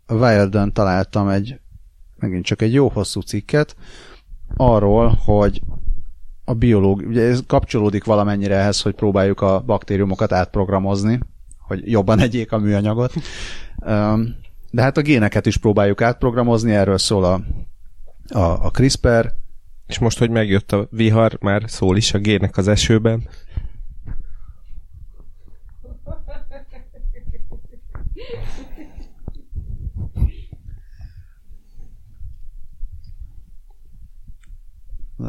Wired-ön 0.09 0.73
találtam 0.73 1.29
egy, 1.29 1.61
megint 2.17 2.45
csak 2.45 2.63
egy 2.63 2.73
jó 2.73 2.89
hosszú 2.89 3.21
cikket, 3.21 3.77
arról, 4.57 5.19
hogy 5.25 5.63
a 6.45 6.55
biológ, 6.55 6.99
ugye 7.07 7.23
ez 7.23 7.43
kapcsolódik 7.47 8.05
valamennyire 8.05 8.57
ehhez, 8.57 8.81
hogy 8.81 8.95
próbáljuk 8.95 9.41
a 9.41 9.61
baktériumokat 9.61 10.33
átprogramozni, 10.33 11.21
hogy 11.59 11.91
jobban 11.91 12.19
egyék 12.19 12.53
a 12.53 12.59
műanyagot. 12.59 13.13
De 14.71 14.83
hát 14.83 14.97
a 14.97 15.03
géneket 15.03 15.47
is 15.47 15.57
próbáljuk 15.57 16.03
átprogramozni, 16.03 16.75
erről 16.75 16.99
szól 16.99 17.25
a, 17.25 17.41
a, 18.39 18.65
a 18.65 18.71
CRISPR. 18.71 19.33
És 19.87 19.99
most, 19.99 20.19
hogy 20.19 20.31
megjött 20.31 20.73
a 20.73 20.89
vihar, 20.91 21.39
már 21.41 21.63
szól 21.67 21.97
is 21.97 22.15
a 22.15 22.19
gének 22.19 22.57
az 22.57 22.69
esőben. 22.69 23.29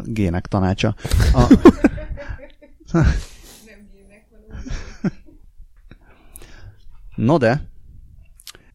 Gének 0.03 0.47
tanácsa. 0.47 0.95
A... 1.33 1.59
No 7.15 7.37
de, 7.37 7.69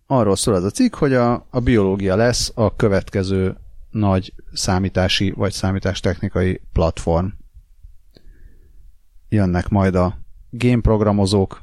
arról 0.07 0.37
szól 0.37 0.57
ez 0.57 0.65
a 0.65 0.71
cikk, 0.71 0.95
hogy 0.95 1.13
a, 1.13 1.47
a 1.51 1.61
biológia 1.61 2.17
lesz 2.17 2.53
a 2.55 2.77
következő 2.77 3.57
nagy 3.91 4.35
számítási 4.53 5.31
vagy 5.31 5.53
számítástechnikai 5.53 6.61
platform. 6.73 7.27
Jönnek 9.29 9.69
majd 9.69 9.95
a 9.95 10.19
génprogramozók, 10.51 11.63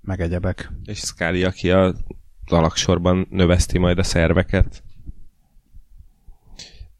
meg 0.00 0.20
egyebek. 0.20 0.72
És 0.84 0.98
Scully, 0.98 1.44
aki 1.44 1.70
a 1.70 1.94
alaksorban 2.46 3.26
növeszti 3.30 3.78
majd 3.78 3.98
a 3.98 4.02
szerveket. 4.02 4.82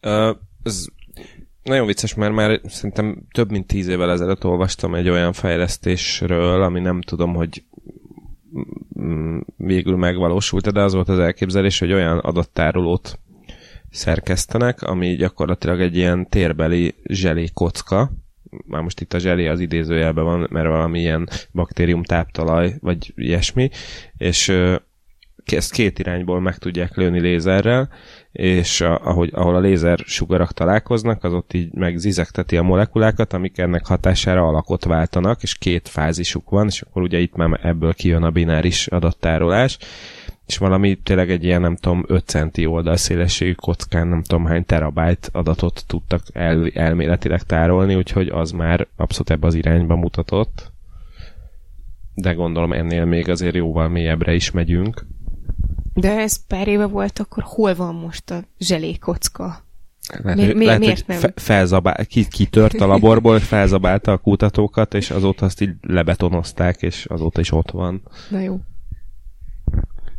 Uh, 0.03 0.37
ez 0.63 0.87
nagyon 1.63 1.87
vicces, 1.87 2.15
mert 2.15 2.33
már 2.35 2.61
szerintem 2.65 3.23
több 3.33 3.51
mint 3.51 3.67
tíz 3.67 3.89
évvel 3.89 4.11
ezelőtt 4.11 4.45
olvastam 4.45 4.95
egy 4.95 5.09
olyan 5.09 5.33
fejlesztésről, 5.33 6.63
ami 6.63 6.81
nem 6.81 7.01
tudom, 7.01 7.35
hogy 7.35 7.63
végül 9.57 9.97
megvalósult, 9.97 10.73
de 10.73 10.83
az 10.83 10.95
volt 10.95 11.09
az 11.09 11.19
elképzelés, 11.19 11.79
hogy 11.79 11.93
olyan 11.93 12.19
adattárolót 12.19 13.19
szerkesztenek, 13.91 14.83
ami 14.83 15.17
gyakorlatilag 15.17 15.81
egy 15.81 15.97
ilyen 15.97 16.29
térbeli 16.29 16.95
zselé 17.05 17.49
kocka, 17.55 18.11
már 18.67 18.83
most 18.83 19.01
itt 19.01 19.15
a 19.15 19.19
zselé 19.19 19.49
az 19.49 19.61
idézőjelben 19.61 20.25
van, 20.25 20.47
mert 20.51 20.69
valami 20.69 21.01
ilyen 21.01 21.29
baktérium 21.53 22.03
táptalaj, 22.03 22.75
vagy 22.81 23.13
ilyesmi, 23.17 23.71
és 24.17 24.53
ezt 25.45 25.73
két 25.73 25.99
irányból 25.99 26.41
meg 26.41 26.59
tudják 26.59 26.97
lőni 26.97 27.21
lézerrel, 27.21 27.89
és 28.39 28.81
a, 28.81 28.99
ahogy, 29.05 29.31
ahol 29.33 29.55
a 29.55 29.61
lézer 29.61 29.99
sugarak 30.05 30.53
találkoznak, 30.53 31.25
az 31.25 31.33
ott 31.33 31.53
így 31.53 31.73
megzizegteti 31.73 32.57
a 32.57 32.63
molekulákat, 32.63 33.33
amik 33.33 33.59
ennek 33.59 33.87
hatására 33.87 34.47
alakot 34.47 34.85
váltanak, 34.85 35.43
és 35.43 35.59
két 35.59 35.89
fázisuk 35.89 36.51
van, 36.51 36.67
és 36.67 36.81
akkor 36.81 37.03
ugye 37.03 37.19
itt 37.19 37.37
már 37.37 37.61
ebből 37.63 37.95
kijön 37.95 38.23
a 38.23 38.31
bináris 38.31 38.87
adattárolás, 38.87 39.79
és 40.47 40.59
valami 40.59 40.95
tényleg 40.95 41.31
egy 41.31 41.45
ilyen, 41.45 41.61
nem 41.61 41.77
tudom, 41.77 42.05
5 42.07 42.27
centi 42.27 42.67
oldalszélességű 42.67 43.53
kockán, 43.53 44.09
nem 44.09 44.23
tudom 44.23 44.45
hány 44.45 44.65
terabájt 44.65 45.31
adatot 45.33 45.85
tudtak 45.87 46.23
el, 46.33 46.71
elméletileg 46.75 47.43
tárolni, 47.43 47.95
úgyhogy 47.95 48.29
az 48.29 48.51
már 48.51 48.87
abszolút 48.97 49.31
ebbe 49.31 49.47
az 49.47 49.55
irányba 49.55 49.97
mutatott. 49.97 50.73
De 52.15 52.33
gondolom 52.33 52.73
ennél 52.73 53.05
még 53.05 53.29
azért 53.29 53.55
jóval 53.55 53.89
mélyebbre 53.89 54.35
is 54.35 54.51
megyünk. 54.51 55.07
De 56.01 56.19
ez 56.19 56.47
pár 56.47 56.69
éve 56.69 56.87
volt, 56.87 57.19
akkor 57.19 57.43
hol 57.47 57.75
van 57.75 57.95
most 57.95 58.31
a 58.31 58.43
zselékocka? 58.59 59.65
Lehet, 60.23 60.39
mi, 60.39 60.53
mi, 60.53 60.65
lehet, 60.65 60.81
miért 60.81 61.07
hogy 61.07 61.19
nem? 61.21 61.31
felzabál, 61.35 62.07
ki, 62.07 62.29
kitört 62.29 62.81
a 62.81 62.87
laborból, 62.87 63.39
felzabálta 63.39 64.13
a 64.13 64.19
kutatókat, 64.19 64.95
és 64.95 65.11
azóta 65.11 65.45
azt 65.45 65.61
így 65.61 65.75
lebetonozták, 65.81 66.83
és 66.83 67.05
azóta 67.05 67.41
is 67.41 67.53
ott 67.53 67.71
van. 67.71 68.03
Na 68.31 68.39
jó. 68.39 68.61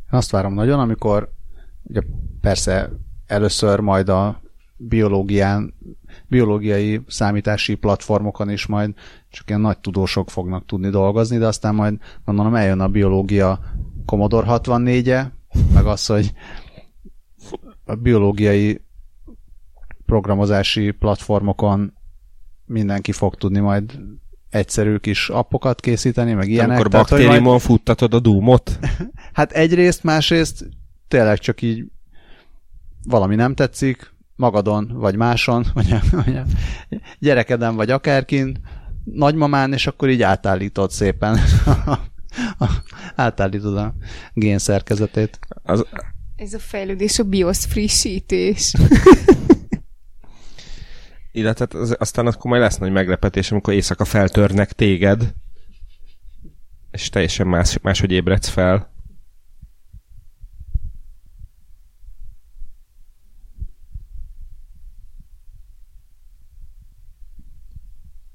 Azt 0.09 0.31
várom 0.31 0.53
nagyon, 0.53 0.79
amikor 0.79 1.31
ugye 1.83 2.01
persze 2.41 2.89
először 3.25 3.79
majd 3.79 4.09
a 4.09 4.41
biológián, 4.77 5.73
biológiai 6.27 7.01
számítási 7.07 7.75
platformokon 7.75 8.49
is 8.49 8.65
majd 8.65 8.93
csak 9.29 9.49
ilyen 9.49 9.61
nagy 9.61 9.77
tudósok 9.77 10.29
fognak 10.29 10.65
tudni 10.65 10.89
dolgozni, 10.89 11.37
de 11.37 11.47
aztán 11.47 11.75
majd 11.75 11.97
gondolom 12.25 12.55
eljön 12.55 12.79
a 12.79 12.87
biológia 12.87 13.59
Commodore 14.05 14.47
64-e, 14.49 15.37
meg 15.73 15.85
az, 15.85 16.05
hogy 16.05 16.33
a 17.85 17.95
biológiai 17.95 18.81
programozási 20.05 20.91
platformokon 20.91 21.93
mindenki 22.65 23.11
fog 23.11 23.35
tudni 23.35 23.59
majd 23.59 23.99
egyszerű 24.49 24.95
kis 24.95 25.29
appokat 25.29 25.79
készíteni, 25.79 26.33
meg 26.33 26.49
ilyenek. 26.49 26.69
Amikor 26.69 26.89
baktériumon 26.89 27.41
majd... 27.41 27.61
futtatod 27.61 28.13
a 28.13 28.19
dúmot? 28.19 28.79
hát 29.33 29.51
egyrészt, 29.51 30.03
másrészt 30.03 30.69
tényleg 31.07 31.39
csak 31.39 31.61
így 31.61 31.85
valami 33.03 33.35
nem 33.35 33.55
tetszik, 33.55 34.13
magadon, 34.35 34.91
vagy 34.93 35.15
máson, 35.15 35.65
vagy 35.73 35.95
vagy 36.11 36.41
gyerekeden, 37.19 37.75
vagy 37.75 37.91
akárkin, 37.91 38.57
nagymamán, 39.03 39.73
és 39.73 39.87
akkor 39.87 40.09
így 40.09 40.21
átállítod 40.21 40.91
szépen 40.91 41.37
átállítod 43.15 43.77
a 43.77 43.93
gén 44.33 44.57
szerkezetét. 44.57 45.39
Az... 45.63 45.85
Ez 46.35 46.53
a 46.53 46.59
fejlődés, 46.59 47.19
a 47.19 47.23
BIOS 47.23 47.65
frissítés. 47.65 48.73
Illetve 51.31 51.67
az, 51.79 51.95
aztán 51.99 52.27
akkor 52.27 52.51
majd 52.51 52.61
lesz 52.61 52.77
nagy 52.77 52.91
meglepetés, 52.91 53.51
amikor 53.51 53.73
éjszaka 53.73 54.05
feltörnek 54.05 54.71
téged, 54.71 55.33
és 56.91 57.09
teljesen 57.09 57.47
más, 57.47 57.79
máshogy 57.81 58.11
ébredsz 58.11 58.47
fel. 58.47 58.91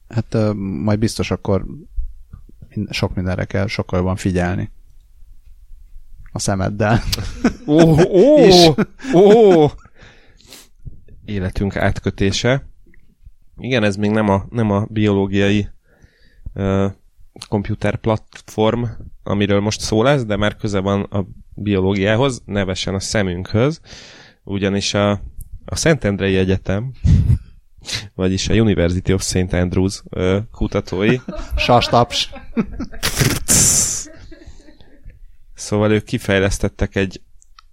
Hát 0.08 0.34
uh, 0.34 0.54
majd 0.54 0.98
biztos 0.98 1.30
akkor 1.30 1.66
sok 2.90 3.14
mindenre 3.14 3.44
kell 3.44 3.66
sokkal 3.66 3.98
jobban 3.98 4.16
figyelni. 4.16 4.70
A 6.32 6.38
szemeddel. 6.38 7.02
Ó, 7.66 7.80
ó, 8.02 8.48
ó, 9.14 9.70
Életünk 11.24 11.76
átkötése. 11.76 12.66
Igen, 13.56 13.84
ez 13.84 13.96
még 13.96 14.10
nem 14.10 14.28
a, 14.28 14.46
nem 14.50 14.70
a 14.70 14.86
biológiai 14.90 15.68
uh, 16.54 16.92
komputer 17.48 17.96
platform, 17.96 18.84
amiről 19.22 19.60
most 19.60 19.80
szó 19.80 20.02
lesz, 20.02 20.24
de 20.24 20.36
már 20.36 20.56
köze 20.56 20.78
van 20.78 21.02
a 21.02 21.26
biológiához, 21.54 22.42
nevesen 22.44 22.94
a 22.94 23.00
szemünkhöz, 23.00 23.80
ugyanis 24.44 24.94
a, 24.94 25.10
a 25.64 25.76
Szentendrei 25.76 26.36
Egyetem, 26.36 26.92
vagyis 28.14 28.48
a 28.48 28.54
University 28.54 29.12
of 29.12 29.22
St. 29.22 29.52
Andrews 29.52 30.02
ö, 30.10 30.38
kutatói. 30.52 31.16
Sastaps. 31.56 32.30
Szóval 35.54 35.92
ők 35.92 36.04
kifejlesztettek 36.04 36.96
egy 36.96 37.20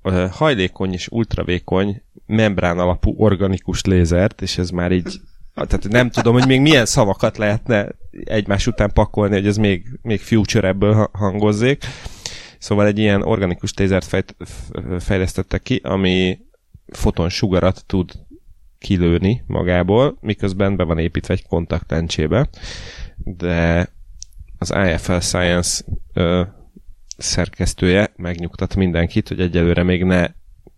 ö, 0.01 0.25
hajlékony 0.31 0.93
és 0.93 1.07
ultravékony 1.07 2.01
membrán 2.25 2.79
alapú 2.79 3.13
organikus 3.17 3.83
lézert, 3.83 4.41
és 4.41 4.57
ez 4.57 4.69
már 4.69 4.91
így 4.91 5.19
tehát 5.53 5.87
nem 5.89 6.09
tudom, 6.09 6.33
hogy 6.33 6.47
még 6.47 6.61
milyen 6.61 6.85
szavakat 6.85 7.37
lehetne 7.37 7.87
egymás 8.23 8.67
után 8.67 8.93
pakolni, 8.93 9.33
hogy 9.35 9.47
ez 9.47 9.57
még, 9.57 9.99
még 10.01 10.21
future 10.21 10.67
ebből 10.67 11.09
hangozzék. 11.13 11.83
Szóval 12.57 12.85
egy 12.85 12.99
ilyen 12.99 13.21
organikus 13.21 13.73
lézert 13.73 14.05
fejt, 14.05 14.35
fejlesztettek 14.99 15.61
ki, 15.61 15.79
ami 15.83 16.39
fotonsugarat 16.87 17.83
tud 17.85 18.11
kilőni 18.81 19.43
magából, 19.47 20.17
miközben 20.21 20.75
be 20.75 20.83
van 20.83 20.97
építve 20.97 21.33
egy 21.33 21.47
kontaktlencsébe, 21.47 22.49
de 23.17 23.89
az 24.57 24.73
IFL 24.85 25.17
Science 25.17 25.83
ö, 26.13 26.41
szerkesztője 27.17 28.13
megnyugtat 28.15 28.75
mindenkit, 28.75 29.27
hogy 29.27 29.39
egyelőre 29.39 29.83
még 29.83 30.03
ne 30.03 30.27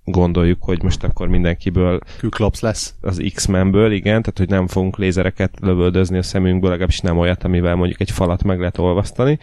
gondoljuk, 0.03 0.63
hogy 0.63 0.83
most 0.83 1.03
akkor 1.03 1.27
mindenkiből 1.27 1.99
Küklops 2.17 2.59
lesz. 2.59 2.95
az 3.01 3.21
X-Menből, 3.33 3.91
igen, 3.91 4.21
tehát 4.21 4.37
hogy 4.37 4.49
nem 4.49 4.67
fogunk 4.67 4.97
lézereket 4.97 5.57
lövöldözni 5.61 6.17
a 6.17 6.23
szemünkből, 6.23 6.69
legalábbis 6.69 6.99
nem 6.99 7.17
olyat, 7.17 7.43
amivel 7.43 7.75
mondjuk 7.75 7.99
egy 7.99 8.11
falat 8.11 8.43
meg 8.43 8.59
lehet 8.59 8.77
olvasztani. 8.77 9.39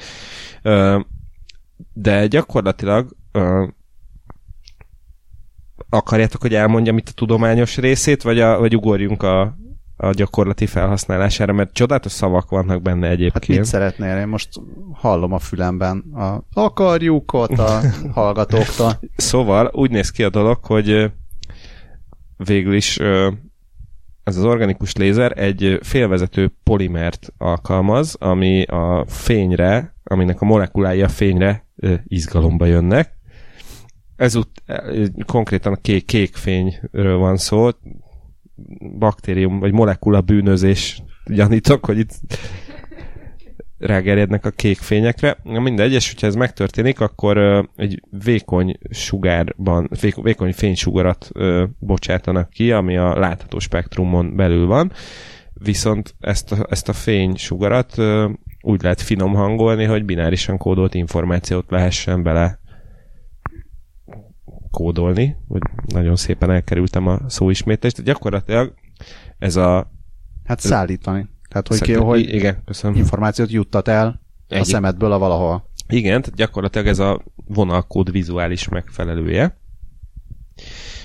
De 1.92 2.26
gyakorlatilag 2.26 3.16
akarjátok, 5.89 6.41
hogy 6.41 6.55
elmondjam 6.55 6.97
itt 6.97 7.09
a 7.09 7.12
tudományos 7.14 7.76
részét, 7.76 8.22
vagy, 8.22 8.41
a, 8.41 8.59
vagy 8.59 8.76
ugorjunk 8.76 9.22
a, 9.22 9.57
a 9.97 10.11
gyakorlati 10.11 10.66
felhasználására, 10.66 11.53
mert 11.53 11.72
csodálatos 11.72 12.12
szavak 12.12 12.51
vannak 12.51 12.83
benne 12.83 13.09
egyébként. 13.09 13.45
Hát 13.45 13.57
mit 13.57 13.64
szeretnél? 13.64 14.18
Én 14.18 14.28
most 14.28 14.49
hallom 14.93 15.33
a 15.33 15.39
fülemben 15.39 15.99
a 15.99 16.45
akarjuk 16.53 17.33
ott 17.33 17.59
a 17.59 17.81
hallgatóktól. 18.14 19.01
Szóval 19.16 19.70
úgy 19.72 19.91
néz 19.91 20.11
ki 20.11 20.22
a 20.22 20.31
dolog, 20.31 20.64
hogy 20.64 21.11
végül 22.37 22.74
is 22.74 22.99
ez 24.31 24.37
az 24.37 24.45
organikus 24.45 24.95
lézer 24.95 25.39
egy 25.39 25.78
félvezető 25.83 26.53
polimert 26.62 27.33
alkalmaz, 27.39 28.16
ami 28.18 28.62
a 28.62 29.05
fényre, 29.07 29.95
aminek 30.05 30.41
a 30.41 30.45
molekulái 30.45 31.03
a 31.03 31.09
fényre 31.09 31.66
izgalomba 32.05 32.66
jönnek. 32.66 33.18
Ezút 34.21 34.62
konkrétan 35.27 35.73
a 35.73 35.77
kék, 35.77 36.05
kék 36.05 36.35
fényről 36.35 37.18
van 37.18 37.37
szó, 37.37 37.68
baktérium 38.99 39.59
vagy 39.59 39.73
molekula 39.73 40.21
bűnözés 40.21 41.03
gyanítok, 41.27 41.85
hogy 41.87 41.99
itt 41.99 42.12
rágerjednek 43.79 44.45
a 44.45 44.51
kék 44.51 44.79
fényekre. 44.79 45.39
Mindegy, 45.43 45.93
és 45.93 46.11
hogyha 46.11 46.27
ez 46.27 46.35
megtörténik, 46.35 47.01
akkor 47.01 47.39
uh, 47.39 47.64
egy 47.77 48.03
vékony 48.25 48.79
sugárban, 48.91 49.91
vékony, 50.01 50.25
vékony 50.25 50.53
fénysugarat 50.53 51.31
uh, 51.35 51.62
bocsátanak 51.79 52.51
ki, 52.51 52.73
ami 52.73 52.97
a 52.97 53.18
látható 53.18 53.59
spektrumon 53.59 54.37
belül 54.37 54.66
van, 54.66 54.93
viszont 55.53 56.14
ezt 56.18 56.53
a, 56.53 56.66
ezt 56.71 56.89
a 56.89 56.93
fénysugarat 56.93 57.99
uh, 57.99 58.31
úgy 58.61 58.83
lehet 58.83 59.01
finom 59.01 59.35
hangolni, 59.35 59.85
hogy 59.85 60.05
binárisan 60.05 60.57
kódolt 60.57 60.95
információt 60.95 61.71
lehessen 61.71 62.23
bele 62.23 62.59
kódolni, 64.71 65.37
hogy 65.49 65.61
nagyon 65.87 66.16
szépen 66.16 66.51
elkerültem 66.51 67.07
a 67.07 67.18
szóismétést, 67.29 67.97
de 67.97 68.03
gyakorlatilag 68.03 68.75
ez 69.39 69.57
a... 69.57 69.91
Hát 70.45 70.61
szállítani. 70.61 71.29
Tehát, 71.49 71.68
hogy, 71.68 71.81
ki, 71.81 71.93
hogy 71.93 72.35
igen, 72.35 72.62
köszönöm. 72.64 72.97
információt 72.97 73.51
juttat 73.51 73.89
el 73.89 74.21
Egy. 74.49 74.61
a 74.61 74.64
szemedből 74.64 75.12
a 75.12 75.18
valahol. 75.18 75.68
Igen, 75.89 76.23
tehát 76.23 76.37
gyakorlatilag 76.37 76.87
ez 76.87 76.99
a 76.99 77.25
vonalkód 77.35 78.11
vizuális 78.11 78.68
megfelelője. 78.68 79.59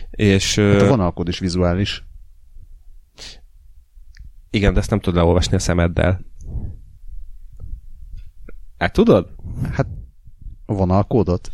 És, 0.10 0.56
hát 0.56 0.82
a 0.82 0.88
vonalkód 0.88 1.28
is 1.28 1.40
vizuális. 1.40 2.04
Igen, 4.50 4.74
de 4.74 4.80
ezt 4.80 4.90
nem 4.90 5.00
tudod 5.00 5.20
leolvasni 5.20 5.56
a 5.56 5.60
szemeddel. 5.60 6.26
Hát 8.78 8.94
tudod? 8.94 9.36
Hát 9.72 9.88
vonalkódot. 10.66 11.52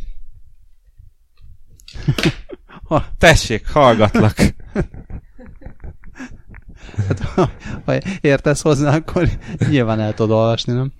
Ha, 2.87 3.05
tessék, 3.17 3.67
hallgatlak. 3.67 4.35
Hát, 7.07 7.19
ha, 7.19 7.49
ha 7.85 7.97
értesz 8.21 8.61
hozzá, 8.61 8.95
akkor 8.95 9.29
nyilván 9.69 9.99
el 9.99 10.13
tudod 10.13 10.37
olvasni, 10.37 10.73
nem? 10.73 10.91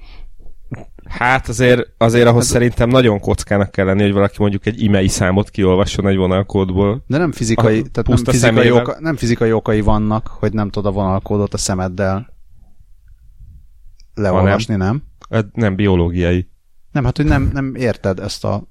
Hát 1.04 1.48
azért, 1.48 1.94
azért 1.98 2.28
ahhoz 2.28 2.44
hát, 2.44 2.52
szerintem 2.52 2.90
nagyon 2.90 3.20
kockának 3.20 3.72
kell 3.72 3.86
lenni, 3.86 4.02
hogy 4.02 4.14
valaki 4.14 4.36
mondjuk 4.40 4.66
egy 4.66 4.82
imei 4.82 5.08
számot 5.08 5.50
kiolvasson 5.50 6.08
egy 6.08 6.16
vonalkódból. 6.16 7.04
De 7.08 7.18
nem 7.18 7.32
fizikai, 7.32 7.82
tehát 7.82 8.08
nem 8.08 8.34
fizikai, 8.34 8.72
oka, 8.72 8.96
nem 9.00 9.16
fizikai 9.16 9.52
okai 9.52 9.82
vannak, 9.82 10.28
hogy 10.28 10.54
nem 10.54 10.70
tudod 10.70 10.92
a 10.92 10.96
vonalkódot 10.96 11.54
a 11.54 11.58
szemeddel 11.58 12.34
leolvasni, 14.14 14.76
nem? 14.76 14.88
nem? 14.88 15.04
Hát 15.30 15.56
nem 15.56 15.76
biológiai. 15.76 16.50
Nem, 16.92 17.04
hát 17.04 17.18
hogy 17.18 17.26
nem, 17.26 17.50
nem 17.54 17.76
érted 17.76 18.20
ezt 18.20 18.46
a 18.46 18.64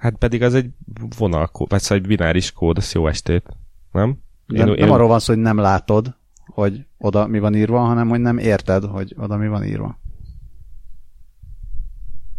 Hát 0.00 0.16
pedig 0.16 0.42
az 0.42 0.54
egy 0.54 0.70
vonalkód, 1.18 1.70
vagy 1.70 1.80
szóval 1.80 1.98
egy 1.98 2.06
bináris 2.06 2.52
kód, 2.52 2.76
az 2.76 2.92
jó 2.92 3.06
estét, 3.06 3.46
nem? 3.92 4.08
Én, 4.08 4.58
nem, 4.58 4.68
én... 4.68 4.74
nem 4.78 4.90
arról 4.90 5.08
van 5.08 5.18
szó, 5.18 5.32
hogy 5.32 5.42
nem 5.42 5.58
látod, 5.58 6.14
hogy 6.46 6.84
oda 6.98 7.26
mi 7.26 7.38
van 7.38 7.54
írva, 7.54 7.78
hanem 7.78 8.08
hogy 8.08 8.20
nem 8.20 8.38
érted, 8.38 8.84
hogy 8.84 9.14
oda 9.18 9.36
mi 9.36 9.48
van 9.48 9.64
írva. 9.64 9.98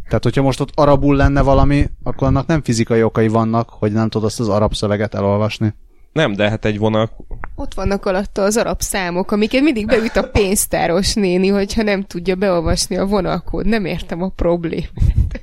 Tehát, 0.08 0.24
hogyha 0.24 0.42
most 0.42 0.60
ott 0.60 0.72
arabul 0.76 1.16
lenne 1.16 1.42
valami, 1.42 1.90
akkor 2.04 2.28
annak 2.28 2.48
nem 2.48 2.62
fizikai 2.62 3.04
okai 3.04 3.28
vannak, 3.28 3.70
hogy 3.70 3.92
nem 3.92 4.10
tudod 4.10 4.28
azt 4.28 4.40
az 4.40 4.50
arab 4.50 4.74
szöveget 4.74 5.14
elolvasni. 5.14 5.74
Nem, 6.14 6.34
de 6.34 6.50
hát 6.50 6.66
egy 6.66 6.78
vonal... 6.78 7.10
Ott 7.56 7.74
vannak 7.74 8.06
alatta 8.06 8.44
az 8.44 8.58
arab 8.58 8.82
számok, 8.82 9.32
amiket 9.32 9.62
mindig 9.62 9.86
beüt 9.86 10.16
a 10.16 10.30
pénztáros 10.30 11.14
néni, 11.14 11.48
hogyha 11.48 11.84
nem 11.84 12.04
tudja 12.04 12.36
beolvasni 12.36 12.98
a 12.98 13.06
vonalkód. 13.06 13.66
Nem 13.66 13.86
értem 13.86 14.22
a 14.22 14.30
problémát. 14.30 15.42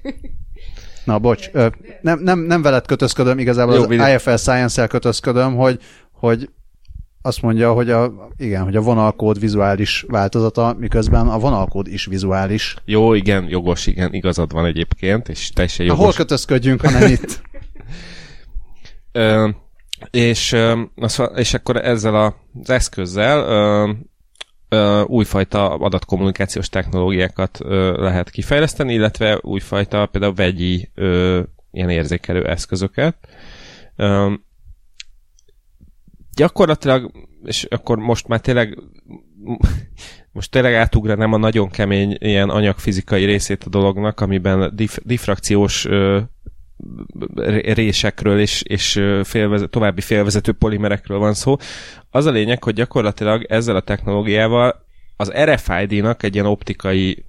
Na, 1.09 1.19
bocs, 1.19 1.51
nem, 2.01 2.21
nem, 2.21 2.39
nem 2.39 2.63
veled 2.63 2.87
kötözködöm, 2.87 3.39
igazából 3.39 3.75
Jó, 3.75 3.81
az 3.81 3.87
vidé. 3.87 4.13
IFL 4.13 4.35
Science-el 4.35 4.89
kötözködöm, 4.89 5.57
hogy, 5.57 5.81
hogy 6.13 6.51
azt 7.23 7.43
mondja, 7.43 7.73
hogy 7.73 7.91
a, 7.91 8.13
igen, 8.37 8.63
hogy 8.63 8.77
a 8.77 8.81
vonalkód 8.81 9.41
vizuális 9.41 10.05
változata, 10.09 10.77
miközben 10.79 11.29
a 11.29 11.39
vonalkód 11.39 11.87
is 11.87 12.07
vizuális. 12.07 12.77
Jó, 12.85 13.15
igen, 13.15 13.49
jogos, 13.49 13.87
igen, 13.87 14.15
igazad 14.15 14.53
van 14.53 14.65
egyébként, 14.65 15.29
és 15.29 15.51
teljesen 15.51 15.87
jogos. 15.87 15.99
Ha 16.01 16.05
hol 16.05 16.15
kötözködjünk, 16.15 16.81
ha 16.81 16.91
nem 16.91 17.11
itt? 17.17 17.43
Ö, 19.13 19.49
és, 20.11 20.57
és 21.35 21.55
akkor 21.55 21.77
ezzel 21.77 22.15
az 22.15 22.71
eszközzel 22.71 23.39
ö, 23.39 23.91
újfajta 25.07 25.75
adatkommunikációs 25.75 26.69
technológiákat 26.69 27.59
lehet 27.97 28.31
kifejleszteni, 28.31 28.93
illetve 28.93 29.39
újfajta 29.43 30.07
például 30.07 30.35
vegyi 30.35 30.91
ilyen 31.71 31.91
érzékelő 31.91 32.47
eszközöket. 32.47 33.17
Gyakorlatilag, 36.35 37.11
és 37.45 37.65
akkor 37.65 37.99
most 37.99 38.29
már 38.29 38.41
tényleg 38.41 38.79
most 40.33 40.51
tényleg 40.51 40.75
átugranám 40.75 41.33
a 41.33 41.37
nagyon 41.37 41.69
kemény 41.69 42.17
ilyen 42.19 42.49
anyagfizikai 42.49 43.25
részét 43.25 43.65
a 43.65 43.69
dolognak, 43.69 44.21
amiben 44.21 44.73
dif- 44.75 45.01
diffrakciós 45.05 45.85
ö, 45.85 46.21
résekről 47.75 48.41
és, 48.41 48.63
és 48.63 48.93
félvezet, 49.23 49.71
további 49.71 50.01
félvezető 50.01 50.53
polimerekről 50.53 51.19
van 51.19 51.35
szó. 51.35 51.57
Az 52.11 52.27
a 52.27 52.31
lényeg, 52.31 52.63
hogy 52.65 52.75
gyakorlatilag 52.75 53.45
ezzel 53.49 53.77
a 53.77 53.81
technológiával 53.81 54.87
az 55.17 55.33
RFID-nak 55.33 56.23
egy 56.23 56.35
ilyen 56.35 56.47
optikai 56.47 57.25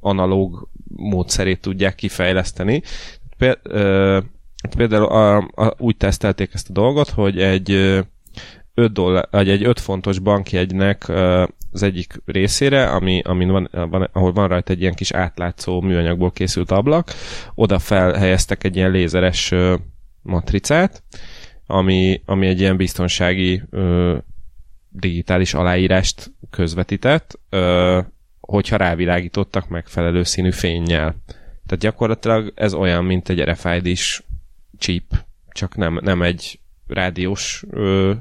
analóg 0.00 0.68
módszerét 0.96 1.60
tudják 1.60 1.94
kifejleszteni. 1.94 2.82
Például 4.76 5.04
a, 5.04 5.36
a, 5.36 5.74
úgy 5.78 5.96
tesztelték 5.96 6.50
ezt 6.54 6.70
a 6.70 6.72
dolgot, 6.72 7.08
hogy 7.08 7.40
egy 7.40 7.70
5 8.74 8.92
dollár, 8.92 9.28
vagy 9.30 9.48
egy 9.48 9.64
5 9.64 9.80
fontos 9.80 10.18
bankjegynek 10.18 11.08
az 11.72 11.82
egyik 11.82 12.22
részére, 12.24 12.86
ami, 12.86 13.20
amin 13.24 13.50
van, 13.50 13.68
van, 13.72 14.08
ahol 14.12 14.32
van 14.32 14.48
rajta 14.48 14.72
egy 14.72 14.80
ilyen 14.80 14.94
kis 14.94 15.12
átlátszó 15.12 15.80
műanyagból 15.80 16.30
készült 16.30 16.70
ablak, 16.70 17.10
oda 17.54 17.78
felhelyeztek 17.78 18.64
egy 18.64 18.76
ilyen 18.76 18.90
lézeres 18.90 19.54
matricát, 20.22 21.02
ami, 21.66 22.22
ami 22.24 22.46
egy 22.46 22.60
ilyen 22.60 22.76
biztonsági 22.76 23.62
ö, 23.70 24.16
digitális 24.88 25.54
aláírást 25.54 26.32
közvetített, 26.50 27.38
ö, 27.48 28.00
hogyha 28.40 28.76
rávilágítottak 28.76 29.68
megfelelő 29.68 30.22
színű 30.22 30.50
fényjel. 30.50 31.16
Tehát 31.66 31.82
gyakorlatilag 31.82 32.52
ez 32.54 32.74
olyan, 32.74 33.04
mint 33.04 33.28
egy 33.28 33.40
RFID-s 33.40 34.22
chip, 34.78 35.04
csak 35.48 35.76
nem, 35.76 35.98
nem 36.02 36.22
egy 36.22 36.60
rádiós 36.86 37.64
ö, 37.70 38.12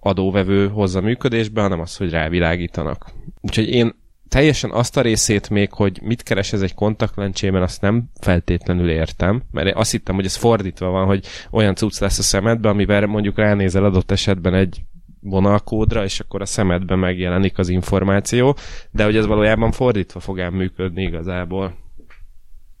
adóvevő 0.00 0.68
hozza 0.68 1.00
működésbe, 1.00 1.60
hanem 1.60 1.80
az, 1.80 1.96
hogy 1.96 2.10
rávilágítanak. 2.10 3.12
Úgyhogy 3.40 3.68
én 3.68 3.94
teljesen 4.30 4.70
azt 4.70 4.96
a 4.96 5.00
részét 5.00 5.50
még, 5.50 5.72
hogy 5.72 6.00
mit 6.02 6.22
keres 6.22 6.52
ez 6.52 6.62
egy 6.62 6.74
kontaktlencsében, 6.74 7.62
azt 7.62 7.80
nem 7.80 8.10
feltétlenül 8.20 8.90
értem, 8.90 9.42
mert 9.50 9.76
azt 9.76 9.90
hittem, 9.90 10.14
hogy 10.14 10.24
ez 10.24 10.36
fordítva 10.36 10.90
van, 10.90 11.06
hogy 11.06 11.26
olyan 11.50 11.74
cucc 11.74 11.98
lesz 11.98 12.18
a 12.18 12.22
szemedbe, 12.22 12.68
amivel 12.68 13.06
mondjuk 13.06 13.36
ránézel 13.36 13.84
adott 13.84 14.10
esetben 14.10 14.54
egy 14.54 14.80
vonalkódra, 15.20 16.04
és 16.04 16.20
akkor 16.20 16.40
a 16.40 16.46
szemedben 16.46 16.98
megjelenik 16.98 17.58
az 17.58 17.68
információ, 17.68 18.56
de 18.90 19.04
hogy 19.04 19.16
ez 19.16 19.26
valójában 19.26 19.72
fordítva 19.72 20.20
fog 20.20 20.40
ám 20.40 20.54
működni 20.54 21.02
igazából. 21.02 21.76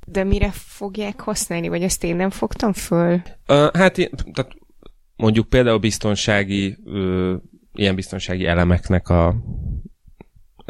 De 0.06 0.24
mire 0.24 0.50
fogják 0.52 1.20
használni, 1.20 1.68
vagy 1.68 1.82
ezt 1.82 2.04
én 2.04 2.16
nem 2.16 2.30
fogtam 2.30 2.72
föl? 2.72 3.12
Uh, 3.12 3.22
hát 3.72 3.94
tehát 4.32 4.56
mondjuk 5.16 5.48
például 5.48 5.78
biztonsági, 5.78 6.76
uh, 6.84 7.32
ilyen 7.72 7.94
biztonsági 7.94 8.46
elemeknek 8.46 9.08
a 9.08 9.34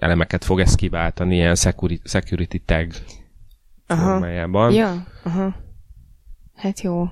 elemeket 0.01 0.45
fog 0.45 0.61
ezt 0.61 0.77
kiváltani, 0.77 1.35
ilyen 1.35 1.55
security, 1.55 2.01
security 2.05 2.57
tag 2.65 2.93
aha. 3.87 4.11
formájában. 4.11 4.73
Ja, 4.73 5.07
aha. 5.25 5.55
Hát 6.55 6.81
jó. 6.81 7.09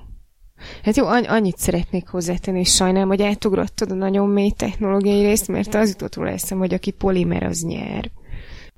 Hát 0.83 0.95
jó, 0.95 1.07
annyit 1.07 1.57
szeretnék 1.57 2.07
hozzátenni, 2.07 2.59
és 2.59 2.73
sajnálom, 2.73 3.07
hogy 3.07 3.21
átugrottad 3.21 3.91
a 3.91 3.95
nagyon 3.95 4.29
mély 4.29 4.51
technológiai 4.51 5.23
részt, 5.23 5.47
mert 5.47 5.75
az 5.75 5.89
jutott 5.89 6.15
róla 6.15 6.29
eszem, 6.29 6.57
hogy 6.57 6.73
aki 6.73 6.91
polimer, 6.91 7.43
az 7.43 7.61
nyer. 7.61 8.11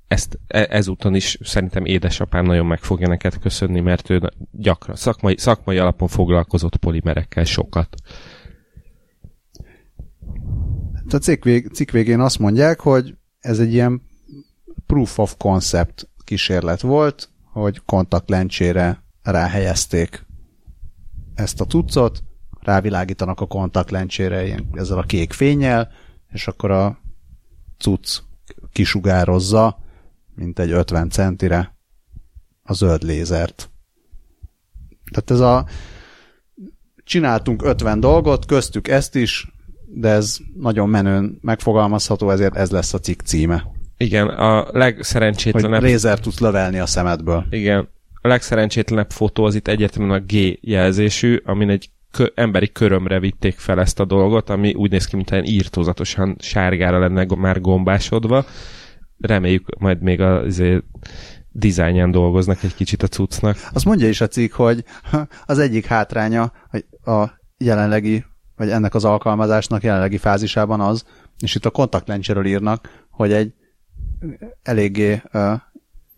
Ezt 0.08 0.40
e, 0.48 0.68
ezúton 0.70 1.16
is 1.16 1.38
szerintem 1.44 1.86
édesapám 1.86 2.46
nagyon 2.46 2.66
meg 2.66 2.80
fogja 2.80 3.08
neked 3.08 3.38
köszönni, 3.38 3.80
mert 3.80 4.10
ő 4.10 4.22
gyakran 4.52 4.96
szakmai, 4.96 5.38
szakmai 5.38 5.78
alapon 5.78 6.08
foglalkozott 6.08 6.76
polimerekkel 6.76 7.44
sokat. 7.44 7.96
A 11.10 11.16
cikk, 11.16 11.44
vég, 11.44 11.68
cikk 11.74 11.92
végén 11.92 12.20
azt 12.20 12.40
mondják, 12.40 12.80
hogy 12.80 13.16
ez 13.42 13.60
egy 13.60 13.74
ilyen 13.74 14.02
proof 14.86 15.20
of 15.20 15.36
concept 15.38 16.10
kísérlet 16.24 16.82
volt, 16.82 17.30
hogy 17.44 17.82
kontaktlencsére 17.86 19.04
ráhelyezték 19.24 20.26
ezt 21.36 21.62
a 21.62 21.66
tucot, 21.66 22.24
rávilágítanak 22.60 23.40
a 23.40 23.46
kontaktlencsére 23.46 24.46
ilyen, 24.46 24.70
ezzel 24.74 24.98
a 24.98 25.04
kék 25.04 25.34
fényel, 25.34 25.92
és 26.32 26.48
akkor 26.48 26.72
a 26.72 27.00
cucc 27.78 28.20
kisugározza, 28.72 29.80
mint 30.36 30.60
egy 30.60 30.72
50 30.72 31.10
centire 31.10 31.76
a 32.64 32.74
zöld 32.74 33.04
lézert. 33.04 33.70
Tehát 35.12 35.32
ez 35.32 35.40
a 35.40 35.66
csináltunk 37.04 37.64
50 37.64 38.00
dolgot, 38.00 38.46
köztük 38.46 38.88
ezt 38.88 39.16
is, 39.16 39.52
de 39.94 40.10
ez 40.10 40.38
nagyon 40.56 40.90
menőn 40.90 41.38
megfogalmazható, 41.42 42.30
ezért 42.30 42.56
ez 42.56 42.72
lesz 42.72 42.94
a 42.94 43.00
cikk 43.00 43.20
címe. 43.22 43.64
Igen, 43.98 44.28
a 44.28 44.68
legszerencsétlenebb... 44.72 45.82
Hogy 45.82 45.90
lézer 45.90 46.20
tudsz 46.20 46.40
lövelni 46.40 46.80
a 46.80 46.86
szemedből. 46.86 47.46
Igen, 47.50 47.90
a 48.22 48.28
legszerencsétlenebb 48.28 49.12
fotó 49.12 49.44
az 49.44 49.56
itt 49.56 49.68
egyértelműen 49.68 50.22
a 50.22 50.26
G 50.28 50.58
jelzésű, 50.62 51.42
amin 51.46 51.70
egy 51.70 51.90
kö- 52.12 52.32
emberi 52.36 52.72
körömre 52.72 53.20
vitték 53.20 53.58
fel 53.58 53.80
ezt 53.80 54.00
a 54.00 54.06
dolgot, 54.06 54.50
ami 54.50 54.74
úgy 54.74 54.92
néz 54.92 55.06
ki, 55.06 55.16
mintha 55.16 55.44
írtózatosan 55.44 56.36
sárgára 56.40 57.00
lenne 57.00 57.26
már 57.38 57.62
gombásodva. 57.62 58.46
Reméljük 59.20 59.80
majd 59.80 60.02
még 60.02 60.22
az 60.22 60.46
izé, 60.46 60.82
dizájnján 61.52 62.12
dolgoznak 62.12 62.64
egy 62.64 62.76
kicsit 62.76 63.04
a 63.04 63.08
cuccnak. 63.08 63.58
Azt 63.74 63.86
mondja 63.86 64.08
is 64.08 64.22
a 64.22 64.28
cikk, 64.28 64.54
hogy 64.54 64.84
az 65.46 65.60
egyik 65.60 65.86
hátránya 65.86 66.52
hogy 66.70 66.86
a 67.06 67.30
jelenlegi, 67.58 68.26
vagy 68.62 68.70
ennek 68.70 68.96
az 68.96 69.06
alkalmazásnak 69.06 69.84
jelenlegi 69.84 70.18
fázisában 70.18 70.82
az, 70.82 71.06
és 71.40 71.56
itt 71.56 71.66
a 71.66 71.70
kontaktlencséről 71.70 72.46
írnak, 72.46 73.06
hogy 73.10 73.34
egy 73.34 73.54
eléggé 74.64 75.22
uh, 75.34 75.52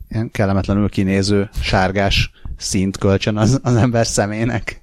ilyen 0.09 0.31
kellemetlenül 0.31 0.89
kinéző 0.89 1.49
sárgás 1.61 2.31
szint 2.57 2.97
kölcsön 2.97 3.37
az, 3.37 3.59
az 3.63 3.75
ember 3.75 4.05
szemének. 4.05 4.81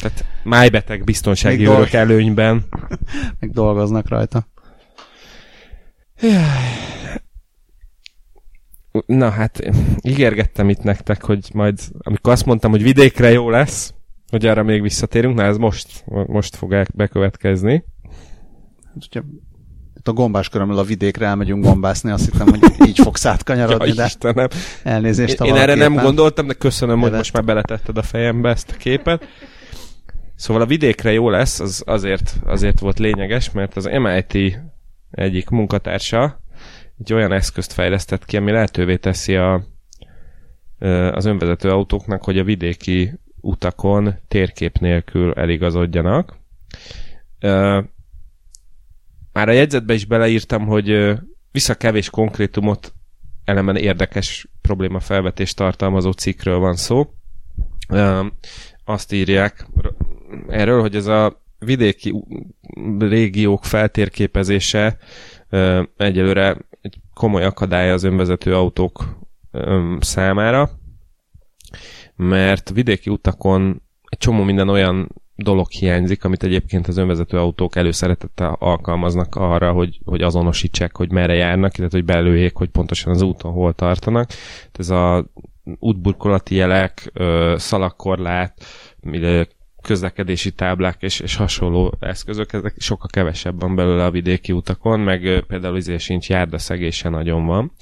Tehát 0.00 0.24
májbeteg 0.42 1.04
biztonsági 1.04 1.56
Még 1.56 1.66
örök 1.66 1.92
előnyben. 1.92 2.64
Még 3.40 3.52
dolgoznak 3.52 4.08
rajta. 4.08 4.46
Na 9.06 9.30
hát, 9.30 9.70
ígérgettem 10.02 10.68
itt 10.68 10.82
nektek, 10.82 11.24
hogy 11.24 11.50
majd, 11.52 11.80
amikor 11.98 12.32
azt 12.32 12.46
mondtam, 12.46 12.70
hogy 12.70 12.82
vidékre 12.82 13.30
jó 13.30 13.50
lesz, 13.50 13.94
hogy 14.30 14.46
arra 14.46 14.62
még 14.62 14.82
visszatérünk, 14.82 15.36
na 15.36 15.42
ez 15.42 15.56
most, 15.56 16.04
most 16.26 16.56
fog 16.56 16.86
bekövetkezni. 16.94 17.84
Hát, 18.84 18.92
hogyha 18.92 19.22
itt 19.96 20.08
a 20.08 20.12
gombás 20.12 20.48
körömmel 20.48 20.78
a 20.78 20.84
vidékre 20.84 21.26
elmegyünk 21.26 21.64
gombászni, 21.64 22.10
azt 22.10 22.24
hittem, 22.24 22.46
hogy 22.46 22.88
így 22.88 22.98
fogsz 22.98 23.26
átkanyarodni, 23.26 23.88
ja, 23.88 23.94
de 23.94 24.04
Istenem. 24.04 24.48
elnézést. 24.82 25.40
Én, 25.40 25.54
én 25.54 25.60
erre 25.60 25.74
nem 25.74 25.94
gondoltam, 25.94 26.46
de 26.46 26.54
köszönöm, 26.54 27.00
hogy 27.00 27.12
most 27.12 27.32
már 27.32 27.44
beletetted 27.44 27.98
a 27.98 28.02
fejembe 28.02 28.48
ezt 28.48 28.70
a 28.70 28.76
képet. 28.76 29.26
Szóval 30.34 30.62
a 30.62 30.66
vidékre 30.66 31.12
jó 31.12 31.30
lesz, 31.30 31.60
az 31.60 31.82
azért, 31.86 32.36
azért 32.44 32.78
volt 32.78 32.98
lényeges, 32.98 33.50
mert 33.50 33.76
az 33.76 33.84
MIT 33.84 34.60
egyik 35.10 35.48
munkatársa 35.48 36.40
egy 36.98 37.12
olyan 37.12 37.32
eszközt 37.32 37.72
fejlesztett 37.72 38.24
ki, 38.24 38.36
ami 38.36 38.50
lehetővé 38.50 38.96
teszi 38.96 39.36
a, 39.36 39.64
az 41.12 41.24
önvezető 41.24 41.70
autóknak, 41.70 42.24
hogy 42.24 42.38
a 42.38 42.44
vidéki 42.44 43.18
utakon 43.46 44.14
térkép 44.28 44.78
nélkül 44.78 45.32
eligazodjanak. 45.32 46.36
Már 49.32 49.48
a 49.48 49.52
jegyzetbe 49.52 49.94
is 49.94 50.04
beleírtam, 50.04 50.66
hogy 50.66 51.14
vissza 51.52 51.74
kevés 51.74 52.10
konkrétumot 52.10 52.94
elemen 53.44 53.76
érdekes 53.76 54.48
probléma 54.60 55.00
felvetés 55.00 55.54
tartalmazó 55.54 56.10
cikkről 56.10 56.58
van 56.58 56.76
szó. 56.76 57.14
Azt 58.84 59.12
írják 59.12 59.66
erről, 60.48 60.80
hogy 60.80 60.96
ez 60.96 61.06
a 61.06 61.42
vidéki 61.58 62.14
régiók 62.98 63.64
feltérképezése 63.64 64.96
egyelőre 65.96 66.56
egy 66.80 67.00
komoly 67.14 67.44
akadály 67.44 67.90
az 67.90 68.02
önvezető 68.02 68.54
autók 68.54 69.18
számára, 70.00 70.70
mert 72.16 72.70
vidéki 72.70 73.10
utakon 73.10 73.82
egy 74.08 74.18
csomó 74.18 74.42
minden 74.42 74.68
olyan 74.68 75.08
dolog 75.36 75.70
hiányzik, 75.70 76.24
amit 76.24 76.42
egyébként 76.42 76.88
az 76.88 76.96
önvezető 76.96 77.38
autók 77.38 77.76
előszeretettel 77.76 78.56
alkalmaznak 78.58 79.34
arra, 79.34 79.72
hogy, 79.72 80.00
hogy 80.04 80.22
azonosítsák, 80.22 80.96
hogy 80.96 81.12
merre 81.12 81.34
járnak, 81.34 81.78
illetve 81.78 81.98
hogy 81.98 82.06
belőjék, 82.06 82.56
hogy 82.56 82.68
pontosan 82.68 83.12
az 83.12 83.22
úton 83.22 83.52
hol 83.52 83.72
tartanak. 83.72 84.30
Ez 84.72 84.90
a 84.90 85.26
útburkolati 85.78 86.54
jelek, 86.54 87.12
szalakkorlát, 87.56 88.64
közlekedési 89.82 90.52
táblák 90.52 91.02
és, 91.02 91.20
és 91.20 91.36
hasonló 91.36 91.94
eszközök, 92.00 92.52
ezek 92.52 92.74
sokkal 92.78 93.08
kevesebb 93.12 93.60
van 93.60 93.74
belőle 93.74 94.04
a 94.04 94.10
vidéki 94.10 94.52
utakon, 94.52 95.00
meg 95.00 95.44
például 95.46 95.76
izé 95.76 95.98
sincs 95.98 96.28
járdaszegése 96.28 97.08
nagyon 97.08 97.46
van 97.46 97.72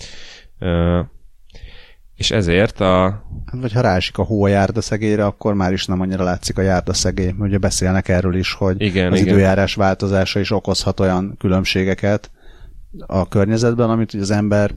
és 2.16 2.30
ezért 2.30 2.80
a... 2.80 3.02
Hát, 3.46 3.60
vagy 3.60 3.72
ha 3.72 3.80
rásik 3.80 4.18
a 4.18 4.22
hó 4.22 4.44
a 4.44 4.48
járdaszegélyre, 4.48 5.24
akkor 5.24 5.54
már 5.54 5.72
is 5.72 5.86
nem 5.86 6.00
annyira 6.00 6.24
látszik 6.24 6.58
a 6.58 6.62
járdaszegély. 6.62 7.34
Ugye 7.38 7.58
beszélnek 7.58 8.08
erről 8.08 8.34
is, 8.34 8.52
hogy 8.52 8.80
igen, 8.82 9.12
az 9.12 9.20
igen. 9.20 9.34
időjárás 9.34 9.74
változása 9.74 10.40
is 10.40 10.50
okozhat 10.50 11.00
olyan 11.00 11.36
különbségeket 11.38 12.30
a 13.06 13.28
környezetben, 13.28 13.90
amit 13.90 14.14
az 14.14 14.30
ember 14.30 14.74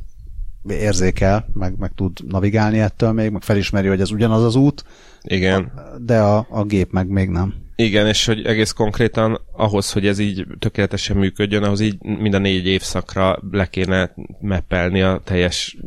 érzékel, 0.69 1.45
meg, 1.53 1.77
meg 1.77 1.91
tud 1.95 2.17
navigálni 2.27 2.79
ettől 2.79 3.11
még, 3.11 3.31
meg 3.31 3.41
felismeri, 3.41 3.87
hogy 3.87 4.01
ez 4.01 4.11
ugyanaz 4.11 4.43
az 4.43 4.55
út, 4.55 4.83
igen. 5.21 5.71
de 5.97 6.19
a, 6.19 6.47
a 6.49 6.63
gép 6.63 6.91
meg 6.91 7.07
még 7.07 7.29
nem. 7.29 7.53
Igen, 7.75 8.07
és 8.07 8.25
hogy 8.25 8.45
egész 8.45 8.71
konkrétan 8.71 9.41
ahhoz, 9.51 9.91
hogy 9.91 10.07
ez 10.07 10.19
így 10.19 10.45
tökéletesen 10.59 11.17
működjön, 11.17 11.63
ahhoz 11.63 11.79
így 11.79 11.97
mind 12.01 12.33
a 12.33 12.37
négy 12.37 12.67
évszakra 12.67 13.39
le 13.51 13.65
kéne 13.65 14.13
meppelni 14.39 15.01
a 15.01 15.21
teljes 15.23 15.77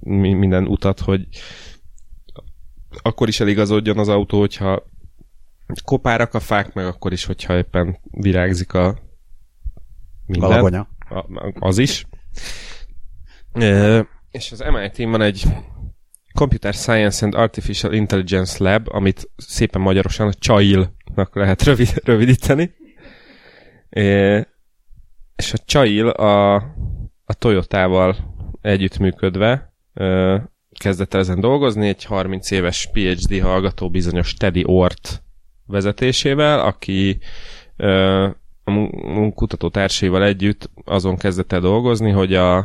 minden 0.00 0.66
utat, 0.66 1.00
hogy 1.00 1.28
akkor 3.02 3.28
is 3.28 3.40
eligazodjon 3.40 3.98
az 3.98 4.08
autó, 4.08 4.38
hogyha 4.38 4.88
kopárak 5.84 6.34
a 6.34 6.40
fák, 6.40 6.72
meg 6.72 6.86
akkor 6.86 7.12
is, 7.12 7.24
hogyha 7.24 7.56
éppen 7.56 7.98
virágzik 8.10 8.72
a 8.74 8.98
minden. 10.26 10.88
A, 11.08 11.26
az 11.58 11.78
is. 11.78 12.06
E, 13.52 14.06
és 14.30 14.52
az 14.52 14.60
mit 14.60 15.10
van 15.10 15.22
egy 15.22 15.44
Computer 16.34 16.74
Science 16.74 17.24
and 17.24 17.34
Artificial 17.34 17.92
Intelligence 17.92 18.64
Lab, 18.64 18.88
amit 18.90 19.30
szépen 19.36 19.80
magyarosan 19.80 20.26
a 20.26 20.32
CHAIL-nak 20.32 21.34
lehet 21.34 21.62
rövid, 21.62 21.92
rövidíteni. 22.04 22.74
E, 23.90 24.02
és 25.36 25.52
a 25.52 25.58
CHAIL 25.64 26.08
a 26.08 26.62
a 27.30 27.34
Toyotával 27.34 28.16
együttműködve 28.60 29.72
kezdett 30.78 31.14
el 31.14 31.20
ezen 31.20 31.40
dolgozni, 31.40 31.88
egy 31.88 32.04
30 32.04 32.50
éves 32.50 32.88
PhD 32.92 33.40
hallgató 33.40 33.90
bizonyos 33.90 34.34
Teddy 34.34 34.62
Ort 34.66 35.22
vezetésével, 35.66 36.60
aki 36.60 37.18
a 38.64 39.32
kutató 39.34 39.70
együtt 40.22 40.70
azon 40.84 41.16
kezdett 41.16 41.52
el 41.52 41.60
dolgozni, 41.60 42.10
hogy 42.10 42.34
a, 42.34 42.56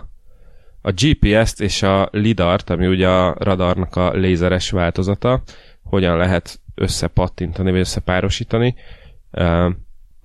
a 0.82 0.92
GPS-t 0.92 1.62
és 1.62 1.84
a 1.84 2.10
lidart, 2.12 2.70
ami 2.70 2.88
ugye 2.88 3.10
a 3.10 3.36
radarnak 3.40 3.96
a 3.96 4.12
lézeres 4.12 4.70
változata, 4.70 5.42
hogyan 5.84 6.18
lehet 6.18 6.60
összepattintani, 6.76 7.72
vagy 7.72 7.80
összepárosítani, 7.80 8.76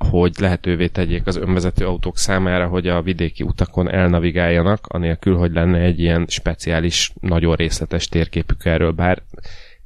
hogy 0.09 0.35
lehetővé 0.39 0.87
tegyék 0.87 1.27
az 1.27 1.37
önvezető 1.37 1.87
autók 1.87 2.19
számára, 2.19 2.67
hogy 2.67 2.89
a 2.89 3.03
vidéki 3.03 3.43
utakon 3.43 3.91
elnavigáljanak, 3.91 4.87
anélkül, 4.87 5.37
hogy 5.37 5.53
lenne 5.53 5.79
egy 5.79 6.01
ilyen 6.01 6.25
speciális, 6.29 7.13
nagyon 7.21 7.55
részletes 7.55 8.09
térképük 8.09 8.65
erről, 8.65 8.91
bár 8.91 9.23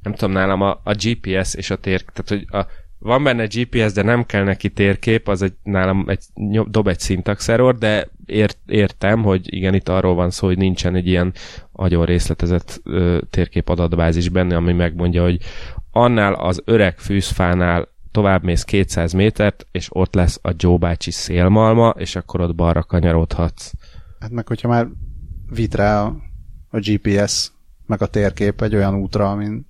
nem 0.01 0.13
tudom, 0.13 0.33
nálam 0.33 0.61
a, 0.61 0.81
a 0.83 0.93
GPS 0.93 1.53
és 1.53 1.69
a 1.69 1.75
tér, 1.75 2.01
tehát 2.01 2.29
hogy 2.29 2.59
a, 2.59 2.67
van 2.99 3.23
benne 3.23 3.45
GPS, 3.45 3.93
de 3.93 4.01
nem 4.01 4.25
kell 4.25 4.43
neki 4.43 4.69
térkép, 4.69 5.27
az 5.27 5.41
egy, 5.41 5.53
nálam 5.63 6.05
egy, 6.07 6.23
dob 6.67 6.87
egy 6.87 6.99
syntax 6.99 7.47
error, 7.47 7.77
de 7.77 8.07
ért, 8.25 8.57
értem, 8.65 9.23
hogy 9.23 9.53
igen, 9.53 9.73
itt 9.73 9.89
arról 9.89 10.15
van 10.15 10.29
szó, 10.29 10.47
hogy 10.47 10.57
nincsen 10.57 10.95
egy 10.95 11.07
ilyen 11.07 11.33
nagyon 11.73 12.05
részletezett 12.05 12.81
ö, 12.83 13.17
térkép 13.29 13.69
adatbázis 13.69 14.29
benne, 14.29 14.55
ami 14.55 14.73
megmondja, 14.73 15.23
hogy 15.23 15.37
annál 15.91 16.33
az 16.33 16.61
öreg 16.65 16.97
fűzfánál 16.97 17.93
tovább 18.15 18.43
mész 18.43 18.63
200 18.63 19.13
métert, 19.13 19.67
és 19.71 19.87
ott 19.91 20.13
lesz 20.13 20.39
a 20.41 20.51
Joe 20.57 20.77
bácsi 20.77 21.11
szélmalma, 21.11 21.89
és 21.97 22.15
akkor 22.15 22.41
ott 22.41 22.55
balra 22.55 22.83
kanyarodhatsz. 22.83 23.71
Hát 24.19 24.31
meg 24.31 24.47
hogyha 24.47 24.67
már 24.67 24.87
vitt 25.49 25.75
rá 25.75 26.03
a, 26.03 26.15
a 26.69 26.79
GPS, 26.79 27.51
meg 27.85 28.01
a 28.01 28.05
térkép 28.05 28.61
egy 28.61 28.75
olyan 28.75 28.95
útra, 28.95 29.29
amin 29.29 29.65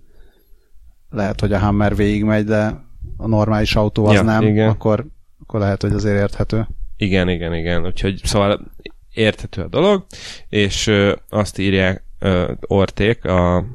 lehet, 1.10 1.40
hogy 1.40 1.54
a 1.54 1.60
Hammer 1.60 1.96
végigmegy, 1.96 2.46
de 2.46 2.84
a 3.18 3.28
normális 3.28 3.76
autó 3.76 4.06
az 4.06 4.14
ja, 4.14 4.22
nem, 4.22 4.44
igen. 4.44 4.70
Akkor, 4.70 5.06
akkor 5.42 5.60
lehet, 5.60 5.82
hogy 5.82 5.94
azért 5.94 6.20
érthető. 6.20 6.68
Igen, 6.98 7.30
igen, 7.30 7.54
igen. 7.54 7.86
Úgyhogy 7.86 8.22
szóval 8.24 8.72
érthető 9.14 9.62
a 9.62 9.68
dolog, 9.68 10.06
és 10.50 10.88
ö, 10.88 11.16
azt 11.30 11.58
írják 11.58 12.04
ö, 12.20 12.52
Orték 12.68 13.26
a 13.26 13.66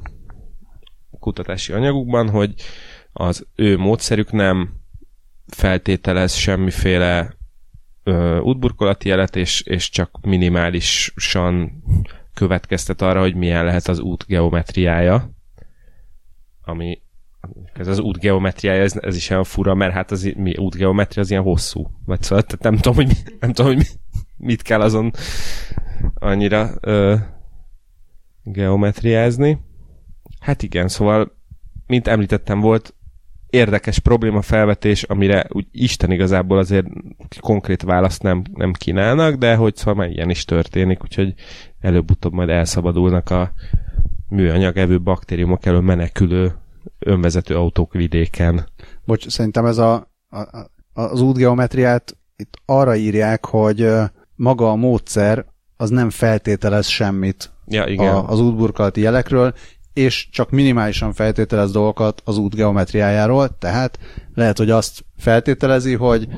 kutatási 1.18 1.73
anyagukban, 1.73 2.29
hogy 2.29 2.55
az 3.21 3.47
ő 3.55 3.77
módszerük 3.77 4.33
nem 4.33 4.73
feltételez 5.47 6.35
semmiféle 6.35 7.35
ö, 8.03 8.39
útburkolati 8.39 9.09
jelet, 9.09 9.37
és, 9.37 9.61
és 9.61 9.91
csak 9.91 10.18
minimálisan 10.23 11.83
következtet 12.35 13.03
arra, 13.03 13.21
hogy 13.21 13.35
milyen 13.35 13.64
lehet 13.64 13.89
az 13.89 13.99
út 13.99 14.27
geometriája, 14.27 15.31
ami 16.62 17.03
ez 17.73 17.87
az 17.87 17.99
út 17.99 18.18
geometriája, 18.18 18.83
ez, 18.83 18.97
ez 18.97 19.16
is 19.16 19.31
olyan 19.31 19.45
fura, 19.45 19.75
mert 19.75 19.93
hát 19.93 20.11
az 20.11 20.33
mi, 20.37 20.57
út 20.57 20.77
geometria 20.77 21.23
az 21.23 21.31
ilyen 21.31 21.43
hosszú. 21.43 21.91
Vagy 22.05 22.23
szóval 22.23 22.43
tehát 22.43 22.62
nem 22.62 22.77
tudom, 22.77 22.95
hogy, 22.95 23.16
nem 23.41 23.53
tudom, 23.53 23.75
hogy 23.75 23.87
mit 24.37 24.62
kell 24.62 24.81
azon 24.81 25.11
annyira 26.14 26.71
ö, 26.81 27.16
geometriázni. 28.43 29.59
Hát 30.41 30.62
igen, 30.62 30.89
szóval, 30.89 31.39
mint 31.87 32.09
említettem, 32.09 32.61
volt 32.61 32.95
érdekes 33.51 33.99
probléma 33.99 34.43
felvetés, 34.43 35.03
amire 35.03 35.47
úgy 35.49 35.67
Isten 35.73 36.11
igazából 36.11 36.59
azért 36.59 36.87
konkrét 37.41 37.83
választ 37.83 38.23
nem, 38.23 38.43
nem 38.55 38.73
kínálnak, 38.73 39.35
de 39.35 39.55
hogy 39.55 39.77
szóval 39.77 39.95
már 39.95 40.11
ilyen 40.11 40.31
is 40.31 40.45
történik, 40.45 41.03
úgyhogy 41.03 41.35
előbb-utóbb 41.81 42.33
majd 42.33 42.49
elszabadulnak 42.49 43.31
a 43.31 43.53
műanyag 44.29 44.77
evő 44.77 45.01
baktériumok 45.01 45.67
elől 45.67 45.81
menekülő 45.81 46.53
önvezető 46.99 47.57
autók 47.57 47.93
vidéken. 47.93 48.69
Bocs, 49.05 49.29
szerintem 49.29 49.67
ez 49.67 49.79
a, 49.79 50.11
a, 50.29 50.41
az 50.93 51.21
útgeometriát 51.21 52.17
itt 52.37 52.55
arra 52.65 52.97
írják, 52.97 53.45
hogy 53.47 53.89
maga 54.37 54.71
a 54.71 54.75
módszer 54.75 55.45
az 55.77 55.91
nem 55.91 56.11
feltételez 56.11 56.87
semmit 56.87 57.51
ja, 57.67 57.87
igen. 57.87 58.15
A, 58.15 58.29
az 58.29 58.41
útburkolati 58.41 59.01
jelekről, 59.01 59.55
és 60.01 60.29
csak 60.31 60.51
minimálisan 60.51 61.13
feltételez 61.13 61.73
dolgokat 61.73 62.23
az 62.25 62.37
út 62.37 62.55
geometriájáról, 62.55 63.59
tehát 63.59 63.99
lehet, 64.35 64.59
hogy 64.59 64.71
azt 64.71 65.05
feltételezi, 65.17 65.95
hogy 65.95 66.29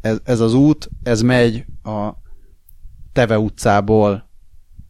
ez, 0.00 0.18
ez 0.24 0.40
az 0.40 0.54
út, 0.54 0.88
ez 1.02 1.20
megy 1.22 1.64
a 1.82 2.08
Teve 3.12 3.38
utcából 3.38 4.28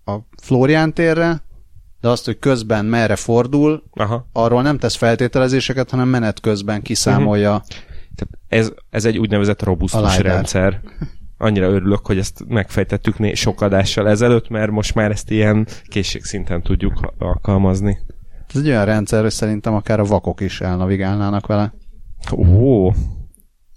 a 0.05 0.17
Florián 0.43 0.95
térre, 0.95 1.43
de 2.01 2.09
azt, 2.09 2.25
hogy 2.25 2.39
közben 2.39 2.85
merre 2.85 3.17
fordul, 3.17 3.83
Aha. 3.91 4.29
arról 4.33 4.63
nem 4.63 4.79
tesz 4.79 4.97
feltételezéseket, 4.97 5.91
hanem 5.91 6.09
menet 6.09 6.41
közben 6.41 6.83
kiszámolja. 6.83 7.55
Uh-huh. 7.55 7.67
Tehát 8.15 8.39
ez, 8.49 8.73
ez 8.91 9.05
egy 9.05 9.19
úgynevezett 9.19 9.63
robusztus 9.63 10.19
rendszer. 10.19 10.81
Annyira 11.39 11.67
örülök, 11.67 12.07
hogy 12.07 12.19
ezt 12.19 12.45
megfejtettük 12.49 13.19
né- 13.19 13.37
sok 13.37 13.61
adással 13.61 14.09
ezelőtt, 14.09 14.49
mert 14.49 14.71
most 14.71 14.95
már 14.95 15.11
ezt 15.11 15.31
ilyen 15.31 15.67
készségszinten 15.89 16.63
tudjuk 16.63 17.15
alkalmazni. 17.19 17.99
Ez 18.55 18.61
egy 18.61 18.69
olyan 18.69 18.85
rendszer, 18.85 19.23
hogy 19.23 19.31
szerintem 19.31 19.75
akár 19.75 20.01
a 20.01 20.05
vakok 20.05 20.41
is 20.41 20.61
elnavigálnának 20.61 21.47
vele. 21.47 21.75
Ó, 22.33 22.91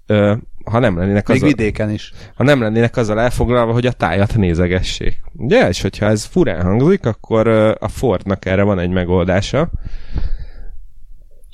ö, 0.05 0.35
ha 0.65 0.79
nem 0.79 0.97
lennének 0.97 1.27
Még 1.27 1.37
azzal, 1.37 1.49
vidéken 1.49 1.89
is. 1.89 2.13
Ha 2.35 2.43
nem 2.43 2.61
lennének 2.61 2.97
azzal 2.97 3.19
elfoglalva, 3.19 3.71
hogy 3.73 3.85
a 3.85 3.91
tájat 3.91 4.35
nézegessék. 4.35 5.21
Ugye? 5.33 5.67
És 5.67 5.81
hogyha 5.81 6.05
ez 6.05 6.23
furán 6.23 6.61
hangzik, 6.61 7.05
akkor 7.05 7.47
a 7.79 7.87
Fordnak 7.87 8.45
erre 8.45 8.63
van 8.63 8.79
egy 8.79 8.89
megoldása. 8.89 9.71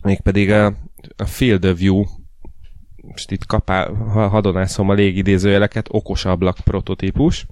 Mégpedig 0.04 0.52
a, 0.52 0.66
a 1.18 1.26
Field 1.26 1.66
of 1.66 1.80
View 1.80 2.04
most 3.08 3.32
itt 3.32 3.46
kapál, 3.46 3.94
hadonászom 4.14 4.90
a 4.90 4.94
légidézőjeleket, 4.94 5.88
okos 5.90 6.26
ablak 6.26 6.58
prototípus, 6.64 7.46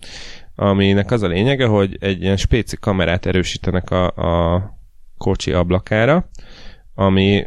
aminek 0.55 1.11
az 1.11 1.21
a 1.21 1.27
lényege, 1.27 1.65
hogy 1.65 1.97
egy 1.99 2.21
ilyen 2.21 2.37
spéci 2.37 2.77
kamerát 2.77 3.25
erősítenek 3.25 3.89
a, 3.89 4.05
a 4.53 4.63
kocsi 5.17 5.51
ablakára, 5.51 6.29
ami 6.93 7.45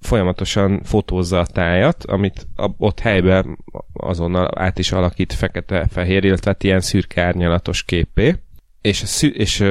folyamatosan 0.00 0.82
fotózza 0.82 1.38
a 1.38 1.46
tájat, 1.46 2.04
amit 2.04 2.46
ott 2.76 3.00
helyben 3.00 3.58
azonnal 3.92 4.50
át 4.58 4.78
is 4.78 4.92
alakít 4.92 5.32
fekete-fehér, 5.32 6.24
illetve 6.24 6.56
ilyen 6.58 6.80
szürke 6.80 7.22
árnyalatos 7.22 7.84
képé. 7.84 8.34
És, 8.84 9.02
a 9.02 9.06
szü- 9.06 9.34
és 9.34 9.64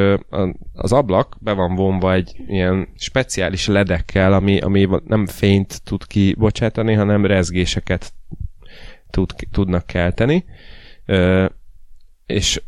az 0.74 0.92
ablak 0.92 1.38
be 1.40 1.52
van 1.52 1.76
vonva 1.76 2.14
egy 2.14 2.36
ilyen 2.48 2.88
speciális 2.96 3.68
ledekkel, 3.68 4.34
ami, 4.34 4.60
ami 4.60 4.90
nem 5.06 5.26
fényt 5.26 5.84
tud 5.84 6.08
kibocsátani, 6.08 6.94
hanem 6.94 7.26
rezgéseket 7.26 8.14
tud, 9.10 9.34
tudnak 9.52 9.86
kelteni. 9.86 10.46
És 12.26 12.62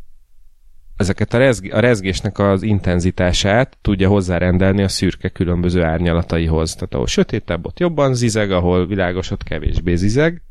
ezeket 0.95 1.33
a, 1.33 1.37
rezg, 1.37 1.73
a 1.73 1.79
rezgésnek 1.79 2.39
az 2.39 2.63
intenzitását 2.63 3.77
tudja 3.81 4.09
hozzárendelni 4.09 4.83
a 4.83 4.87
szürke 4.87 5.29
különböző 5.29 5.83
árnyalataihoz. 5.83 6.73
Tehát 6.73 6.93
ahol 6.93 7.07
sötétebb, 7.07 7.65
ott 7.65 7.79
jobban 7.79 8.13
zizeg, 8.13 8.51
ahol 8.51 8.87
világos, 8.87 9.31
ott 9.31 9.43
kevésbé 9.43 9.95
zizeg. 9.95 10.41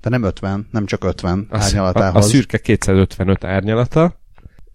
De 0.00 0.08
nem 0.08 0.22
50, 0.22 0.68
nem 0.70 0.86
csak 0.86 1.04
50 1.04 1.46
az, 1.50 1.64
árnyalatához. 1.64 2.24
A, 2.24 2.26
a 2.26 2.30
szürke 2.30 2.58
255 2.58 3.44
árnyalata, 3.44 4.24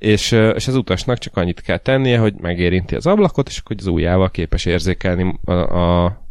és, 0.01 0.31
és 0.31 0.67
az 0.67 0.75
utasnak 0.75 1.17
csak 1.17 1.37
annyit 1.37 1.61
kell 1.61 1.77
tennie, 1.77 2.17
hogy 2.17 2.33
megérinti 2.39 2.95
az 2.95 3.07
ablakot, 3.07 3.47
és 3.47 3.57
akkor 3.57 3.75
az 3.79 3.87
ujjával 3.87 4.31
képes 4.31 4.65
érzékelni 4.65 5.39
a, 5.43 5.51
a 5.51 6.25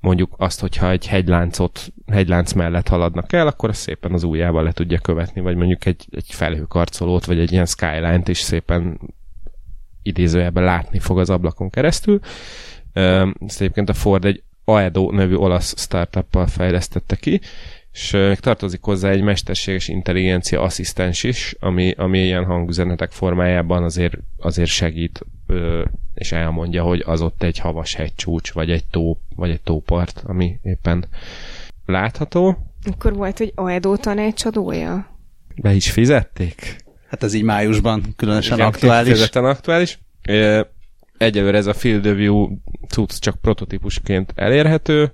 mondjuk 0.00 0.34
azt, 0.36 0.60
hogyha 0.60 0.90
egy 0.90 1.06
hegyláncot, 1.06 1.92
hegylánc 2.06 2.52
mellett 2.52 2.88
haladnak 2.88 3.32
el, 3.32 3.46
akkor 3.46 3.68
azt 3.68 3.80
szépen 3.80 4.12
az 4.12 4.22
ujjával 4.22 4.62
le 4.62 4.72
tudja 4.72 4.98
követni, 4.98 5.40
vagy 5.40 5.56
mondjuk 5.56 5.86
egy, 5.86 6.06
egy 6.10 6.26
felhőkarcolót, 6.28 7.24
vagy 7.24 7.38
egy 7.38 7.52
ilyen 7.52 7.66
skyline-t 7.66 8.28
is 8.28 8.38
szépen 8.38 9.00
idézőjelben 10.02 10.64
látni 10.64 10.98
fog 10.98 11.18
az 11.18 11.30
ablakon 11.30 11.70
keresztül. 11.70 12.20
Ezt 12.92 13.60
egyébként 13.60 13.88
a 13.88 13.94
Ford 13.94 14.24
egy 14.24 14.42
Aedo 14.64 15.10
nevű 15.10 15.34
olasz 15.34 15.74
startuppal 15.78 16.46
fejlesztette 16.46 17.16
ki, 17.16 17.40
és 18.00 18.10
még 18.10 18.38
tartozik 18.38 18.82
hozzá 18.82 19.10
egy 19.10 19.22
mesterséges 19.22 19.88
intelligencia 19.88 20.60
asszisztens 20.60 21.22
is, 21.22 21.56
ami, 21.58 21.94
ami 21.96 22.18
ilyen 22.18 22.44
hangüzenetek 22.44 23.10
formájában 23.10 23.82
azért, 23.82 24.16
azért 24.38 24.68
segít, 24.68 25.20
és 26.14 26.32
elmondja, 26.32 26.82
hogy 26.82 27.02
az 27.06 27.20
ott 27.20 27.42
egy 27.42 27.58
havas 27.58 27.94
hegycsúcs, 27.94 28.52
vagy 28.52 28.70
egy 28.70 28.84
tó, 28.84 29.18
vagy 29.36 29.50
egy 29.50 29.60
tópart, 29.60 30.22
ami 30.26 30.58
éppen 30.62 31.04
látható. 31.86 32.56
Akkor 32.92 33.14
volt 33.14 33.40
egy 33.40 33.52
Aedo 33.54 33.96
tanácsadója? 33.96 35.16
Be 35.56 35.72
is 35.72 35.90
fizették? 35.90 36.84
Hát 37.08 37.22
ez 37.22 37.34
így 37.34 37.42
májusban 37.42 38.02
különösen 38.16 38.56
Igen, 38.56 38.66
aktuális. 38.66 39.28
aktuális. 39.30 39.98
Egyelőre 41.18 41.56
ez 41.56 41.66
a 41.66 41.74
Field 41.74 42.06
of 42.06 42.14
View 42.16 42.48
cucc 42.88 43.18
csak 43.18 43.40
prototípusként 43.40 44.32
elérhető, 44.34 45.12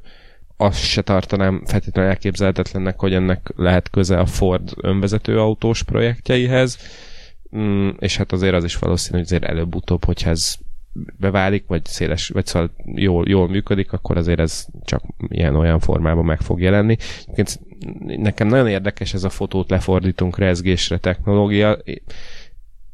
azt 0.56 0.84
se 0.84 1.02
tartanám 1.02 1.62
feltétlenül 1.66 2.10
elképzelhetetlennek, 2.10 2.98
hogy 3.00 3.14
ennek 3.14 3.52
lehet 3.56 3.90
köze 3.90 4.18
a 4.18 4.26
Ford 4.26 4.72
önvezető 4.82 5.40
autós 5.40 5.82
projektjeihez. 5.82 6.78
Mm, 7.56 7.88
és 7.98 8.16
hát 8.16 8.32
azért 8.32 8.54
az 8.54 8.64
is 8.64 8.76
valószínű, 8.76 9.16
hogy 9.16 9.26
azért 9.26 9.44
előbb-utóbb, 9.44 10.04
hogyha 10.04 10.30
ez 10.30 10.56
beválik, 11.18 11.64
vagy 11.66 11.84
széles, 11.84 12.28
vagy 12.28 12.46
szóval 12.46 12.70
jól, 12.94 13.28
jól 13.28 13.48
működik, 13.48 13.92
akkor 13.92 14.16
azért 14.16 14.40
ez 14.40 14.66
csak 14.84 15.02
ilyen-olyan 15.28 15.80
formában 15.80 16.24
meg 16.24 16.40
fog 16.40 16.60
jelenni. 16.60 16.96
Nekem 18.06 18.48
nagyon 18.48 18.68
érdekes 18.68 19.14
ez 19.14 19.24
a 19.24 19.30
fotót 19.30 19.70
lefordítunk 19.70 20.38
rezgésre 20.38 20.98
technológia. 20.98 21.78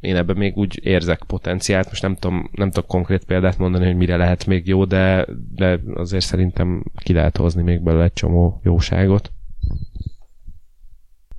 Én 0.03 0.17
ebben 0.17 0.37
még 0.37 0.57
úgy 0.57 0.81
érzek 0.85 1.23
potenciált, 1.27 1.89
most 1.89 2.03
nem 2.03 2.15
tudom, 2.15 2.51
nem 2.53 2.71
tudok 2.71 2.89
konkrét 2.89 3.25
példát 3.25 3.59
mondani, 3.59 3.87
hogy 3.87 3.97
mire 3.97 4.17
lehet 4.17 4.47
még 4.47 4.67
jó, 4.67 4.85
de, 4.85 5.27
de 5.55 5.81
azért 5.95 6.25
szerintem 6.25 6.85
ki 6.95 7.13
lehet 7.13 7.37
hozni 7.37 7.63
még 7.63 7.83
belőle 7.83 8.05
egy 8.05 8.13
csomó 8.13 8.61
jóságot. 8.65 9.33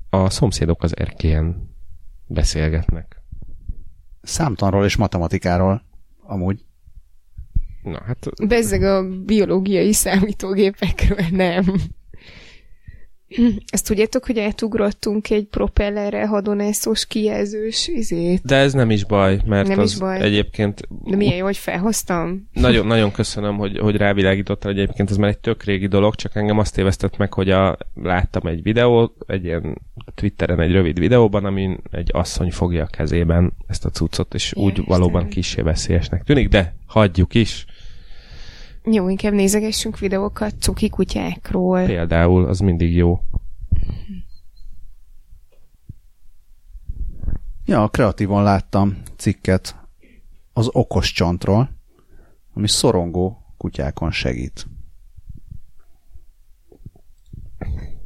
A 0.10 0.30
szomszédok 0.30 0.84
az 0.84 0.98
erkélyen 0.98 1.70
beszélgetnek. 2.28 3.22
Számtanról 4.22 4.86
és 4.86 4.96
matematikáról 4.96 5.84
amúgy. 6.22 6.66
Na, 7.82 8.02
hát... 8.06 8.48
Bezzeg 8.48 8.84
a 8.84 9.10
biológiai 9.26 9.94
számítógépekről 9.94 11.26
nem. 11.32 11.66
Ezt 13.66 13.88
tudjátok, 13.88 14.26
hogy 14.26 14.40
átugrottunk 14.40 15.30
egy 15.30 15.46
propellerre 15.46 16.28
hadonászós 16.28 17.06
kijelzős 17.06 17.88
izét? 17.88 18.42
De 18.44 18.56
ez 18.56 18.74
nem 18.74 18.90
is 18.90 19.06
baj, 19.06 19.40
mert 19.46 19.68
nem 19.68 19.80
az 19.80 19.92
is 19.92 19.98
baj. 19.98 20.20
egyébként... 20.20 20.88
De 21.04 21.16
milyen 21.16 21.36
jó, 21.36 21.46
hogy 21.46 21.58
felhoztam? 21.58 22.50
Nagyon, 22.54 22.88
nagyon 22.88 23.12
köszönöm, 23.12 23.58
hogy, 23.58 23.78
hogy 23.78 23.96
rávilágítottál, 23.96 24.72
egyébként 24.72 25.10
ez 25.10 25.18
már 25.18 25.30
egy 25.30 25.40
tök 25.40 25.64
régi 25.64 25.88
dolog, 25.88 26.16
csak 26.16 26.36
engem 26.36 26.60
azt 26.60 26.76
tévesztett 26.76 27.18
meg, 27.18 27.34
hogy 27.34 27.50
a, 27.50 27.78
láttam 27.94 28.48
egy 28.48 28.62
videót, 28.62 29.14
egy 29.28 29.44
ilyen 29.44 29.82
Twitteren 30.16 30.60
egy 30.60 30.72
rövid 30.72 31.00
videóban, 31.00 31.46
amin 31.46 31.80
egy 31.92 32.10
asszony 32.14 32.52
fogja 32.52 32.84
a 32.84 32.88
kezében 32.88 33.54
ezt 33.68 33.86
a 33.86 33.90
cuccot, 33.90 34.34
és 34.34 34.54
Én 34.56 34.64
úgy 34.64 34.72
Istenem. 34.72 35.00
valóban 35.00 35.28
kissé 35.28 35.62
veszélyesnek 35.62 36.24
tűnik, 36.24 36.48
de 36.48 36.76
hagyjuk 36.86 37.34
is. 37.34 37.66
Jó, 38.86 39.10
inkább 39.10 39.34
nézegessünk 39.34 40.00
videókat 40.00 40.56
cuki 40.60 40.90
kutyákról. 40.90 41.86
Például, 41.86 42.46
az 42.46 42.60
mindig 42.60 42.96
jó. 42.96 43.20
Ja, 47.66 47.84
a 47.84 47.90
kreatívon 47.90 48.44
láttam 48.44 49.02
cikket 49.18 49.76
az 50.54 50.70
okos 50.72 51.12
csontról, 51.12 51.70
ami 52.54 52.68
szorongó 52.68 53.54
kutyákon 53.58 54.12
segít. 54.12 54.68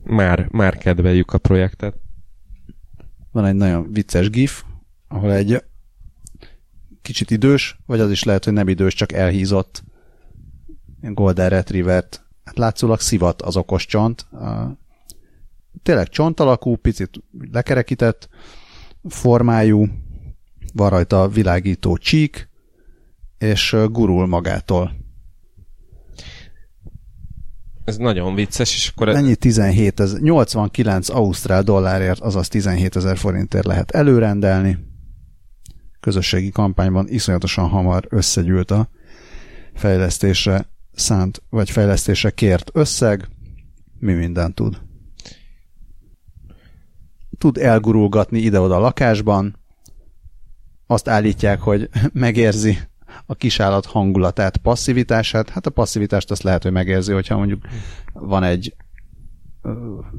Már, 0.03 0.47
már 0.51 0.77
kedveljük 0.77 1.33
a 1.33 1.37
projektet. 1.37 1.95
Van 3.31 3.45
egy 3.45 3.55
nagyon 3.55 3.91
vicces 3.91 4.29
gif, 4.29 4.63
ahol 5.07 5.33
egy 5.33 5.63
kicsit 7.01 7.31
idős, 7.31 7.79
vagy 7.85 7.99
az 7.99 8.11
is 8.11 8.23
lehet, 8.23 8.43
hogy 8.43 8.53
nem 8.53 8.67
idős, 8.67 8.93
csak 8.93 9.11
elhízott 9.11 9.83
Golden 11.01 11.49
Retrievert. 11.49 12.25
Hát 12.43 12.57
látszólag 12.57 12.99
szivat 12.99 13.41
az 13.41 13.57
okos 13.57 13.85
csont. 13.85 14.27
Tényleg 15.83 16.09
csont 16.09 16.39
alakú, 16.39 16.75
picit 16.75 17.09
lekerekített 17.51 18.29
formájú, 19.09 19.87
van 20.73 20.89
rajta 20.89 21.27
világító 21.27 21.97
csík, 21.97 22.49
és 23.37 23.75
gurul 23.91 24.27
magától. 24.27 25.05
Ez 27.83 27.97
nagyon 27.97 28.35
vicces, 28.35 28.75
és 28.75 28.91
akkor 28.95 29.09
Ennyi 29.09 29.35
17 29.35 29.99
ez 29.99 30.19
89 30.19 31.09
ausztrál 31.09 31.63
dollárért, 31.63 32.19
azaz 32.19 32.47
17 32.47 32.95
ezer 32.95 33.17
forintért 33.17 33.65
lehet 33.65 33.91
előrendelni. 33.91 34.77
Közösségi 35.99 36.49
kampányban 36.49 37.07
iszonyatosan 37.09 37.67
hamar 37.67 38.07
összegyűlt 38.09 38.71
a 38.71 38.89
fejlesztésre 39.73 40.69
szánt, 40.99 41.41
vagy 41.49 41.69
fejlesztésre 41.69 42.29
kért 42.29 42.69
összeg. 42.73 43.27
Mi 43.99 44.13
mindent 44.13 44.55
tud. 44.55 44.81
Tud 47.37 47.57
elgurulgatni 47.57 48.39
ide-oda 48.39 48.75
a 48.75 48.79
lakásban. 48.79 49.59
Azt 50.87 51.07
állítják, 51.07 51.59
hogy 51.59 51.89
megérzi 52.13 52.77
a 53.25 53.35
kisállat 53.35 53.85
hangulatát, 53.85 54.57
passzivitását. 54.57 55.49
Hát 55.49 55.65
a 55.65 55.69
passzivitást 55.69 56.31
azt 56.31 56.43
lehet, 56.43 56.63
hogy 56.63 56.71
megérzi, 56.71 57.13
hogyha 57.13 57.37
mondjuk 57.37 57.65
van 58.13 58.43
egy 58.43 58.75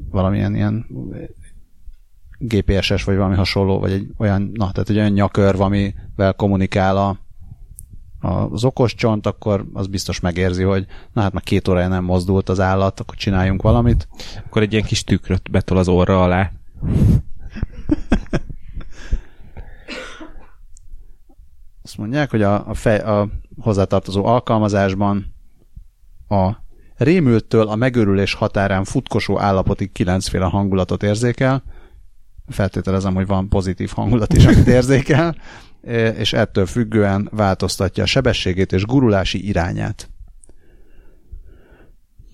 valamilyen 0.09 0.55
ilyen 0.55 0.85
GPS-es, 2.39 3.03
vagy 3.03 3.15
valami 3.15 3.35
hasonló, 3.35 3.79
vagy 3.79 3.91
egy 3.91 4.07
olyan, 4.17 4.41
na, 4.53 4.71
tehát 4.71 4.89
egy 4.89 4.97
olyan 4.97 5.11
nyakörv, 5.11 5.61
amivel 5.61 6.33
kommunikál 6.35 6.97
a, 6.97 7.19
az 8.19 8.63
okos 8.63 8.95
csont, 8.95 9.25
akkor 9.25 9.65
az 9.73 9.87
biztos 9.87 10.19
megérzi, 10.19 10.63
hogy 10.63 10.85
na 11.13 11.21
hát 11.21 11.33
már 11.33 11.43
két 11.43 11.67
órája 11.67 11.87
nem 11.87 12.03
mozdult 12.03 12.49
az 12.49 12.59
állat, 12.59 12.99
akkor 12.99 13.15
csináljunk 13.15 13.61
valamit. 13.61 14.07
akkor 14.45 14.61
egy 14.61 14.71
ilyen 14.71 14.83
kis 14.85 15.03
tükröt 15.03 15.51
betol 15.51 15.77
az 15.77 15.87
orra 15.87 16.23
alá. 16.23 16.51
Azt 21.83 21.97
mondják, 21.97 22.29
hogy 22.29 22.41
a, 22.41 22.67
a, 22.67 22.73
fej, 22.73 22.99
a 22.99 23.29
hozzátartozó 23.61 24.25
alkalmazásban 24.25 25.35
a 26.27 26.51
rémülttől 26.95 27.67
a 27.67 27.75
megörülés 27.75 28.33
határán 28.33 28.83
futkosó 28.83 29.39
állapotig 29.39 29.91
kilencféle 29.91 30.45
hangulatot 30.45 31.03
érzékel. 31.03 31.63
Feltételezem, 32.47 33.13
hogy 33.13 33.27
van 33.27 33.49
pozitív 33.49 33.91
hangulat 33.95 34.33
is, 34.33 34.45
amit 34.45 34.67
érzékel, 34.67 35.35
és 36.17 36.33
ettől 36.33 36.65
függően 36.65 37.29
változtatja 37.31 38.03
a 38.03 38.05
sebességét 38.05 38.71
és 38.71 38.85
gurulási 38.85 39.47
irányát. 39.47 40.09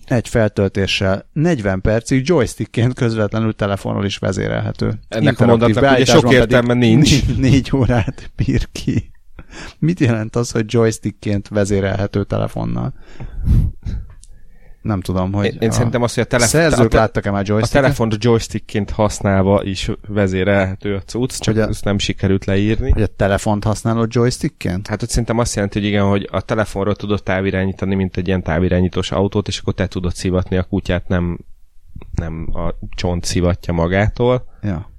Egy 0.04 0.28
feltöltéssel 0.28 1.28
40 1.32 1.80
percig 1.80 2.28
joystickként 2.28 2.94
közvetlenül 2.94 3.54
telefonról 3.54 4.04
is 4.04 4.18
vezérelhető. 4.18 4.98
Ennek 5.08 5.40
a 5.40 5.46
mondatnak 5.46 5.92
ugye 5.92 6.04
sok 6.04 6.32
értelme 6.32 6.74
nincs. 6.74 7.10
Négy, 7.26 7.38
négy 7.38 7.70
órát 7.74 8.30
bír 8.36 8.68
ki. 8.72 9.10
Mit 9.78 10.00
jelent 10.00 10.36
az, 10.36 10.50
hogy 10.50 10.72
joystickként 10.72 11.48
vezérelhető 11.48 12.24
telefonnal? 12.24 12.94
Nem 14.86 15.00
tudom, 15.00 15.32
hogy 15.32 15.44
Én, 15.44 15.56
én 15.60 15.70
szerintem 15.70 16.02
azt, 16.02 16.14
hogy 16.14 16.24
a, 16.24 16.26
telefon, 16.26 16.60
szerzők 16.60 16.94
a, 16.94 16.96
láttak-e 16.96 17.30
már 17.30 17.50
a 17.50 17.66
telefont 17.66 18.24
joystickként 18.24 18.90
használva 18.90 19.64
is 19.64 19.90
vezérelhető 20.08 20.94
a 20.94 21.00
cucc, 21.00 21.38
csak 21.40 21.54
Hogy 21.54 21.62
a- 21.62 21.68
ezt 21.68 21.84
nem 21.84 21.98
sikerült 21.98 22.44
leírni. 22.44 22.90
Hogy 22.90 23.02
a 23.02 23.06
telefont 23.06 23.64
használod 23.64 24.14
joystickként? 24.14 24.86
Hát 24.86 25.02
ott 25.02 25.08
szerintem 25.08 25.38
azt 25.38 25.54
jelenti, 25.54 25.78
hogy 25.78 25.88
igen, 25.88 26.04
hogy 26.04 26.28
a 26.32 26.40
telefonról 26.40 26.96
tudod 26.96 27.22
távirányítani, 27.22 27.94
mint 27.94 28.16
egy 28.16 28.26
ilyen 28.26 28.42
távirányítós 28.42 29.10
autót, 29.12 29.48
és 29.48 29.58
akkor 29.58 29.74
te 29.74 29.86
tudod 29.86 30.14
szivatni 30.14 30.56
a 30.56 30.62
kutyát, 30.64 31.08
nem, 31.08 31.38
nem 32.10 32.48
a 32.52 32.74
csont 32.96 33.24
szivatja 33.24 33.72
magától. 33.72 34.48
Ja. 34.62 34.90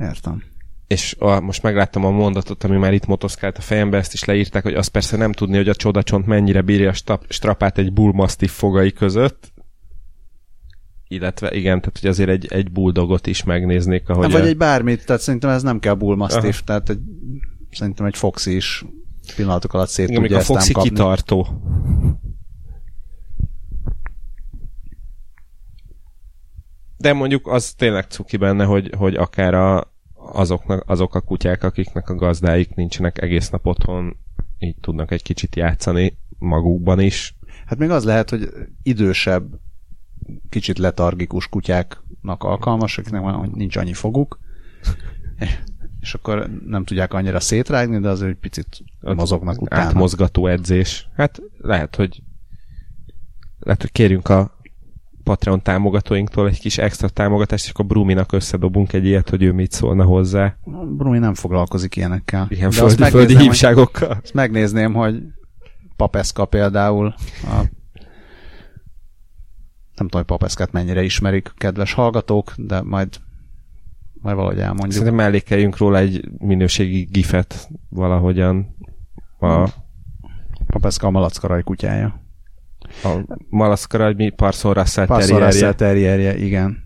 Értem. 0.00 0.42
És 0.86 1.16
a, 1.18 1.40
most 1.40 1.62
megláttam 1.62 2.04
a 2.04 2.10
mondatot, 2.10 2.64
ami 2.64 2.76
már 2.76 2.92
itt 2.92 3.06
motoszkált 3.06 3.58
a 3.58 3.60
fejembe, 3.60 3.96
ezt 3.96 4.12
is 4.12 4.24
leírták, 4.24 4.62
hogy 4.62 4.74
azt 4.74 4.90
persze 4.90 5.16
nem 5.16 5.32
tudni, 5.32 5.56
hogy 5.56 5.68
a 5.68 5.74
csodacsont 5.74 6.26
mennyire 6.26 6.62
bírja 6.62 6.88
a 6.88 6.92
stap, 6.92 7.24
strapát 7.28 7.78
egy 7.78 7.92
bullmastiff 7.92 8.52
fogai 8.52 8.92
között. 8.92 9.52
Illetve 11.08 11.54
igen, 11.54 11.80
tehát 11.80 11.98
hogy 12.00 12.08
azért 12.08 12.28
egy, 12.28 12.46
egy 12.52 12.72
bulldogot 12.72 13.26
is 13.26 13.44
megnéznék, 13.44 14.08
ahogy... 14.08 14.24
Hogy 14.24 14.32
vagy 14.32 14.42
a- 14.42 14.46
egy 14.46 14.56
bármit, 14.56 15.06
tehát 15.06 15.22
szerintem 15.22 15.50
ez 15.50 15.62
nem 15.62 15.78
kell 15.78 15.94
bull 15.94 16.16
mastiff, 16.16 16.54
Aha. 16.54 16.64
tehát 16.64 16.88
egy, 16.90 17.00
szerintem 17.70 18.06
egy 18.06 18.16
foxy 18.16 18.56
is 18.56 18.84
pillanatok 19.36 19.72
alatt 19.74 19.88
szét 19.88 20.08
igen, 20.08 20.20
tudja 20.20 20.36
a 20.38 20.40
Foxy 20.40 20.72
kapni. 20.72 20.88
kitartó. 20.88 21.46
De 26.96 27.12
mondjuk 27.12 27.46
az 27.46 27.72
tényleg 27.72 28.04
cuki 28.04 28.36
benne, 28.36 28.64
hogy, 28.64 28.90
hogy 28.96 29.14
akár 29.14 29.54
a, 29.54 29.93
azoknak, 30.32 30.90
azok 30.90 31.14
a 31.14 31.20
kutyák, 31.20 31.62
akiknek 31.62 32.08
a 32.08 32.14
gazdáik 32.14 32.74
nincsenek 32.74 33.22
egész 33.22 33.50
nap 33.50 33.66
otthon, 33.66 34.16
így 34.58 34.76
tudnak 34.80 35.10
egy 35.10 35.22
kicsit 35.22 35.56
játszani 35.56 36.18
magukban 36.38 37.00
is. 37.00 37.36
Hát 37.66 37.78
még 37.78 37.90
az 37.90 38.04
lehet, 38.04 38.30
hogy 38.30 38.48
idősebb, 38.82 39.60
kicsit 40.48 40.78
letargikus 40.78 41.48
kutyáknak 41.48 42.42
alkalmas, 42.42 42.98
akiknek 42.98 43.50
nincs 43.54 43.76
annyi 43.76 43.92
foguk, 43.92 44.38
és 46.00 46.14
akkor 46.14 46.50
nem 46.66 46.84
tudják 46.84 47.12
annyira 47.12 47.40
szétrágni, 47.40 47.98
de 47.98 48.08
azért 48.08 48.30
egy 48.30 48.38
picit 48.38 48.84
mozognak 49.00 49.62
utána. 49.62 49.82
Átmozgató 49.82 50.46
edzés. 50.46 51.08
Hát 51.14 51.42
lehet, 51.58 51.96
hogy 51.96 52.22
lehet, 53.58 53.80
hogy 53.80 53.92
kérjünk 53.92 54.28
a 54.28 54.58
Patreon 55.24 55.62
támogatóinktól 55.62 56.48
egy 56.48 56.60
kis 56.60 56.78
extra 56.78 57.08
támogatást, 57.08 57.64
és 57.64 57.70
akkor 57.70 57.86
Bruminak 57.86 58.32
összedobunk 58.32 58.92
egy 58.92 59.04
ilyet, 59.04 59.30
hogy 59.30 59.42
ő 59.42 59.52
mit 59.52 59.72
szólna 59.72 60.04
hozzá. 60.04 60.56
Brumi 60.96 61.18
nem 61.18 61.34
foglalkozik 61.34 61.96
ilyenekkel. 61.96 62.46
Ilyen 62.50 62.70
De 62.70 62.76
földi, 62.76 62.94
földi 62.94 63.10
megnézném, 63.10 63.36
hogy- 63.36 63.46
hívságokkal. 63.46 64.18
Azt 64.22 64.34
megnézném, 64.34 64.92
hogy 64.92 65.22
Papeszka 65.96 66.44
például 66.44 67.14
a 67.42 67.54
nem 69.94 70.08
tudom, 70.08 70.26
hogy 70.26 70.38
Papeszkát 70.38 70.72
mennyire 70.72 71.02
ismerik 71.02 71.52
kedves 71.56 71.92
hallgatók, 71.92 72.52
de 72.56 72.82
majd 72.82 73.08
majd 74.20 74.36
valahogy 74.36 74.58
elmondjuk. 74.58 74.92
Szerintem 74.92 75.14
mellékeljünk 75.14 75.76
róla 75.76 75.98
egy 75.98 76.28
minőségi 76.38 77.08
gifet 77.10 77.68
valahogyan. 77.88 78.76
A, 79.38 79.68
Papeszka 80.66 81.06
a 81.06 81.10
malackaraj 81.10 81.62
kutyája. 81.62 82.23
A 83.04 83.38
malaszkara, 83.48 84.04
hogy 84.04 84.16
mi 84.16 84.30
Parson 84.30 84.72
Russell 84.72 85.06
Parson 85.06 85.28
terrierje. 85.28 85.50
Russell 85.52 85.72
terrierje, 85.72 86.36
igen. 86.36 86.82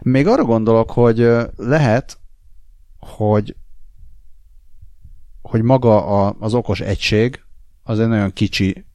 Még 0.00 0.26
arra 0.26 0.44
gondolok, 0.44 0.90
hogy 0.90 1.28
lehet, 1.56 2.18
hogy 2.98 3.56
hogy 5.42 5.62
maga 5.62 6.06
a, 6.06 6.36
az 6.40 6.54
okos 6.54 6.80
egység 6.80 7.40
az 7.82 8.00
egy 8.00 8.08
nagyon 8.08 8.32
kicsi 8.32 8.86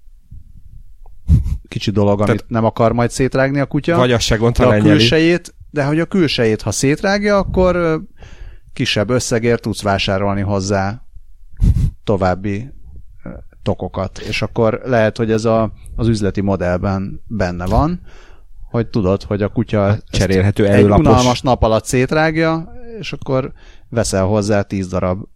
kicsi 1.67 1.91
dolog, 1.91 2.21
amit 2.21 2.25
Tehát- 2.25 2.49
nem 2.49 2.65
akar 2.65 2.93
majd 2.93 3.09
szétrágni 3.09 3.59
a 3.59 3.65
kutya. 3.65 3.97
Vagy 3.97 4.11
azt 4.11 4.25
se 4.25 4.37
de 4.37 4.65
a 4.65 4.77
külsejét, 4.77 5.55
de 5.69 5.85
hogy 5.85 5.99
a 5.99 6.05
külsejét, 6.05 6.61
ha 6.61 6.71
szétrágja, 6.71 7.37
akkor 7.37 8.03
kisebb 8.73 9.09
összegért 9.09 9.61
tudsz 9.61 9.81
vásárolni 9.81 10.41
hozzá 10.41 11.05
további 12.03 12.73
tokokat. 13.63 14.17
És 14.17 14.41
akkor 14.41 14.81
lehet, 14.85 15.17
hogy 15.17 15.31
ez 15.31 15.45
a, 15.45 15.71
az 15.95 16.07
üzleti 16.07 16.41
modellben 16.41 17.21
benne 17.27 17.65
van, 17.65 18.01
hogy 18.71 18.87
tudod, 18.87 19.23
hogy 19.23 19.41
a 19.41 19.47
kutya 19.47 19.87
ezt 19.87 20.03
Cserélhető 20.11 20.67
egy 20.67 20.71
előlapos. 20.71 21.05
unalmas 21.05 21.41
nap 21.41 21.63
alatt 21.63 21.85
szétrágja, 21.85 22.71
és 22.99 23.13
akkor 23.13 23.51
veszel 23.89 24.25
hozzá 24.25 24.61
10 24.61 24.87
darab 24.87 25.27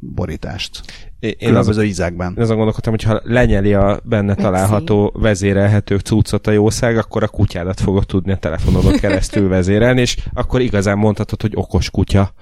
borítást. 0.00 0.80
Én, 1.20 1.34
azon, 1.38 1.48
Különböző 1.48 1.84
ízekben. 1.84 2.34
én 2.36 2.42
azon 2.42 2.56
gondolkodtam, 2.56 2.92
hogy 2.92 3.02
ha 3.02 3.20
lenyeli 3.24 3.74
a 3.74 4.00
benne 4.04 4.34
található 4.34 5.12
vezérelhető 5.14 5.98
cuccot 5.98 6.46
a 6.46 6.50
jószág, 6.50 6.96
akkor 6.96 7.22
a 7.22 7.28
kutyádat 7.28 7.80
fogod 7.80 8.06
tudni 8.06 8.32
a 8.32 8.36
telefonodon 8.36 8.96
keresztül 9.00 9.48
vezérelni, 9.48 10.00
és 10.00 10.16
akkor 10.32 10.60
igazán 10.60 10.98
mondhatod, 10.98 11.40
hogy 11.40 11.52
okos 11.54 11.90
kutya. 11.90 12.32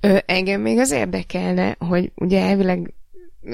Ö, 0.05 0.17
engem 0.25 0.61
még 0.61 0.79
az 0.79 0.91
érdekelne, 0.91 1.75
hogy 1.79 2.11
ugye 2.15 2.41
elvileg 2.41 2.93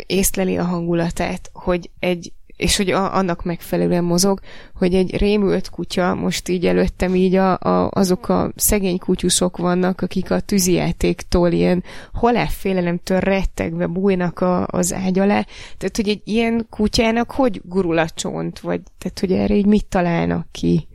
észleli 0.06 0.58
a 0.58 0.64
hangulatát, 0.64 1.50
hogy 1.54 1.90
egy 2.00 2.32
és 2.56 2.78
hogy 2.78 2.90
a, 2.90 3.16
annak 3.16 3.44
megfelelően 3.44 4.04
mozog, 4.04 4.40
hogy 4.74 4.94
egy 4.94 5.18
rémült 5.18 5.70
kutya, 5.70 6.16
most 6.16 6.48
így 6.48 6.66
előttem 6.66 7.16
így 7.16 7.36
a, 7.36 7.58
a, 7.58 7.90
azok 7.92 8.30
a 8.30 8.52
szegény 8.56 8.98
kutyusok 8.98 9.58
vannak, 9.58 10.02
akik 10.02 10.32
a 10.32 10.40
tűzijátéktól 10.40 11.52
ilyen 11.52 11.84
halálfélelemtől 12.14 13.20
rettegve 13.20 13.88
bújnak 13.88 14.40
a, 14.40 14.68
az 14.68 14.94
ágy 14.94 15.20
alá. 15.20 15.46
Tehát, 15.78 15.96
hogy 15.96 16.10
egy 16.10 16.22
ilyen 16.24 16.68
kutyának 16.70 17.32
hogy 17.32 17.62
gurul 17.64 17.98
a 17.98 18.10
csont, 18.10 18.60
vagy 18.60 18.82
tehát, 18.98 19.20
hogy 19.20 19.32
erre 19.32 19.56
így 19.56 19.66
mit 19.66 19.86
találnak 19.86 20.48
ki? 20.52 20.88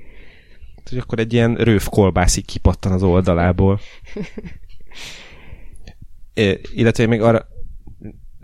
Hogy 0.88 0.98
akkor 0.98 1.18
egy 1.18 1.32
ilyen 1.32 1.54
rőv 1.54 1.84
kolbászik 1.84 2.44
kipattan 2.44 2.92
az 2.92 3.02
oldalából. 3.02 3.80
Illetve 6.74 7.06
még 7.06 7.22
arra 7.22 7.46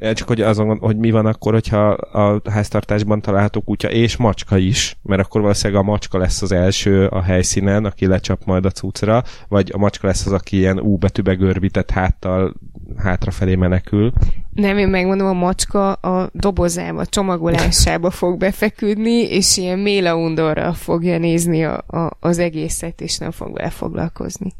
csak 0.00 0.28
hogy 0.28 0.40
azon, 0.40 0.78
hogy 0.78 0.96
mi 0.96 1.10
van 1.10 1.26
akkor, 1.26 1.52
hogyha 1.52 1.88
a 1.88 2.40
háztartásban 2.50 3.20
található 3.20 3.60
kutya 3.60 3.90
és 3.90 4.16
macska 4.16 4.56
is, 4.56 4.98
mert 5.02 5.20
akkor 5.20 5.40
valószínűleg 5.40 5.82
a 5.82 5.84
macska 5.84 6.18
lesz 6.18 6.42
az 6.42 6.52
első 6.52 7.06
a 7.06 7.22
helyszínen, 7.22 7.84
aki 7.84 8.06
lecsap 8.06 8.44
majd 8.44 8.64
a 8.64 8.70
cuccra, 8.70 9.22
vagy 9.48 9.70
a 9.74 9.78
macska 9.78 10.06
lesz 10.06 10.26
az, 10.26 10.32
aki 10.32 10.56
ilyen 10.56 10.78
U 10.78 10.96
betűbe 10.96 11.34
görbített 11.34 11.90
háttal 11.90 12.54
hátrafelé 12.96 13.54
menekül. 13.54 14.12
Nem, 14.50 14.78
én 14.78 14.88
megmondom, 14.88 15.26
a 15.26 15.32
macska 15.32 15.92
a 15.92 16.30
dobozába, 16.32 17.06
csomagolásába 17.06 18.10
fog 18.20 18.38
befeküdni, 18.38 19.22
és 19.22 19.56
ilyen 19.56 19.78
méla 19.78 20.16
undorral 20.16 20.72
fogja 20.72 21.18
nézni 21.18 21.64
a, 21.64 21.84
a, 21.86 22.16
az 22.20 22.38
egészet, 22.38 23.00
és 23.00 23.18
nem 23.18 23.30
fog 23.30 23.56
vele 23.56 23.70
foglalkozni. 23.70 24.52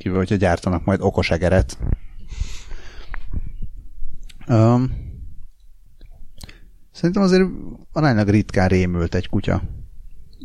Kívül, 0.00 0.18
hogyha 0.18 0.34
gyártanak 0.34 0.84
majd 0.84 1.00
okos 1.00 1.30
egeret. 1.30 1.78
Um, 4.48 4.92
szerintem 6.92 7.22
azért 7.22 7.48
aránylag 7.92 8.28
ritkán 8.28 8.68
rémült 8.68 9.14
egy 9.14 9.28
kutya 9.28 9.62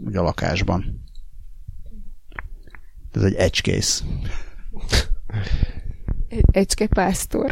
úgy 0.05 0.15
a 0.15 0.21
lakásban. 0.21 1.03
Ez 3.11 3.23
egy 3.23 3.33
edge 3.33 3.61
case. 3.61 4.05
Egy 6.27 6.45
ecske 6.51 6.87
pásztor. 6.87 7.51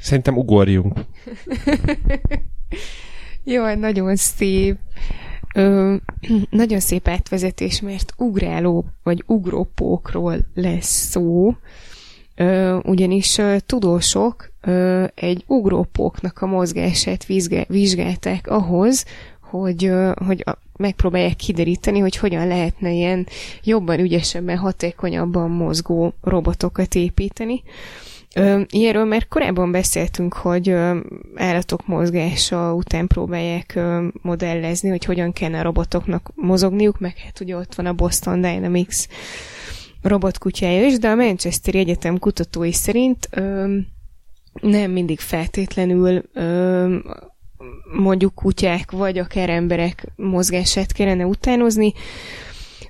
Szerintem 0.00 0.36
ugorjunk. 0.36 1.00
Jaj, 3.44 3.76
nagyon 3.76 4.16
szép. 4.16 4.78
Ö, 5.56 5.94
nagyon 6.50 6.80
szép 6.80 7.08
átvezetés, 7.08 7.80
mert 7.80 8.12
ugráló 8.16 8.84
vagy 9.02 9.22
ugrópókról 9.26 10.36
lesz 10.54 11.08
szó. 11.10 11.54
Ö, 12.36 12.78
ugyanis 12.84 13.38
ö, 13.38 13.56
tudósok 13.66 14.50
ö, 14.60 15.04
egy 15.14 15.44
ugrópóknak 15.46 16.42
a 16.42 16.46
mozgását 16.46 17.26
vizsgál, 17.26 17.64
vizsgálták 17.68 18.46
ahhoz, 18.46 19.04
hogy, 19.40 19.84
ö, 19.84 20.12
hogy 20.26 20.42
a, 20.46 20.58
megpróbálják 20.76 21.36
kideríteni, 21.36 21.98
hogy 21.98 22.16
hogyan 22.16 22.46
lehetne 22.46 22.90
ilyen 22.90 23.26
jobban, 23.64 23.98
ügyesebben, 23.98 24.56
hatékonyabban 24.56 25.50
mozgó 25.50 26.12
robotokat 26.22 26.94
építeni. 26.94 27.62
Ö, 27.64 28.13
ilyenről 28.68 29.04
már 29.04 29.28
korábban 29.28 29.72
beszéltünk, 29.72 30.32
hogy 30.32 30.68
ö, 30.68 30.98
állatok 31.34 31.86
mozgása 31.86 32.74
után 32.74 33.06
próbálják 33.06 33.72
ö, 33.74 34.06
modellezni, 34.22 34.88
hogy 34.88 35.04
hogyan 35.04 35.32
kellene 35.32 35.58
a 35.58 35.62
robotoknak 35.62 36.30
mozogniuk, 36.34 37.00
meg 37.00 37.16
hát 37.16 37.40
ugye 37.40 37.56
ott 37.56 37.74
van 37.74 37.86
a 37.86 37.92
Boston 37.92 38.40
Dynamics 38.40 39.04
robotkutyája 40.02 40.86
is, 40.86 40.98
de 40.98 41.08
a 41.08 41.14
Manchester 41.14 41.74
Egyetem 41.74 42.18
kutatói 42.18 42.72
szerint 42.72 43.28
ö, 43.30 43.76
nem 44.60 44.90
mindig 44.90 45.20
feltétlenül 45.20 46.22
ö, 46.32 46.96
mondjuk 47.96 48.34
kutyák 48.34 48.90
vagy 48.90 49.18
akár 49.18 49.50
emberek 49.50 50.06
mozgását 50.16 50.92
kellene 50.92 51.26
utánozni, 51.26 51.92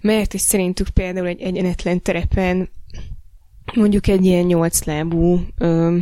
mert 0.01 0.35
is 0.35 0.41
szerintük 0.41 0.89
például 0.89 1.27
egy 1.27 1.41
egyenetlen 1.41 2.03
terepen 2.03 2.69
mondjuk 3.75 4.07
egy 4.07 4.25
ilyen 4.25 4.45
nyolclábú 4.45 5.41
ö, 5.59 5.97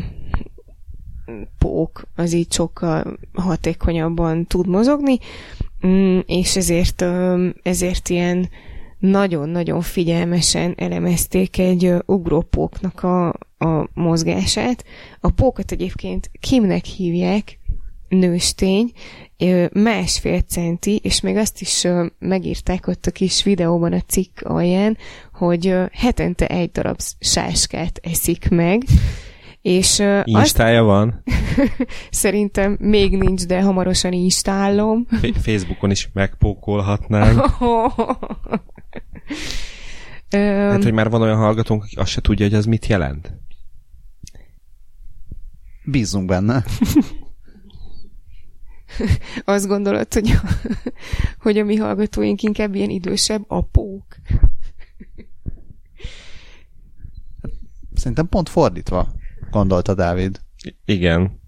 pók 1.58 2.08
az 2.16 2.32
így 2.32 2.52
sokkal 2.52 3.18
hatékonyabban 3.32 4.46
tud 4.46 4.66
mozogni, 4.66 5.18
mm, 5.86 6.18
és 6.26 6.56
ezért, 6.56 7.04
ezért 7.62 8.08
ilyen 8.08 8.48
nagyon-nagyon 8.98 9.80
figyelmesen 9.80 10.74
elemezték 10.76 11.58
egy 11.58 11.94
ugrópóknak 12.06 13.02
a, 13.02 13.28
a 13.58 13.88
mozgását. 13.94 14.84
A 15.20 15.30
pókat 15.30 15.72
egyébként 15.72 16.30
Kimnek 16.40 16.84
hívják, 16.84 17.58
nőstény, 18.08 18.92
másfél 19.72 20.40
centi, 20.40 20.96
és 20.96 21.20
még 21.20 21.36
azt 21.36 21.60
is 21.60 21.86
megírták 22.18 22.86
ott 22.86 23.06
a 23.06 23.10
kis 23.10 23.44
videóban 23.44 23.92
a 23.92 24.00
cikk 24.00 24.40
alján, 24.40 24.96
hogy 25.46 25.74
hetente 25.92 26.46
egy 26.46 26.70
darab 26.70 27.00
sáskát 27.18 28.00
eszik 28.02 28.48
meg, 28.48 28.82
és 29.62 30.00
azt 30.00 30.26
Instája 30.26 30.82
van. 30.82 31.22
szerintem 32.10 32.76
még 32.80 33.16
nincs, 33.16 33.46
de 33.46 33.62
hamarosan 33.62 34.12
instálom. 34.12 35.06
F- 35.10 35.42
Facebookon 35.42 35.90
is 35.90 36.10
megpókolhatnánk. 36.12 37.40
Hát, 40.30 40.82
hogy 40.82 40.92
már 40.92 41.10
van 41.10 41.22
olyan 41.22 41.36
hallgatónk, 41.36 41.82
aki 41.82 41.96
azt 41.96 42.10
se 42.10 42.20
tudja, 42.20 42.46
hogy 42.46 42.54
az 42.54 42.64
mit 42.64 42.86
jelent. 42.86 43.32
Bízzunk 45.84 46.26
benne. 46.26 46.64
azt 49.44 49.66
gondolod, 49.66 50.14
hogy, 50.14 50.34
hogy 51.38 51.58
a 51.58 51.64
mi 51.64 51.76
hallgatóink 51.76 52.42
inkább 52.42 52.74
ilyen 52.74 52.90
idősebb 52.90 53.44
apók. 53.46 54.11
Szerintem 58.02 58.28
pont 58.28 58.48
fordítva 58.48 59.08
gondolta 59.50 59.94
Dávid. 59.94 60.40
I- 60.64 60.76
Igen. 60.84 61.40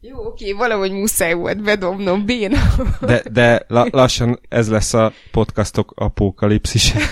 Jó, 0.00 0.24
oké, 0.26 0.52
valahogy 0.52 0.92
muszáj 0.92 1.34
volt 1.34 1.62
bedobnom, 1.62 2.24
béna. 2.26 2.58
De, 3.00 3.22
de 3.32 3.64
la- 3.68 3.88
lassan 3.90 4.40
ez 4.48 4.68
lesz 4.68 4.94
a 4.94 5.12
podcastok 5.30 5.92
apokalipszise. 5.96 6.98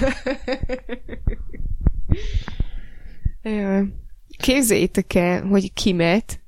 Ö, 3.43 3.81
Képzeljétek 4.39 5.15
el, 5.15 5.47
hogy 5.47 5.73
kimet 5.73 6.41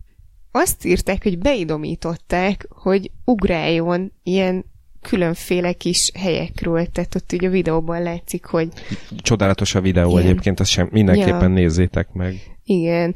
azt 0.50 0.84
írták, 0.84 1.22
hogy 1.22 1.38
beidomították, 1.38 2.66
hogy 2.70 3.10
ugráljon 3.24 4.12
ilyen 4.22 4.64
különféle 5.08 5.72
kis 5.72 6.10
helyekről, 6.14 6.86
tehát 6.86 7.14
ott 7.14 7.32
ugye 7.32 7.48
a 7.48 7.50
videóban 7.50 8.02
látszik, 8.02 8.44
hogy 8.44 8.68
Csodálatos 9.16 9.74
a 9.74 9.80
videó 9.80 10.10
Igen. 10.10 10.22
egyébként, 10.22 10.60
azt 10.60 10.70
sem 10.70 10.88
mindenképpen 10.90 11.40
Ja. 11.48 11.54
nézzétek 11.54 12.12
meg. 12.12 12.56
Igen. 12.64 13.14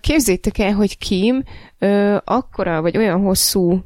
Képzétek 0.00 0.58
el, 0.58 0.72
hogy 0.72 0.98
Kim 0.98 1.42
akkora, 2.24 2.80
vagy 2.80 2.96
olyan 2.96 3.20
hosszú 3.20 3.84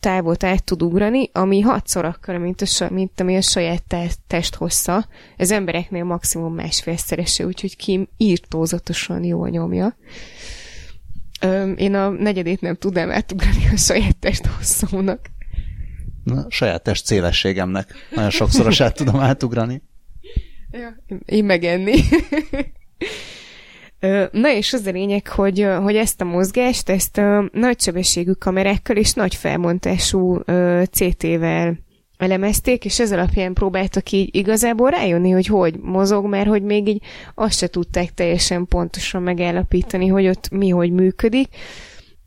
távot 0.00 0.44
át 0.44 0.64
tud 0.64 0.82
ugrani, 0.82 1.30
ami 1.32 1.60
hatszor 1.60 2.04
akkora, 2.04 2.38
mint, 2.38 2.60
a, 2.60 2.88
mint 2.90 3.20
ami 3.20 3.36
a 3.36 3.40
saját 3.40 3.82
te- 3.86 4.10
test 4.26 4.54
hossza. 4.54 5.06
Ez 5.36 5.50
embereknél 5.50 6.04
maximum 6.04 6.54
másfélszerese, 6.54 7.46
úgyhogy 7.46 7.76
Kim 7.76 8.08
írtózatosan 8.16 9.24
jól 9.24 9.48
nyomja. 9.48 9.96
Én 11.76 11.94
a 11.94 12.08
negyedét 12.08 12.60
nem 12.60 12.74
tudnám 12.74 13.10
átugrani 13.10 13.68
a 13.72 13.76
saját 13.76 14.16
test 14.16 14.46
hosszúnak. 14.46 15.20
Na, 16.24 16.46
saját 16.48 16.82
test 16.82 17.06
szélességemnek. 17.06 17.94
Nagyon 18.14 18.30
sokszorosát 18.30 18.96
tudom 18.96 19.20
átugrani. 19.20 19.82
Ja, 20.70 21.02
én 21.24 21.44
megenni. 21.44 21.94
Na 24.30 24.52
és 24.52 24.72
az 24.72 24.86
a 24.86 24.90
lényeg, 24.90 25.28
hogy, 25.28 25.66
hogy 25.82 25.96
ezt 25.96 26.20
a 26.20 26.24
mozgást, 26.24 26.88
ezt 26.88 27.18
a 27.18 27.48
nagysebességű 27.52 28.32
kamerákkal 28.32 28.96
és 28.96 29.12
nagy 29.12 29.34
felmontású 29.34 30.38
CT-vel 30.90 31.78
elemezték, 32.16 32.84
és 32.84 33.00
ez 33.00 33.12
alapján 33.12 33.52
próbáltak 33.52 34.10
így 34.10 34.36
igazából 34.36 34.90
rájönni, 34.90 35.30
hogy 35.30 35.46
hogy 35.46 35.78
mozog, 35.80 36.26
mert 36.26 36.48
hogy 36.48 36.62
még 36.62 36.88
így 36.88 37.02
azt 37.34 37.58
se 37.58 37.66
tudták 37.66 38.14
teljesen 38.14 38.66
pontosan 38.66 39.22
megállapítani, 39.22 40.06
hogy 40.06 40.28
ott 40.28 40.50
mi 40.50 40.68
hogy 40.68 40.90
működik. 40.92 41.48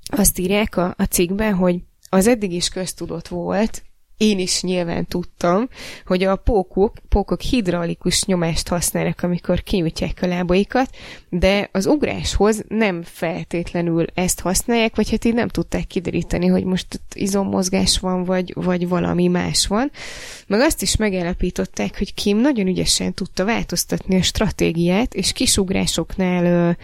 Azt 0.06 0.40
írják 0.40 0.78
a, 0.78 0.94
a 0.98 1.04
cikkben, 1.04 1.54
hogy 1.54 1.80
az 2.16 2.28
eddig 2.28 2.52
is 2.52 2.70
köztudott 2.70 3.28
volt, 3.28 3.84
én 4.18 4.40
is 4.40 4.62
nyilván 4.62 5.06
tudtam, 5.06 5.70
hogy 6.06 6.24
a 6.24 6.36
pókok, 6.36 6.94
pókok 7.10 7.42
hidraulikus 7.42 8.24
nyomást 8.24 8.68
használnak, 8.68 9.24
amikor 9.24 9.64
kinyújtják 9.64 10.20
a 10.22 10.28
lábaikat, 10.28 10.90
de 11.30 11.70
az 11.72 11.86
ugráshoz 11.86 12.64
nem 12.68 13.04
feltétlenül 13.04 14.06
ezt 14.14 14.40
használják, 14.40 14.96
vagy 14.96 15.10
hát 15.10 15.26
így 15.26 15.34
nem 15.34 15.48
tudták 15.48 15.88
kideríteni, 15.88 16.48
hogy 16.48 16.64
most 16.64 17.02
izommozgás 17.14 18.00
van, 18.00 18.24
vagy, 18.24 18.54
vagy 18.54 18.88
valami 18.88 19.28
más 19.28 19.68
van. 19.68 19.92
Meg 20.48 20.60
azt 20.60 20.82
is 20.82 20.96
megállapították, 20.96 21.98
hogy 21.98 22.14
Kim 22.14 22.38
nagyon 22.38 22.68
ügyesen 22.68 23.14
tudta 23.14 23.46
változtatni 23.46 24.16
a 24.16 24.22
stratégiát, 24.22 25.14
és 25.14 25.32
kisugrásoknál 25.32 26.78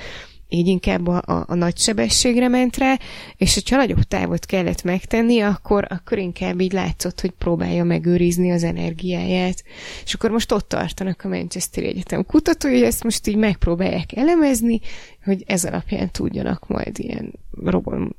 így 0.53 0.67
inkább 0.67 1.07
a, 1.07 1.21
a, 1.25 1.43
a 1.47 1.55
nagy 1.55 1.77
sebességre 1.77 2.47
ment 2.47 2.77
rá, 2.77 2.97
és 3.37 3.53
hogyha 3.53 3.75
nagyobb 3.75 4.03
távot 4.03 4.45
kellett 4.45 4.83
megtenni, 4.83 5.39
akkor, 5.39 5.87
akkor 5.89 6.17
inkább 6.17 6.59
így 6.59 6.71
látszott, 6.71 7.21
hogy 7.21 7.31
próbálja 7.31 7.83
megőrizni 7.83 8.51
az 8.51 8.63
energiáját. 8.63 9.63
És 10.03 10.13
akkor 10.13 10.29
most 10.29 10.51
ott 10.51 10.67
tartanak 10.67 11.21
a 11.23 11.27
Manchester 11.27 11.83
Egyetem 11.83 12.25
kutatói, 12.25 12.71
hogy 12.71 12.81
ezt 12.81 13.03
most 13.03 13.27
így 13.27 13.35
megpróbálják 13.35 14.15
elemezni, 14.15 14.79
hogy 15.23 15.43
ez 15.47 15.65
alapján 15.65 16.11
tudjanak 16.11 16.67
majd 16.67 16.99
ilyen 16.99 17.33
robot, 17.63 18.15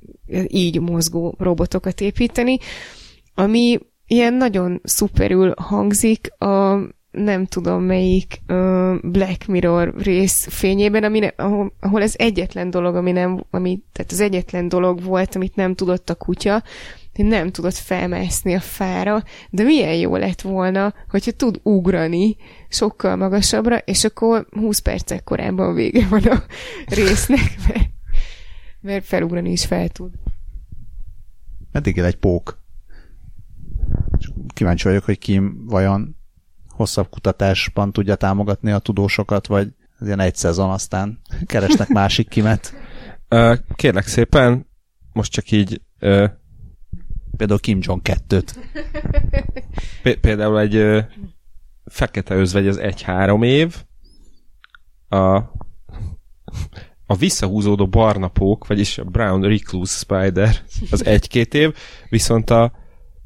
így 0.46 0.80
mozgó 0.80 1.34
robotokat 1.38 2.00
építeni, 2.00 2.58
ami 3.34 3.78
ilyen 4.06 4.34
nagyon 4.34 4.80
szuperül 4.84 5.54
hangzik 5.56 6.28
a 6.38 6.78
nem 7.12 7.46
tudom 7.46 7.82
melyik 7.82 8.40
uh, 8.48 9.00
Black 9.02 9.46
Mirror 9.46 9.94
rész 9.96 10.46
fényében, 10.50 11.04
ami 11.04 11.18
ne, 11.18 11.28
ahol, 11.36 11.72
ahol 11.80 12.02
ez 12.02 12.14
egyetlen 12.16 12.70
dolog, 12.70 12.94
ami 12.94 13.12
nem, 13.12 13.44
ami, 13.50 13.80
tehát 13.92 14.12
az 14.12 14.20
egyetlen 14.20 14.68
dolog 14.68 15.02
volt, 15.02 15.34
amit 15.34 15.56
nem 15.56 15.74
tudott 15.74 16.10
a 16.10 16.14
kutya, 16.14 16.62
hogy 17.14 17.24
nem 17.24 17.50
tudott 17.50 17.74
felmászni 17.74 18.54
a 18.54 18.60
fára, 18.60 19.22
de 19.50 19.62
milyen 19.62 19.94
jó 19.94 20.16
lett 20.16 20.40
volna, 20.40 20.94
hogyha 21.08 21.30
tud 21.30 21.60
ugrani 21.62 22.36
sokkal 22.68 23.16
magasabbra, 23.16 23.76
és 23.76 24.04
akkor 24.04 24.46
20 24.50 24.78
percek 24.78 25.24
korábban 25.24 25.74
vége 25.74 26.06
van 26.08 26.22
a 26.22 26.42
résznek, 26.86 27.54
mert, 27.68 27.90
mert 28.80 29.04
felugrani 29.04 29.50
is 29.50 29.66
fel 29.66 29.88
tud. 29.88 30.10
Meddig 31.72 31.96
él 31.96 32.04
egy 32.04 32.16
pók? 32.16 32.60
Kíváncsi 34.54 34.88
vagyok, 34.88 35.04
hogy 35.04 35.18
Kim 35.18 35.66
vajon 35.66 36.16
hosszabb 36.72 37.08
kutatásban 37.08 37.92
tudja 37.92 38.14
támogatni 38.14 38.70
a 38.70 38.78
tudósokat, 38.78 39.46
vagy 39.46 39.68
ilyen 40.00 40.20
egy 40.20 40.34
szezon, 40.34 40.70
aztán 40.70 41.20
keresnek 41.46 41.88
másik 41.88 42.28
kimet. 42.28 42.74
Kérlek 43.74 44.06
szépen, 44.06 44.66
most 45.12 45.32
csak 45.32 45.50
így... 45.50 45.80
Például 47.36 47.60
Kim 47.60 47.78
Jong 47.80 48.00
2-t. 48.04 48.54
Például 50.20 50.60
egy 50.60 51.04
fekete 51.84 52.34
özvegy 52.34 52.68
az 52.68 52.76
egy-három 52.76 53.42
év, 53.42 53.84
a, 55.08 55.36
a 57.06 57.16
visszahúzódó 57.18 57.88
barna 57.88 58.28
pók, 58.28 58.66
vagyis 58.66 58.98
a 58.98 59.04
Brown 59.04 59.42
Recluse 59.42 59.96
Spider 59.96 60.56
az 60.90 61.04
egy-két 61.04 61.54
év, 61.54 61.74
viszont 62.08 62.50
a 62.50 62.72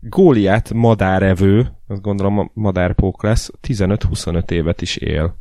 Góliát 0.09 0.73
madárevő, 0.73 1.73
azt 1.87 2.03
gondolom 2.03 2.51
madárpók 2.55 3.23
lesz, 3.23 3.51
15-25 3.63 4.51
évet 4.51 4.83
is 4.83 4.97
él. 4.97 5.37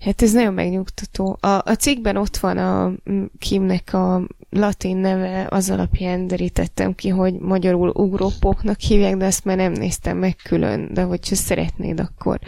Hát 0.00 0.22
ez 0.22 0.32
nagyon 0.32 0.54
megnyugtató. 0.54 1.38
A, 1.40 1.48
a 1.48 1.74
cikkben 1.78 2.16
ott 2.16 2.36
van 2.36 2.58
a 2.58 2.92
Kimnek 3.38 3.92
a 3.92 4.28
latin 4.50 4.96
neve, 4.96 5.46
az 5.50 5.70
alapján 5.70 6.26
derítettem 6.26 6.94
ki, 6.94 7.08
hogy 7.08 7.34
magyarul 7.34 7.88
ugrópóknak 7.88 8.80
hívják, 8.80 9.16
de 9.16 9.24
ezt 9.24 9.44
már 9.44 9.56
nem 9.56 9.72
néztem 9.72 10.18
meg 10.18 10.36
külön, 10.36 10.94
de 10.94 11.02
hogyha 11.02 11.34
szeretnéd, 11.34 12.00
akkor, 12.00 12.38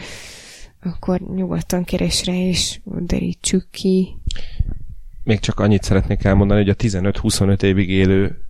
akkor 0.83 1.21
nyugodtan 1.21 1.85
keres 1.85 2.25
rá, 2.25 2.35
és 2.35 2.81
derítsük 2.85 3.71
ki. 3.71 4.17
Még 5.25 5.39
csak 5.39 5.61
annyit 5.61 5.83
szeretnék 5.83 6.25
elmondani, 6.25 6.61
hogy 6.61 6.71
a 6.71 7.01
15-25 7.01 7.63
évig 7.63 7.91
élő 7.91 8.50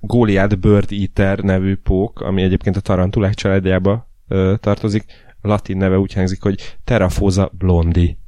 Goliath 0.00 0.56
Bird 0.56 0.92
Eater 0.92 1.38
nevű 1.38 1.76
pók, 1.76 2.20
ami 2.20 2.42
egyébként 2.42 2.76
a 2.76 2.80
tarantulák 2.80 3.34
családjába 3.34 4.10
ö, 4.28 4.54
tartozik. 4.60 5.04
A 5.40 5.48
latin 5.48 5.76
neve 5.76 5.98
úgy 5.98 6.12
hangzik, 6.12 6.42
hogy 6.42 6.76
Terrafosa 6.84 7.50
blondi. 7.58 8.18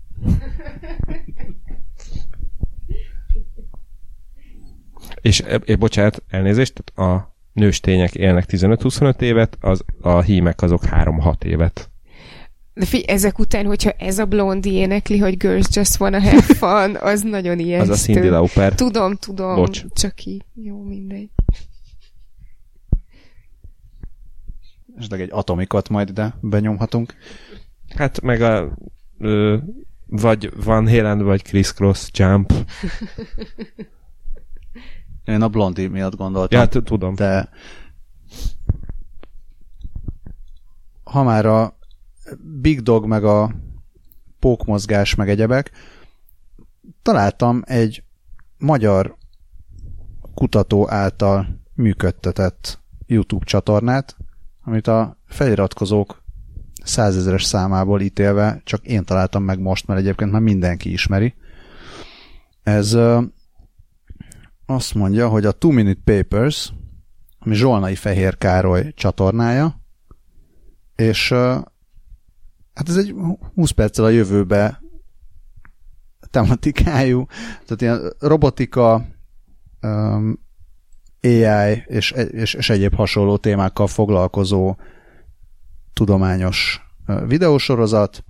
És 5.21 5.41
e, 5.41 5.61
e, 5.67 5.77
bocsánat, 5.77 6.23
elnézést, 6.29 6.79
a 6.79 7.37
nőstények 7.53 8.15
élnek 8.15 8.45
15-25 8.49 9.21
évet, 9.21 9.57
az, 9.61 9.85
a 10.01 10.21
hímek 10.21 10.63
azok 10.63 10.83
3-6 10.91 11.45
évet. 11.45 11.91
De 12.75 12.85
figyelj, 12.85 13.17
ezek 13.17 13.39
után, 13.39 13.67
hogyha 13.67 13.91
ez 13.91 14.19
a 14.19 14.25
blondi 14.25 14.73
énekli, 14.73 15.19
hogy 15.19 15.37
girls 15.37 15.67
just 15.71 16.01
wanna 16.01 16.21
have 16.21 16.43
fun, 16.43 16.97
az 17.01 17.23
nagyon 17.23 17.59
ijesztő. 17.59 17.91
Az 17.91 17.99
a 17.99 18.03
Cindy 18.03 18.29
Lauper. 18.29 18.75
Tudom, 18.75 19.15
tudom. 19.15 19.55
Bocs. 19.55 19.85
Csak 19.93 20.25
így. 20.25 20.45
Jó, 20.55 20.83
mindegy. 20.83 21.31
Esetleg 24.97 25.21
egy 25.21 25.31
atomikot 25.33 25.89
majd 25.89 26.09
ide 26.09 26.35
benyomhatunk. 26.41 27.15
Hát 27.97 28.21
meg 28.21 28.43
a 28.43 28.77
ö, 29.19 29.57
vagy 30.07 30.65
Van 30.65 30.89
Halen, 30.89 31.23
vagy 31.23 31.43
Chris 31.43 31.73
Cross 31.73 32.09
Jump. 32.13 32.53
Én 35.25 35.43
a 35.43 35.49
blondi 35.49 35.87
miatt 35.87 36.17
gondoltam. 36.17 36.61
Ja, 36.61 36.83
tudom. 36.83 37.15
De 37.15 37.49
ha 41.05 41.23
már 41.23 41.47
a 41.47 41.79
Big 42.61 42.81
Dog 42.81 43.07
meg 43.07 43.25
a 43.25 43.55
pókmozgás 44.39 45.15
meg 45.15 45.29
egyebek, 45.29 45.71
találtam 47.03 47.63
egy 47.67 48.03
magyar 48.59 49.17
kutató 50.35 50.91
által 50.91 51.61
működtetett 51.75 52.81
YouTube 53.07 53.45
csatornát, 53.45 54.17
amit 54.65 54.87
a 54.87 55.19
feliratkozók 55.27 56.23
százezeres 56.85 57.45
számából 57.45 58.01
ítélve 58.01 58.61
csak 58.65 58.87
én 58.87 59.05
találtam 59.05 59.43
meg 59.43 59.61
most, 59.61 59.87
mert 59.87 60.01
egyébként 60.01 60.31
már 60.31 60.41
mindenki 60.41 60.93
ismeri. 60.93 61.35
Ez 62.63 62.97
azt 64.67 64.95
mondja, 64.95 65.29
hogy 65.29 65.45
a 65.45 65.53
Two 65.53 65.71
Minute 65.71 66.01
Papers, 66.05 66.73
ami 67.39 67.55
Zsolnai 67.55 67.95
Fehér 67.95 68.39
Károly 68.39 68.93
csatornája, 68.95 69.81
és 70.97 71.29
hát 72.75 72.89
ez 72.89 72.97
egy 72.97 73.15
20 73.55 73.71
perccel 73.71 74.05
a 74.05 74.09
jövőbe 74.09 74.83
tematikájú, 76.31 77.27
tehát 77.65 77.81
ilyen 77.81 78.13
robotika, 78.19 79.07
AI 81.25 81.83
és, 81.87 82.11
és, 82.11 82.55
és 82.55 82.71
egyéb 82.71 82.95
hasonló 82.95 83.37
témákkal 83.37 83.87
foglalkozó 83.87 84.77
tudományos 85.93 86.81
videósorozat. 87.27 88.25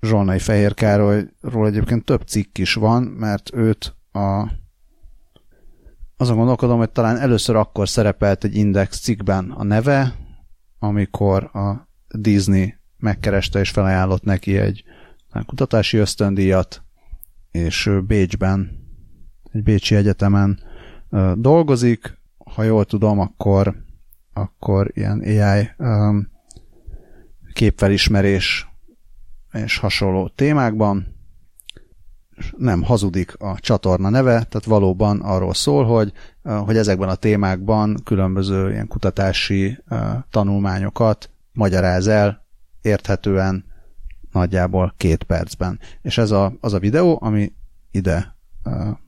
Zsolnai 0.00 0.38
Fehér 0.38 0.74
Károlyról 0.74 1.66
egyébként 1.66 2.04
több 2.04 2.22
cikk 2.22 2.58
is 2.58 2.74
van, 2.74 3.02
mert 3.02 3.54
őt 3.54 3.96
a 4.12 4.50
azon 6.16 6.36
gondolkodom, 6.36 6.78
hogy 6.78 6.90
talán 6.90 7.16
először 7.16 7.56
akkor 7.56 7.88
szerepelt 7.88 8.44
egy 8.44 8.56
Index 8.56 9.00
cikkben 9.00 9.50
a 9.50 9.64
neve, 9.64 10.14
amikor 10.78 11.44
a 11.44 11.88
Disney 12.08 12.74
megkereste 12.96 13.58
és 13.58 13.70
felajánlott 13.70 14.22
neki 14.22 14.58
egy 14.58 14.84
kutatási 15.46 15.96
ösztöndíjat, 15.96 16.82
és 17.50 17.90
Bécsben, 18.06 18.70
egy 19.52 19.62
Bécsi 19.62 19.94
Egyetemen 19.94 20.60
dolgozik. 21.34 22.18
Ha 22.54 22.62
jól 22.62 22.84
tudom, 22.84 23.18
akkor, 23.18 23.74
akkor 24.32 24.90
ilyen 24.94 25.20
AI 25.20 25.70
képfelismerés 27.52 28.68
és 29.52 29.78
hasonló 29.78 30.28
témákban. 30.28 31.14
Nem 32.56 32.82
hazudik 32.82 33.34
a 33.38 33.58
csatorna 33.60 34.08
neve, 34.08 34.32
tehát 34.32 34.64
valóban 34.64 35.20
arról 35.20 35.54
szól, 35.54 35.84
hogy, 35.84 36.12
hogy 36.42 36.76
ezekben 36.76 37.08
a 37.08 37.14
témákban 37.14 37.96
különböző 38.04 38.70
ilyen 38.70 38.86
kutatási 38.86 39.78
tanulmányokat 40.30 41.30
magyaráz 41.52 42.06
el 42.06 42.46
érthetően 42.82 43.64
nagyjából 44.32 44.94
két 44.96 45.22
percben. 45.22 45.80
És 46.02 46.18
ez 46.18 46.30
a, 46.30 46.52
az 46.60 46.72
a 46.72 46.78
videó, 46.78 47.18
ami 47.22 47.52
ide 47.90 48.36
vagy 48.62 49.05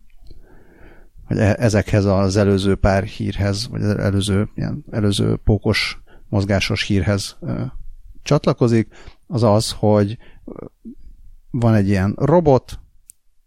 e, 1.28 1.56
ezekhez 1.58 2.04
az 2.04 2.36
előző 2.36 2.74
pár 2.74 3.02
hírhez, 3.02 3.68
vagy 3.68 3.82
előző, 3.82 4.48
ilyen, 4.54 4.84
előző 4.90 5.36
pókos 5.36 6.02
mozgásos 6.28 6.82
hírhez 6.82 7.38
csatlakozik, 8.22 8.88
az 9.26 9.42
az, 9.42 9.70
hogy 9.78 10.18
van 11.50 11.74
egy 11.74 11.88
ilyen 11.88 12.14
robot, 12.18 12.80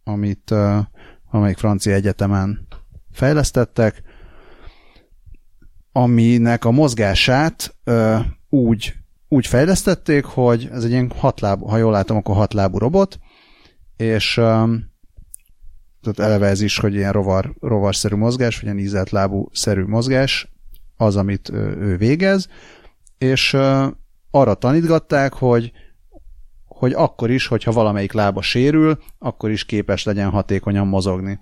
amit 0.04 0.54
amelyik 1.32 1.58
francia 1.58 1.94
egyetemen 1.94 2.68
fejlesztettek, 3.12 4.04
aminek 5.92 6.66
a 6.66 6.72
mozgását 6.72 7.76
úgy 8.50 9.02
úgy 9.34 9.48
fejlesztették, 9.48 10.26
hogy 10.26 10.70
ez 10.72 10.84
egy 10.84 10.90
ilyen 10.90 11.12
hatlábú, 11.18 11.66
ha 11.66 11.78
jól 11.78 11.92
látom, 11.92 12.18
akkor 12.18 12.36
hatlábú 12.36 12.78
robot, 12.78 13.20
és 13.98 14.38
um, 14.38 14.91
tehát 16.02 16.32
eleve 16.32 16.48
ez 16.48 16.62
is, 16.62 16.78
hogy 16.78 16.94
ilyen 16.94 17.12
rovar, 17.12 17.54
rovarszerű 17.60 18.16
mozgás, 18.16 18.56
vagy 18.56 18.64
ilyen 18.64 18.80
ízelt 18.80 19.10
lábú 19.10 19.50
szerű 19.54 19.84
mozgás, 19.84 20.52
az, 20.98 21.16
amit 21.16 21.50
ő, 21.50 21.98
végez, 21.98 22.48
és 23.18 23.58
arra 24.32 24.54
tanítgatták, 24.54 25.34
hogy 25.34 25.72
hogy 26.82 26.94
akkor 26.94 27.30
is, 27.30 27.48
hogyha 27.48 27.72
valamelyik 27.72 28.12
lába 28.12 28.42
sérül, 28.42 29.00
akkor 29.20 29.50
is 29.50 29.66
képes 29.66 30.04
legyen 30.04 30.30
hatékonyan 30.30 30.88
mozogni. 30.88 31.40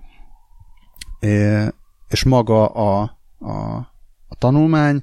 És 2.08 2.24
maga 2.24 2.66
a, 2.66 3.18
a, 3.38 3.76
a 4.28 4.34
tanulmány 4.38 5.02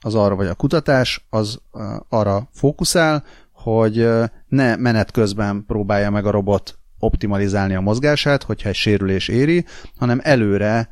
az 0.00 0.14
arra, 0.14 0.36
vagy 0.36 0.46
a 0.46 0.54
kutatás, 0.54 1.26
az 1.30 1.60
arra 2.08 2.48
fókuszál, 2.52 3.24
hogy 3.52 4.08
ne 4.48 4.76
menet 4.76 5.10
közben 5.10 5.64
próbálja 5.66 6.10
meg 6.10 6.26
a 6.26 6.30
robot 6.30 6.77
optimalizálni 6.98 7.74
a 7.74 7.80
mozgását, 7.80 8.42
hogyha 8.42 8.68
egy 8.68 8.74
sérülés 8.74 9.28
éri, 9.28 9.64
hanem 9.96 10.20
előre 10.22 10.88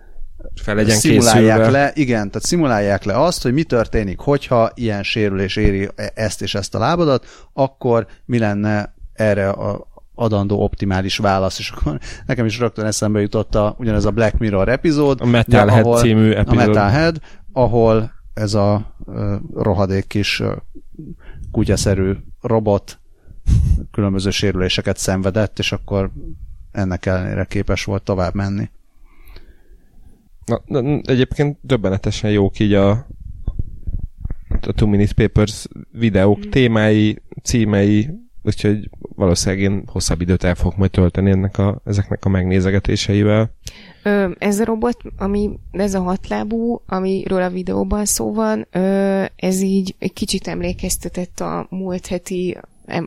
fel 0.62 0.74
legyen 0.74 0.96
szimulálják 0.96 1.56
készülve. 1.56 1.70
le, 1.70 1.90
igen, 1.94 2.30
tehát 2.30 2.46
szimulálják 2.46 3.04
le 3.04 3.18
azt, 3.22 3.42
hogy 3.42 3.52
mi 3.52 3.62
történik, 3.62 4.18
hogyha 4.18 4.70
ilyen 4.74 5.02
sérülés 5.02 5.56
éri 5.56 5.88
ezt 6.14 6.42
és 6.42 6.54
ezt 6.54 6.74
a 6.74 6.78
lábadat, 6.78 7.48
akkor 7.52 8.06
mi 8.24 8.38
lenne 8.38 8.94
erre 9.12 9.48
a 9.48 9.86
adandó 10.14 10.62
optimális 10.62 11.16
válasz, 11.16 11.58
és 11.58 11.70
akkor 11.70 11.98
nekem 12.26 12.46
is 12.46 12.58
rögtön 12.58 12.84
eszembe 12.84 13.20
jutott 13.20 13.54
a, 13.54 13.76
ugyanez 13.78 14.04
a 14.04 14.10
Black 14.10 14.38
Mirror 14.38 14.68
epizód. 14.68 15.20
A 15.20 15.26
Metalhead 15.26 15.84
ahol, 15.84 15.98
című 15.98 16.30
epizód. 16.30 16.62
A 16.62 16.66
Metalhead, 16.66 17.18
ahol 17.52 18.12
ez 18.34 18.54
a 18.54 18.94
uh, 18.98 19.34
rohadék 19.54 20.06
kis 20.06 20.40
uh, 20.40 20.52
kutyaszerű 21.50 22.12
robot 22.40 22.98
különböző 23.90 24.30
sérüléseket 24.30 24.96
szenvedett, 24.96 25.58
és 25.58 25.72
akkor 25.72 26.10
ennek 26.72 27.06
ellenére 27.06 27.44
képes 27.44 27.84
volt 27.84 28.02
tovább 28.02 28.34
menni. 28.34 28.70
Na, 30.46 30.62
na, 30.80 31.00
egyébként 31.04 31.58
döbbenetesen 31.60 32.30
jók 32.30 32.58
így 32.58 32.72
a, 32.72 32.90
a 34.60 34.72
Two 34.74 34.88
Minute 34.88 35.14
Papers 35.14 35.66
videók, 35.92 36.46
mm. 36.46 36.50
témái, 36.50 37.22
címei, 37.42 38.10
úgyhogy 38.42 38.90
valószínűleg 38.98 39.64
én 39.64 39.82
hosszabb 39.86 40.20
időt 40.20 40.44
el 40.44 40.54
fogok 40.54 40.76
majd 40.76 40.90
tölteni 40.90 41.30
ennek 41.30 41.58
a, 41.58 41.80
ezeknek 41.84 42.24
a 42.24 42.28
megnézegetéseivel. 42.28 43.50
Ö, 44.02 44.30
ez 44.38 44.60
a 44.60 44.64
robot, 44.64 44.96
ami, 45.16 45.50
ez 45.70 45.94
a 45.94 46.00
hatlábú, 46.00 46.82
amiről 46.86 47.42
a 47.42 47.50
videóban 47.50 48.04
szó 48.04 48.32
van, 48.32 48.66
ö, 48.70 49.24
ez 49.36 49.60
így 49.60 49.94
egy 49.98 50.12
kicsit 50.12 50.46
emlékeztetett 50.46 51.40
a 51.40 51.66
múlt 51.70 52.06
heti 52.06 52.56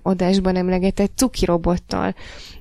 adásban 0.02 0.56
emlegetett 0.56 1.12
cuki 1.16 1.46
robottal, 1.46 2.16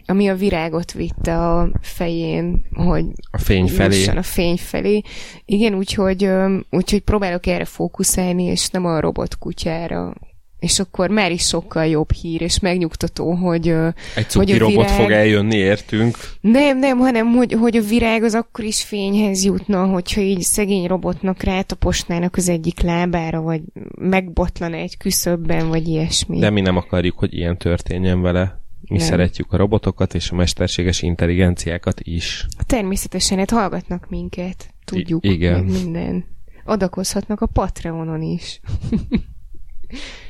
ami 0.07 0.29
a 0.29 0.35
virágot 0.35 0.93
vitte 0.93 1.39
a 1.39 1.71
fején, 1.81 2.65
hogy 2.75 3.05
a 3.31 3.39
fény 3.39 3.69
felé. 3.69 4.07
A 4.07 4.23
fény 4.23 4.57
felé. 4.57 5.03
Igen, 5.45 5.75
úgyhogy, 5.75 6.31
úgyhogy 6.71 7.01
próbálok 7.01 7.47
erre 7.47 7.65
fókuszálni, 7.65 8.43
és 8.43 8.69
nem 8.69 8.85
a 8.85 9.01
robot 9.01 9.39
kutyára, 9.39 10.15
és 10.59 10.79
akkor 10.79 11.11
már 11.11 11.33
is 11.33 11.47
sokkal 11.47 11.87
jobb 11.87 12.13
hír, 12.13 12.41
és 12.43 12.59
megnyugtató, 12.59 13.33
hogy 13.33 13.69
Egy 14.15 14.33
hogy 14.33 14.51
a 14.51 14.59
robot 14.59 14.75
virág... 14.75 15.01
fog 15.01 15.11
eljönni, 15.11 15.57
értünk. 15.57 16.17
Nem, 16.41 16.79
nem, 16.79 16.99
hanem 16.99 17.27
hogy, 17.27 17.53
hogy 17.53 17.77
a 17.77 17.83
virág 17.83 18.23
az 18.23 18.35
akkor 18.35 18.65
is 18.65 18.83
fényhez 18.83 19.45
jutna, 19.45 19.87
hogyha 19.87 20.21
így 20.21 20.41
szegény 20.41 20.87
robotnak 20.87 21.43
rátaposnának 21.43 22.37
az 22.37 22.49
egyik 22.49 22.81
lábára, 22.81 23.41
vagy 23.41 23.63
megbotlana 24.01 24.77
egy 24.77 24.97
küszöbben, 24.97 25.69
vagy 25.69 25.89
ilyesmi. 25.89 26.39
De 26.39 26.51
mi 26.51 26.61
nem 26.61 26.77
akarjuk, 26.77 27.19
hogy 27.19 27.35
ilyen 27.35 27.59
történjen 27.59 28.23
vele. 28.23 28.61
Mi 28.81 28.97
nem. 28.97 29.07
szeretjük 29.07 29.53
a 29.53 29.57
robotokat 29.57 30.15
és 30.15 30.31
a 30.31 30.35
mesterséges 30.35 31.03
intelligenciákat 31.03 32.01
is. 32.03 32.47
Természetesen, 32.67 33.39
hát 33.39 33.51
hallgatnak 33.51 34.09
minket, 34.09 34.75
tudjuk. 34.85 35.25
I- 35.25 35.31
igen. 35.31 35.65
Minden. 35.65 36.25
Adakozhatnak 36.65 37.41
a 37.41 37.47
Patreonon 37.47 38.23
is. 38.23 38.61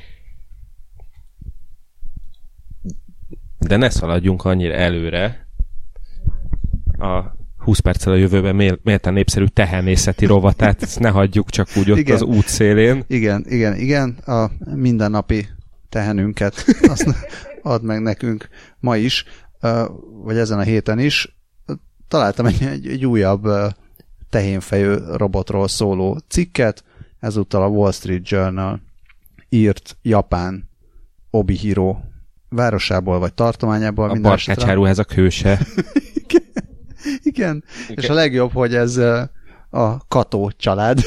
de 3.59 3.77
ne 3.77 3.89
szaladjunk 3.89 4.45
annyira 4.45 4.73
előre 4.73 5.47
a 6.99 7.37
20 7.57 7.79
perccel 7.79 8.13
a 8.13 8.15
jövőben 8.15 8.79
méltán 8.83 9.13
népszerű 9.13 9.45
tehenészeti 9.45 10.25
rovatát, 10.25 10.81
ezt 10.81 10.99
ne 10.99 11.09
hagyjuk 11.09 11.49
csak 11.49 11.67
úgy 11.75 11.91
ott 11.91 11.97
igen. 11.97 12.15
az 12.15 12.21
út 12.21 12.47
szélén. 12.47 13.03
Igen, 13.07 13.45
igen, 13.47 13.75
igen, 13.75 14.09
a 14.09 14.51
mindennapi 14.75 15.47
tehenünket 15.89 16.65
azt 16.81 17.15
ad 17.61 17.83
meg 17.83 18.01
nekünk 18.01 18.49
ma 18.79 18.97
is, 18.97 19.25
vagy 20.23 20.37
ezen 20.37 20.59
a 20.59 20.63
héten 20.63 20.99
is. 20.99 21.37
Találtam 22.07 22.45
egy, 22.45 22.63
egy, 22.63 22.87
egy 22.87 23.05
újabb 23.05 23.47
tehénfejű 24.29 24.93
robotról 25.15 25.67
szóló 25.67 26.19
cikket, 26.27 26.83
ezúttal 27.19 27.63
a 27.63 27.67
Wall 27.67 27.91
Street 27.91 28.29
Journal 28.29 28.81
írt 29.49 29.97
japán 30.01 30.69
Obihiro 31.29 31.97
városából 32.49 33.19
vagy 33.19 33.33
tartományából. 33.33 34.09
A 34.09 34.19
barkácsáruházak 34.19 35.11
hőse. 35.11 35.59
Igen. 36.13 36.43
Igen. 37.23 37.63
Igen. 37.87 37.97
És 38.03 38.09
a 38.09 38.13
legjobb, 38.13 38.53
hogy 38.53 38.75
ez 38.75 38.97
a 39.69 40.01
Kató 40.07 40.51
család, 40.57 40.99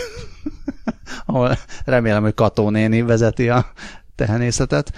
ahol 1.26 1.56
remélem, 1.84 2.22
hogy 2.22 2.34
Kató 2.34 2.70
néni 2.70 3.02
vezeti 3.02 3.48
a 3.48 3.66
tehenészetet. 4.14 4.92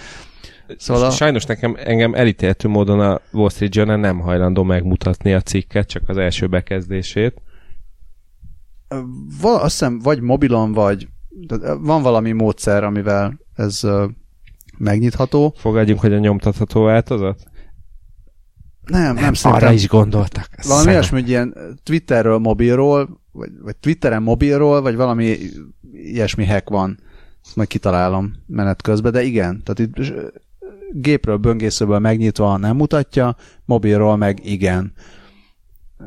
Szóval 0.77 1.05
a... 1.05 1.11
Sajnos 1.11 1.45
nekem 1.45 1.77
engem 1.79 2.15
elítéltő 2.15 2.69
módon 2.69 3.01
a 3.01 3.21
Wall 3.33 3.51
Street 3.51 3.75
Journal 3.75 3.97
nem 3.97 4.19
hajlandó 4.19 4.63
megmutatni 4.63 5.33
a 5.35 5.41
cikket, 5.41 5.89
csak 5.89 6.03
az 6.07 6.17
első 6.17 6.47
bekezdését. 6.47 7.41
Val, 9.41 9.55
azt 9.61 9.79
hiszem, 9.79 9.99
vagy 9.99 10.21
mobilon, 10.21 10.73
vagy 10.73 11.09
van 11.81 12.03
valami 12.03 12.33
módszer, 12.33 12.85
amivel 12.85 13.41
ez 13.55 13.81
megnyitható. 14.79 15.55
Fogadjunk, 15.57 16.01
hogy 16.01 16.13
a 16.13 16.19
nyomtatható 16.19 16.83
változat? 16.83 17.43
Nem, 18.85 19.03
nem, 19.03 19.15
nem 19.15 19.35
szerintem. 19.35 19.67
Arra 19.67 19.77
is 19.77 19.89
gondoltak. 19.89 20.49
Valami 20.67 20.91
olyasmi, 20.91 21.21
hogy 21.21 21.29
ilyen 21.29 21.55
Twitterről 21.83 22.39
mobilról, 22.39 23.21
vagy, 23.33 23.51
vagy 23.63 23.77
Twitteren 23.77 24.23
mobilról, 24.23 24.81
vagy 24.81 24.97
valami 24.97 25.37
ilyesmi 25.93 26.47
hack 26.47 26.69
van. 26.69 26.99
Ezt 27.45 27.57
majd 27.57 27.69
kitalálom 27.69 28.33
menet 28.47 28.83
közben, 28.83 29.13
de 29.13 29.23
igen. 29.23 29.63
Tehát 29.63 29.79
itt 29.79 30.13
gépről, 30.93 31.37
böngészőből 31.37 31.99
megnyitva 31.99 32.57
nem 32.57 32.77
mutatja, 32.77 33.37
mobilról 33.65 34.17
meg 34.17 34.47
igen. 34.47 34.93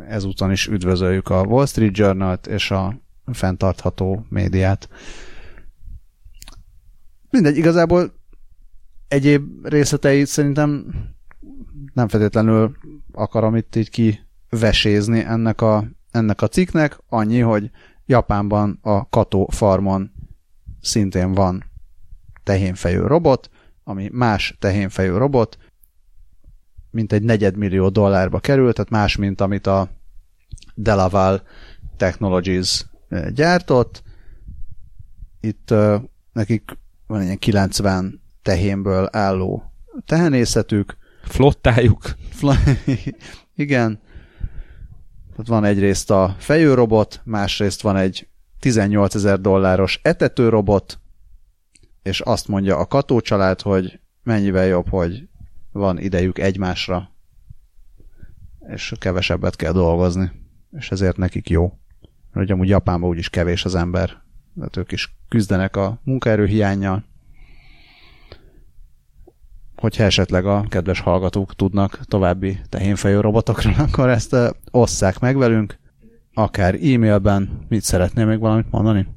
Ezúton 0.07 0.51
is 0.51 0.67
üdvözöljük 0.67 1.29
a 1.29 1.43
Wall 1.43 1.65
Street 1.65 1.97
Journal-t 1.97 2.47
és 2.47 2.71
a 2.71 3.01
fenntartható 3.25 4.25
médiát. 4.29 4.89
Mindegy, 7.29 7.57
igazából 7.57 8.16
egyéb 9.07 9.67
részleteit 9.67 10.27
szerintem 10.27 10.85
nem 11.93 12.07
feltétlenül 12.07 12.77
akarom 13.11 13.55
itt 13.55 13.75
így 13.75 13.89
kivesézni 13.89 15.19
ennek 15.19 15.61
a, 15.61 15.83
ennek 16.11 16.41
a 16.41 16.47
cikknek, 16.47 16.97
annyi, 17.09 17.39
hogy 17.39 17.71
Japánban 18.05 18.79
a 18.81 19.09
Kato 19.09 19.45
farmon 19.49 20.11
szintén 20.81 21.33
van 21.33 21.63
tehénfejű 22.43 22.99
robot, 22.99 23.49
ami 23.83 24.09
más 24.13 24.55
tehénfejű 24.59 25.11
robot, 25.11 25.57
mint 26.91 27.13
egy 27.13 27.23
negyedmillió 27.23 27.89
dollárba 27.89 28.39
került, 28.39 28.73
tehát 28.73 28.91
más, 28.91 29.15
mint 29.15 29.41
amit 29.41 29.67
a 29.67 29.89
Delaval 30.75 31.41
Technologies 31.97 32.85
gyártott. 33.33 34.03
Itt 35.39 35.71
uh, 35.71 36.01
nekik 36.33 36.77
van 37.07 37.21
egy 37.21 37.39
90 37.39 38.21
tehénből 38.47 39.09
álló 39.11 39.71
tehenészetük. 40.05 40.97
Flottájuk. 41.23 42.15
Igen. 43.55 43.99
Tehát 45.29 45.47
van 45.47 45.63
egyrészt 45.63 46.11
a 46.11 46.35
fejőrobot, 46.37 47.21
másrészt 47.23 47.81
van 47.81 47.95
egy 47.95 48.27
18 48.59 49.15
ezer 49.15 49.41
dolláros 49.41 49.99
etetőrobot, 50.03 50.99
és 52.03 52.19
azt 52.19 52.47
mondja 52.47 52.77
a 52.77 52.85
Kató 52.85 53.19
család, 53.19 53.61
hogy 53.61 53.99
mennyivel 54.23 54.65
jobb, 54.65 54.89
hogy 54.89 55.27
van 55.71 55.99
idejük 55.99 56.39
egymásra, 56.39 57.09
és 58.69 58.93
kevesebbet 58.99 59.55
kell 59.55 59.71
dolgozni, 59.71 60.31
és 60.71 60.91
ezért 60.91 61.17
nekik 61.17 61.49
jó. 61.49 61.77
Mert 62.31 62.45
ugye 62.45 62.53
amúgy 62.53 62.69
Japánban 62.69 63.09
úgyis 63.09 63.29
kevés 63.29 63.65
az 63.65 63.75
ember, 63.75 64.21
mert 64.53 64.77
ők 64.77 64.91
is 64.91 65.17
küzdenek 65.27 65.75
a 65.75 66.01
munkaerő 66.03 66.45
hiányjal. 66.45 67.05
Hogyha 69.77 70.03
esetleg 70.03 70.45
a 70.45 70.65
kedves 70.69 70.99
hallgatók 70.99 71.55
tudnak 71.55 71.99
további 72.03 72.59
tehénfejő 72.69 73.19
robotokról, 73.19 73.73
akkor 73.87 74.09
ezt 74.09 74.35
osszák 74.71 75.19
meg 75.19 75.37
velünk, 75.37 75.79
akár 76.33 76.73
e-mailben. 76.73 77.65
Mit 77.67 77.81
szeretnél 77.81 78.25
még 78.25 78.39
valamit 78.39 78.71
mondani? 78.71 79.07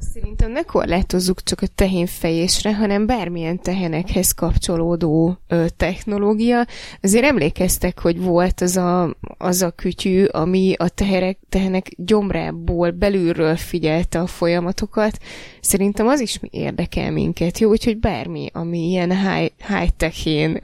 Szerintem 0.00 0.50
ne 0.50 0.62
korlátozzuk 0.62 1.42
csak 1.42 1.60
a 1.60 1.66
tehénfejésre, 1.66 2.74
hanem 2.74 3.06
bármilyen 3.06 3.60
tehenekhez 3.60 4.32
kapcsolódó 4.32 5.38
ö, 5.48 5.66
technológia. 5.76 6.66
Azért 7.02 7.24
emlékeztek, 7.24 8.00
hogy 8.00 8.20
volt 8.20 8.60
az 8.60 8.76
a, 8.76 9.16
az 9.38 9.62
a 9.62 9.70
kütyű, 9.70 10.24
ami 10.24 10.74
a 10.76 10.88
teherek, 10.88 11.38
tehenek 11.48 11.88
gyomrából, 11.96 12.90
belülről 12.90 13.56
figyelte 13.56 14.20
a 14.20 14.26
folyamatokat. 14.26 15.18
Szerintem 15.60 16.06
az 16.06 16.20
is 16.20 16.40
érdekel 16.50 17.10
minket, 17.10 17.58
jó? 17.58 17.70
Úgyhogy 17.70 17.98
bármi, 17.98 18.50
ami 18.52 18.78
ilyen 18.78 19.10
high, 19.10 19.52
high-techén 19.66 20.60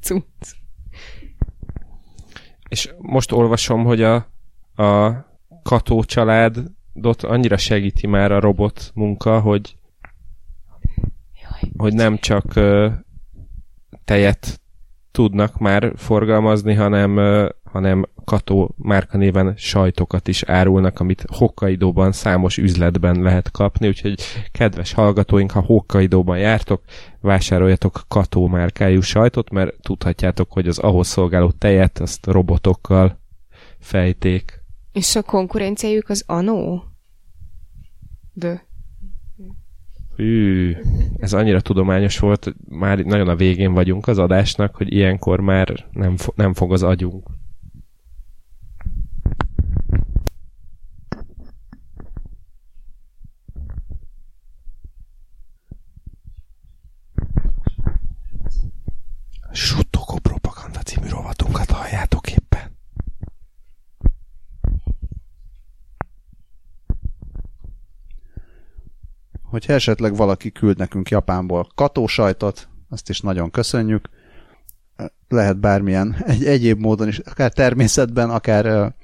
cucc. 0.00 0.54
És 2.68 2.90
most 2.98 3.32
olvasom, 3.32 3.84
hogy 3.84 4.02
a, 4.02 4.14
a 4.74 5.24
Kató 5.62 6.04
család 6.04 6.74
Dot 6.98 7.22
annyira 7.22 7.56
segíti 7.56 8.06
már 8.06 8.32
a 8.32 8.40
robot 8.40 8.90
munka, 8.94 9.40
hogy 9.40 9.76
hogy 11.76 11.94
nem 11.94 12.18
csak 12.18 12.44
uh, 12.56 12.92
tejet 14.04 14.60
tudnak 15.10 15.58
már 15.58 15.92
forgalmazni, 15.96 16.74
hanem, 16.74 17.16
uh, 17.16 17.48
hanem 17.64 18.06
Kató 18.24 18.74
márkanéven 18.76 19.54
sajtokat 19.56 20.28
is 20.28 20.42
árulnak, 20.42 21.00
amit 21.00 21.24
Hokkaidoban 21.26 22.12
számos 22.12 22.56
üzletben 22.56 23.22
lehet 23.22 23.50
kapni, 23.50 23.88
úgyhogy 23.88 24.20
kedves 24.52 24.92
hallgatóink, 24.92 25.50
ha 25.50 25.60
Hokkaidóban 25.60 26.38
jártok, 26.38 26.82
vásároljatok 27.20 28.02
Kató 28.08 28.46
márkájú 28.46 29.00
sajtot, 29.00 29.50
mert 29.50 29.74
tudhatjátok, 29.82 30.52
hogy 30.52 30.68
az 30.68 30.78
ahhoz 30.78 31.06
szolgáló 31.06 31.50
tejet 31.50 31.98
azt 31.98 32.26
robotokkal 32.26 33.18
fejték. 33.78 34.55
És 34.96 35.16
a 35.16 35.22
konkurenciájuk 35.22 36.08
az 36.08 36.22
Anó? 36.26 36.84
De. 38.32 38.66
Hű, 40.16 40.76
ez 41.16 41.32
annyira 41.32 41.60
tudományos 41.60 42.18
volt, 42.18 42.54
már 42.68 42.98
nagyon 42.98 43.28
a 43.28 43.36
végén 43.36 43.72
vagyunk 43.72 44.06
az 44.06 44.18
adásnak, 44.18 44.76
hogy 44.76 44.92
ilyenkor 44.92 45.40
már 45.40 45.86
nem, 45.92 46.16
fo- 46.16 46.36
nem 46.36 46.54
fog 46.54 46.72
az 46.72 46.82
agyunk. 46.82 47.28
Suttogó 59.52 60.18
propaganda 60.22 60.80
című 60.80 61.08
rovatunkat 61.08 61.70
halljátok 61.70 62.30
éppen. 62.30 62.74
Hogyha 69.56 69.72
esetleg 69.72 70.16
valaki 70.16 70.50
küld 70.50 70.78
nekünk 70.78 71.08
Japánból 71.08 71.68
katósajtot, 71.74 72.68
azt 72.88 73.08
is 73.08 73.20
nagyon 73.20 73.50
köszönjük. 73.50 74.08
Lehet 75.28 75.58
bármilyen 75.58 76.16
egy 76.26 76.44
egyéb 76.44 76.80
módon 76.80 77.08
is, 77.08 77.18
akár 77.18 77.52
természetben, 77.52 78.30
akár 78.30 78.94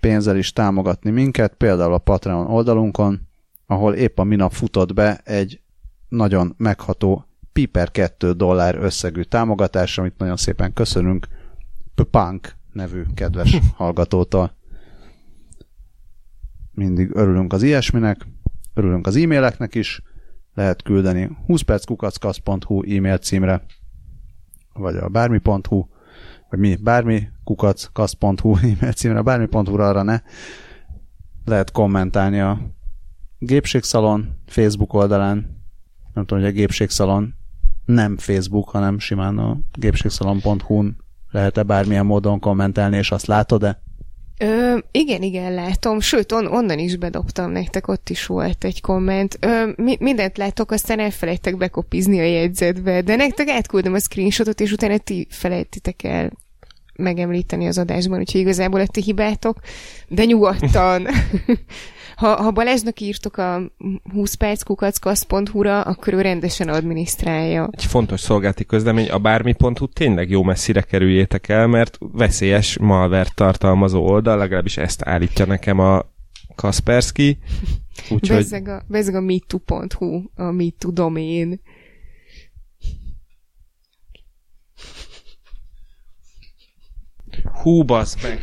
pénzzel 0.00 0.36
is 0.36 0.52
támogatni 0.52 1.10
minket, 1.10 1.54
például 1.54 1.92
a 1.92 1.98
Patreon 1.98 2.46
oldalunkon, 2.46 3.20
ahol 3.66 3.94
épp 3.94 4.18
a 4.18 4.24
minap 4.24 4.52
futott 4.52 4.94
be 4.94 5.20
egy 5.24 5.60
nagyon 6.08 6.54
megható 6.56 7.24
Piper 7.52 7.90
2 7.90 8.32
dollár 8.32 8.74
összegű 8.74 9.22
támogatás, 9.22 9.98
amit 9.98 10.18
nagyon 10.18 10.36
szépen 10.36 10.72
köszönünk 10.72 11.26
Punk 12.10 12.56
nevű 12.72 13.02
kedves 13.14 13.58
hallgatótól. 13.76 14.56
Mindig 16.70 17.10
örülünk 17.14 17.52
az 17.52 17.62
ilyesminek. 17.62 18.26
Örülünk 18.74 19.06
az 19.06 19.16
e-maileknek 19.16 19.74
is, 19.74 20.02
lehet 20.54 20.82
küldeni 20.82 21.30
20perckukackasz.hu 21.48 22.96
e-mail 22.96 23.18
címre, 23.18 23.64
vagy 24.72 24.96
a 24.96 25.08
bármi.hu, 25.08 25.86
vagy 26.50 26.58
mi, 26.58 26.76
bármi 26.76 27.28
kukackasz.hu 27.44 28.56
e-mail 28.56 28.92
címre, 28.92 29.22
bármi.hu-ra 29.22 29.88
arra 29.88 30.02
ne. 30.02 30.20
Lehet 31.44 31.70
kommentálni 31.70 32.40
a 32.40 32.58
Gépségszalon 33.38 34.38
Facebook 34.46 34.92
oldalán, 34.92 35.62
nem 36.14 36.24
tudom, 36.24 36.42
hogy 36.42 36.52
a 36.52 36.54
Gépségszalon 36.54 37.34
nem 37.84 38.16
Facebook, 38.16 38.68
hanem 38.68 38.98
simán 38.98 39.38
a 39.38 39.58
gépségszalon.hu-n 39.72 40.96
lehet-e 41.30 41.62
bármilyen 41.62 42.06
módon 42.06 42.40
kommentálni, 42.40 42.96
és 42.96 43.10
azt 43.10 43.26
látod-e? 43.26 43.82
Ö, 44.42 44.78
igen, 44.90 45.22
igen, 45.22 45.54
látom. 45.54 46.00
Sőt, 46.00 46.32
on, 46.32 46.46
onnan 46.46 46.78
is 46.78 46.96
bedobtam 46.96 47.50
nektek, 47.50 47.88
ott 47.88 48.10
is 48.10 48.26
volt 48.26 48.64
egy 48.64 48.80
komment. 48.80 49.36
Ö, 49.40 49.70
mi, 49.76 49.96
mindent 50.00 50.36
látok, 50.36 50.70
aztán 50.70 50.98
elfelejtek 50.98 51.56
bekopizni 51.56 52.20
a 52.20 52.24
jegyzetbe, 52.24 53.02
de 53.02 53.16
nektek 53.16 53.48
átküldöm 53.48 53.94
a 53.94 53.98
screenshotot, 53.98 54.60
és 54.60 54.72
utána 54.72 54.98
ti 54.98 55.26
felejtitek 55.30 56.02
el 56.02 56.32
megemlíteni 56.96 57.66
az 57.66 57.78
adásban, 57.78 58.18
úgyhogy 58.18 58.40
igazából 58.40 58.80
a 58.80 58.86
ti 58.86 59.02
hibátok, 59.02 59.58
de 60.08 60.24
nyugodtan. 60.24 61.06
ha, 62.16 62.42
ha 62.42 62.50
Balázsnak 62.50 63.00
írtok 63.00 63.36
a 63.36 63.62
20 64.12 64.34
perc 64.34 64.62
kukackasz.hu-ra, 64.62 65.80
akkor 65.80 66.12
ő 66.12 66.20
rendesen 66.20 66.68
adminisztrálja. 66.68 67.68
Egy 67.70 67.84
fontos 67.84 68.20
szolgálati 68.20 68.64
közlemény, 68.64 69.10
a 69.10 69.18
bármi.hu 69.18 69.88
tényleg 69.92 70.30
jó 70.30 70.42
messzire 70.42 70.80
kerüljétek 70.80 71.48
el, 71.48 71.66
mert 71.66 71.98
veszélyes 72.00 72.78
malvert 72.78 73.34
tartalmazó 73.34 74.06
oldal, 74.06 74.36
legalábbis 74.36 74.76
ezt 74.76 75.02
állítja 75.02 75.44
nekem 75.44 75.78
a 75.78 76.10
Kaspersky. 76.54 77.38
Úgyhogy... 78.10 78.36
Bezzeg 78.36 78.68
a, 78.68 78.82
bezzeg 78.88 79.14
a 79.14 79.20
MeToo.hu, 79.20 80.22
a 80.34 80.50
MeToo 80.50 80.90
domén. 80.90 81.60
Hú, 87.62 87.84
basz 87.84 88.16
meg. 88.22 88.40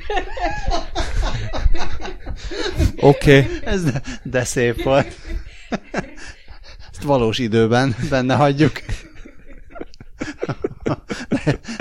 Oké. 2.95 3.39
Okay. 3.39 3.59
Ez 3.63 3.83
de, 3.83 4.01
de 4.23 4.43
szép 4.43 4.83
volt. 4.83 5.15
Ezt 6.91 7.03
valós 7.03 7.37
időben 7.37 7.95
benne 8.09 8.35
hagyjuk. 8.35 8.71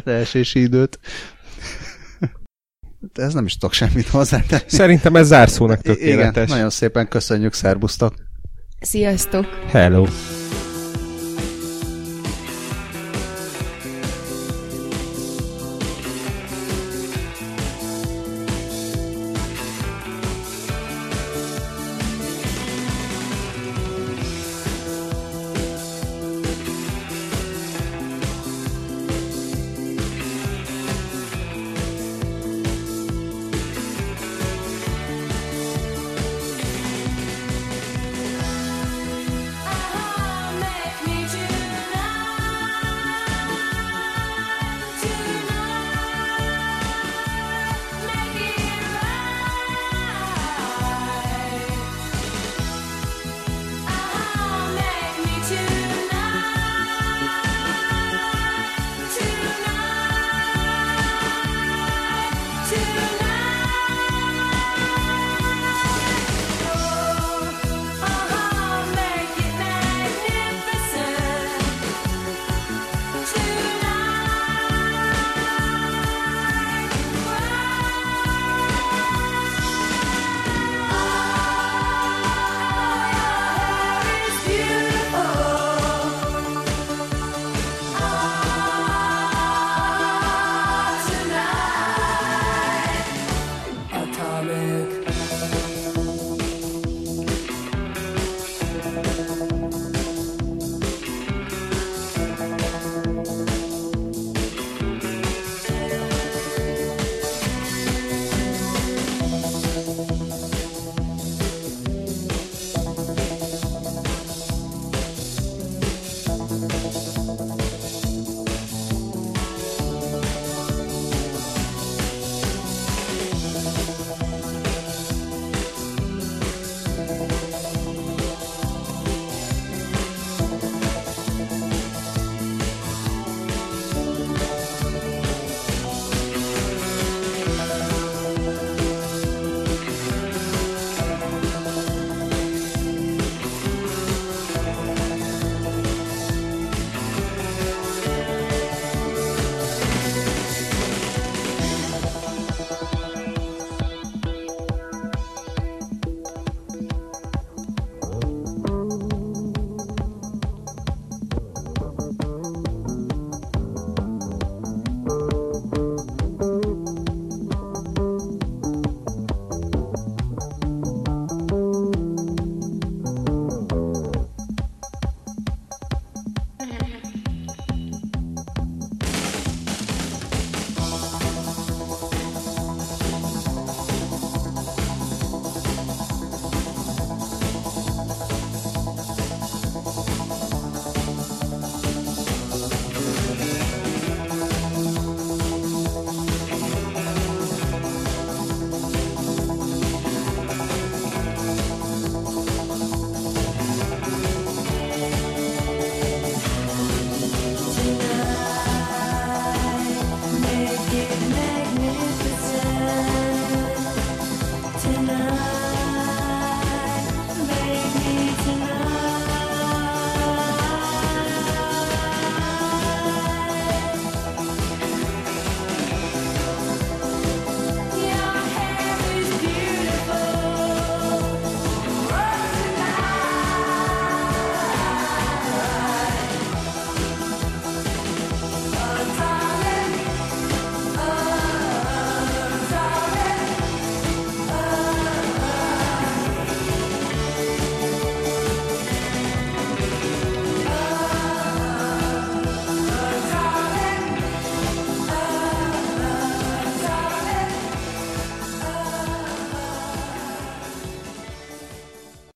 Leesési 0.05 0.61
időt. 0.61 0.99
De 3.13 3.23
ez 3.23 3.35
nem 3.35 3.45
is 3.45 3.57
tudok 3.57 3.73
semmit 3.73 4.09
hozzátenni. 4.09 4.63
Szerintem 4.67 5.17
ez 5.17 5.27
zárszónak 5.27 5.81
tökéletes. 5.81 6.45
Igen, 6.45 6.57
nagyon 6.57 6.71
szépen 6.71 7.09
köszönjük, 7.09 7.53
szerbusztok. 7.53 8.15
Sziasztok! 8.81 9.47
Hello! 9.67 10.07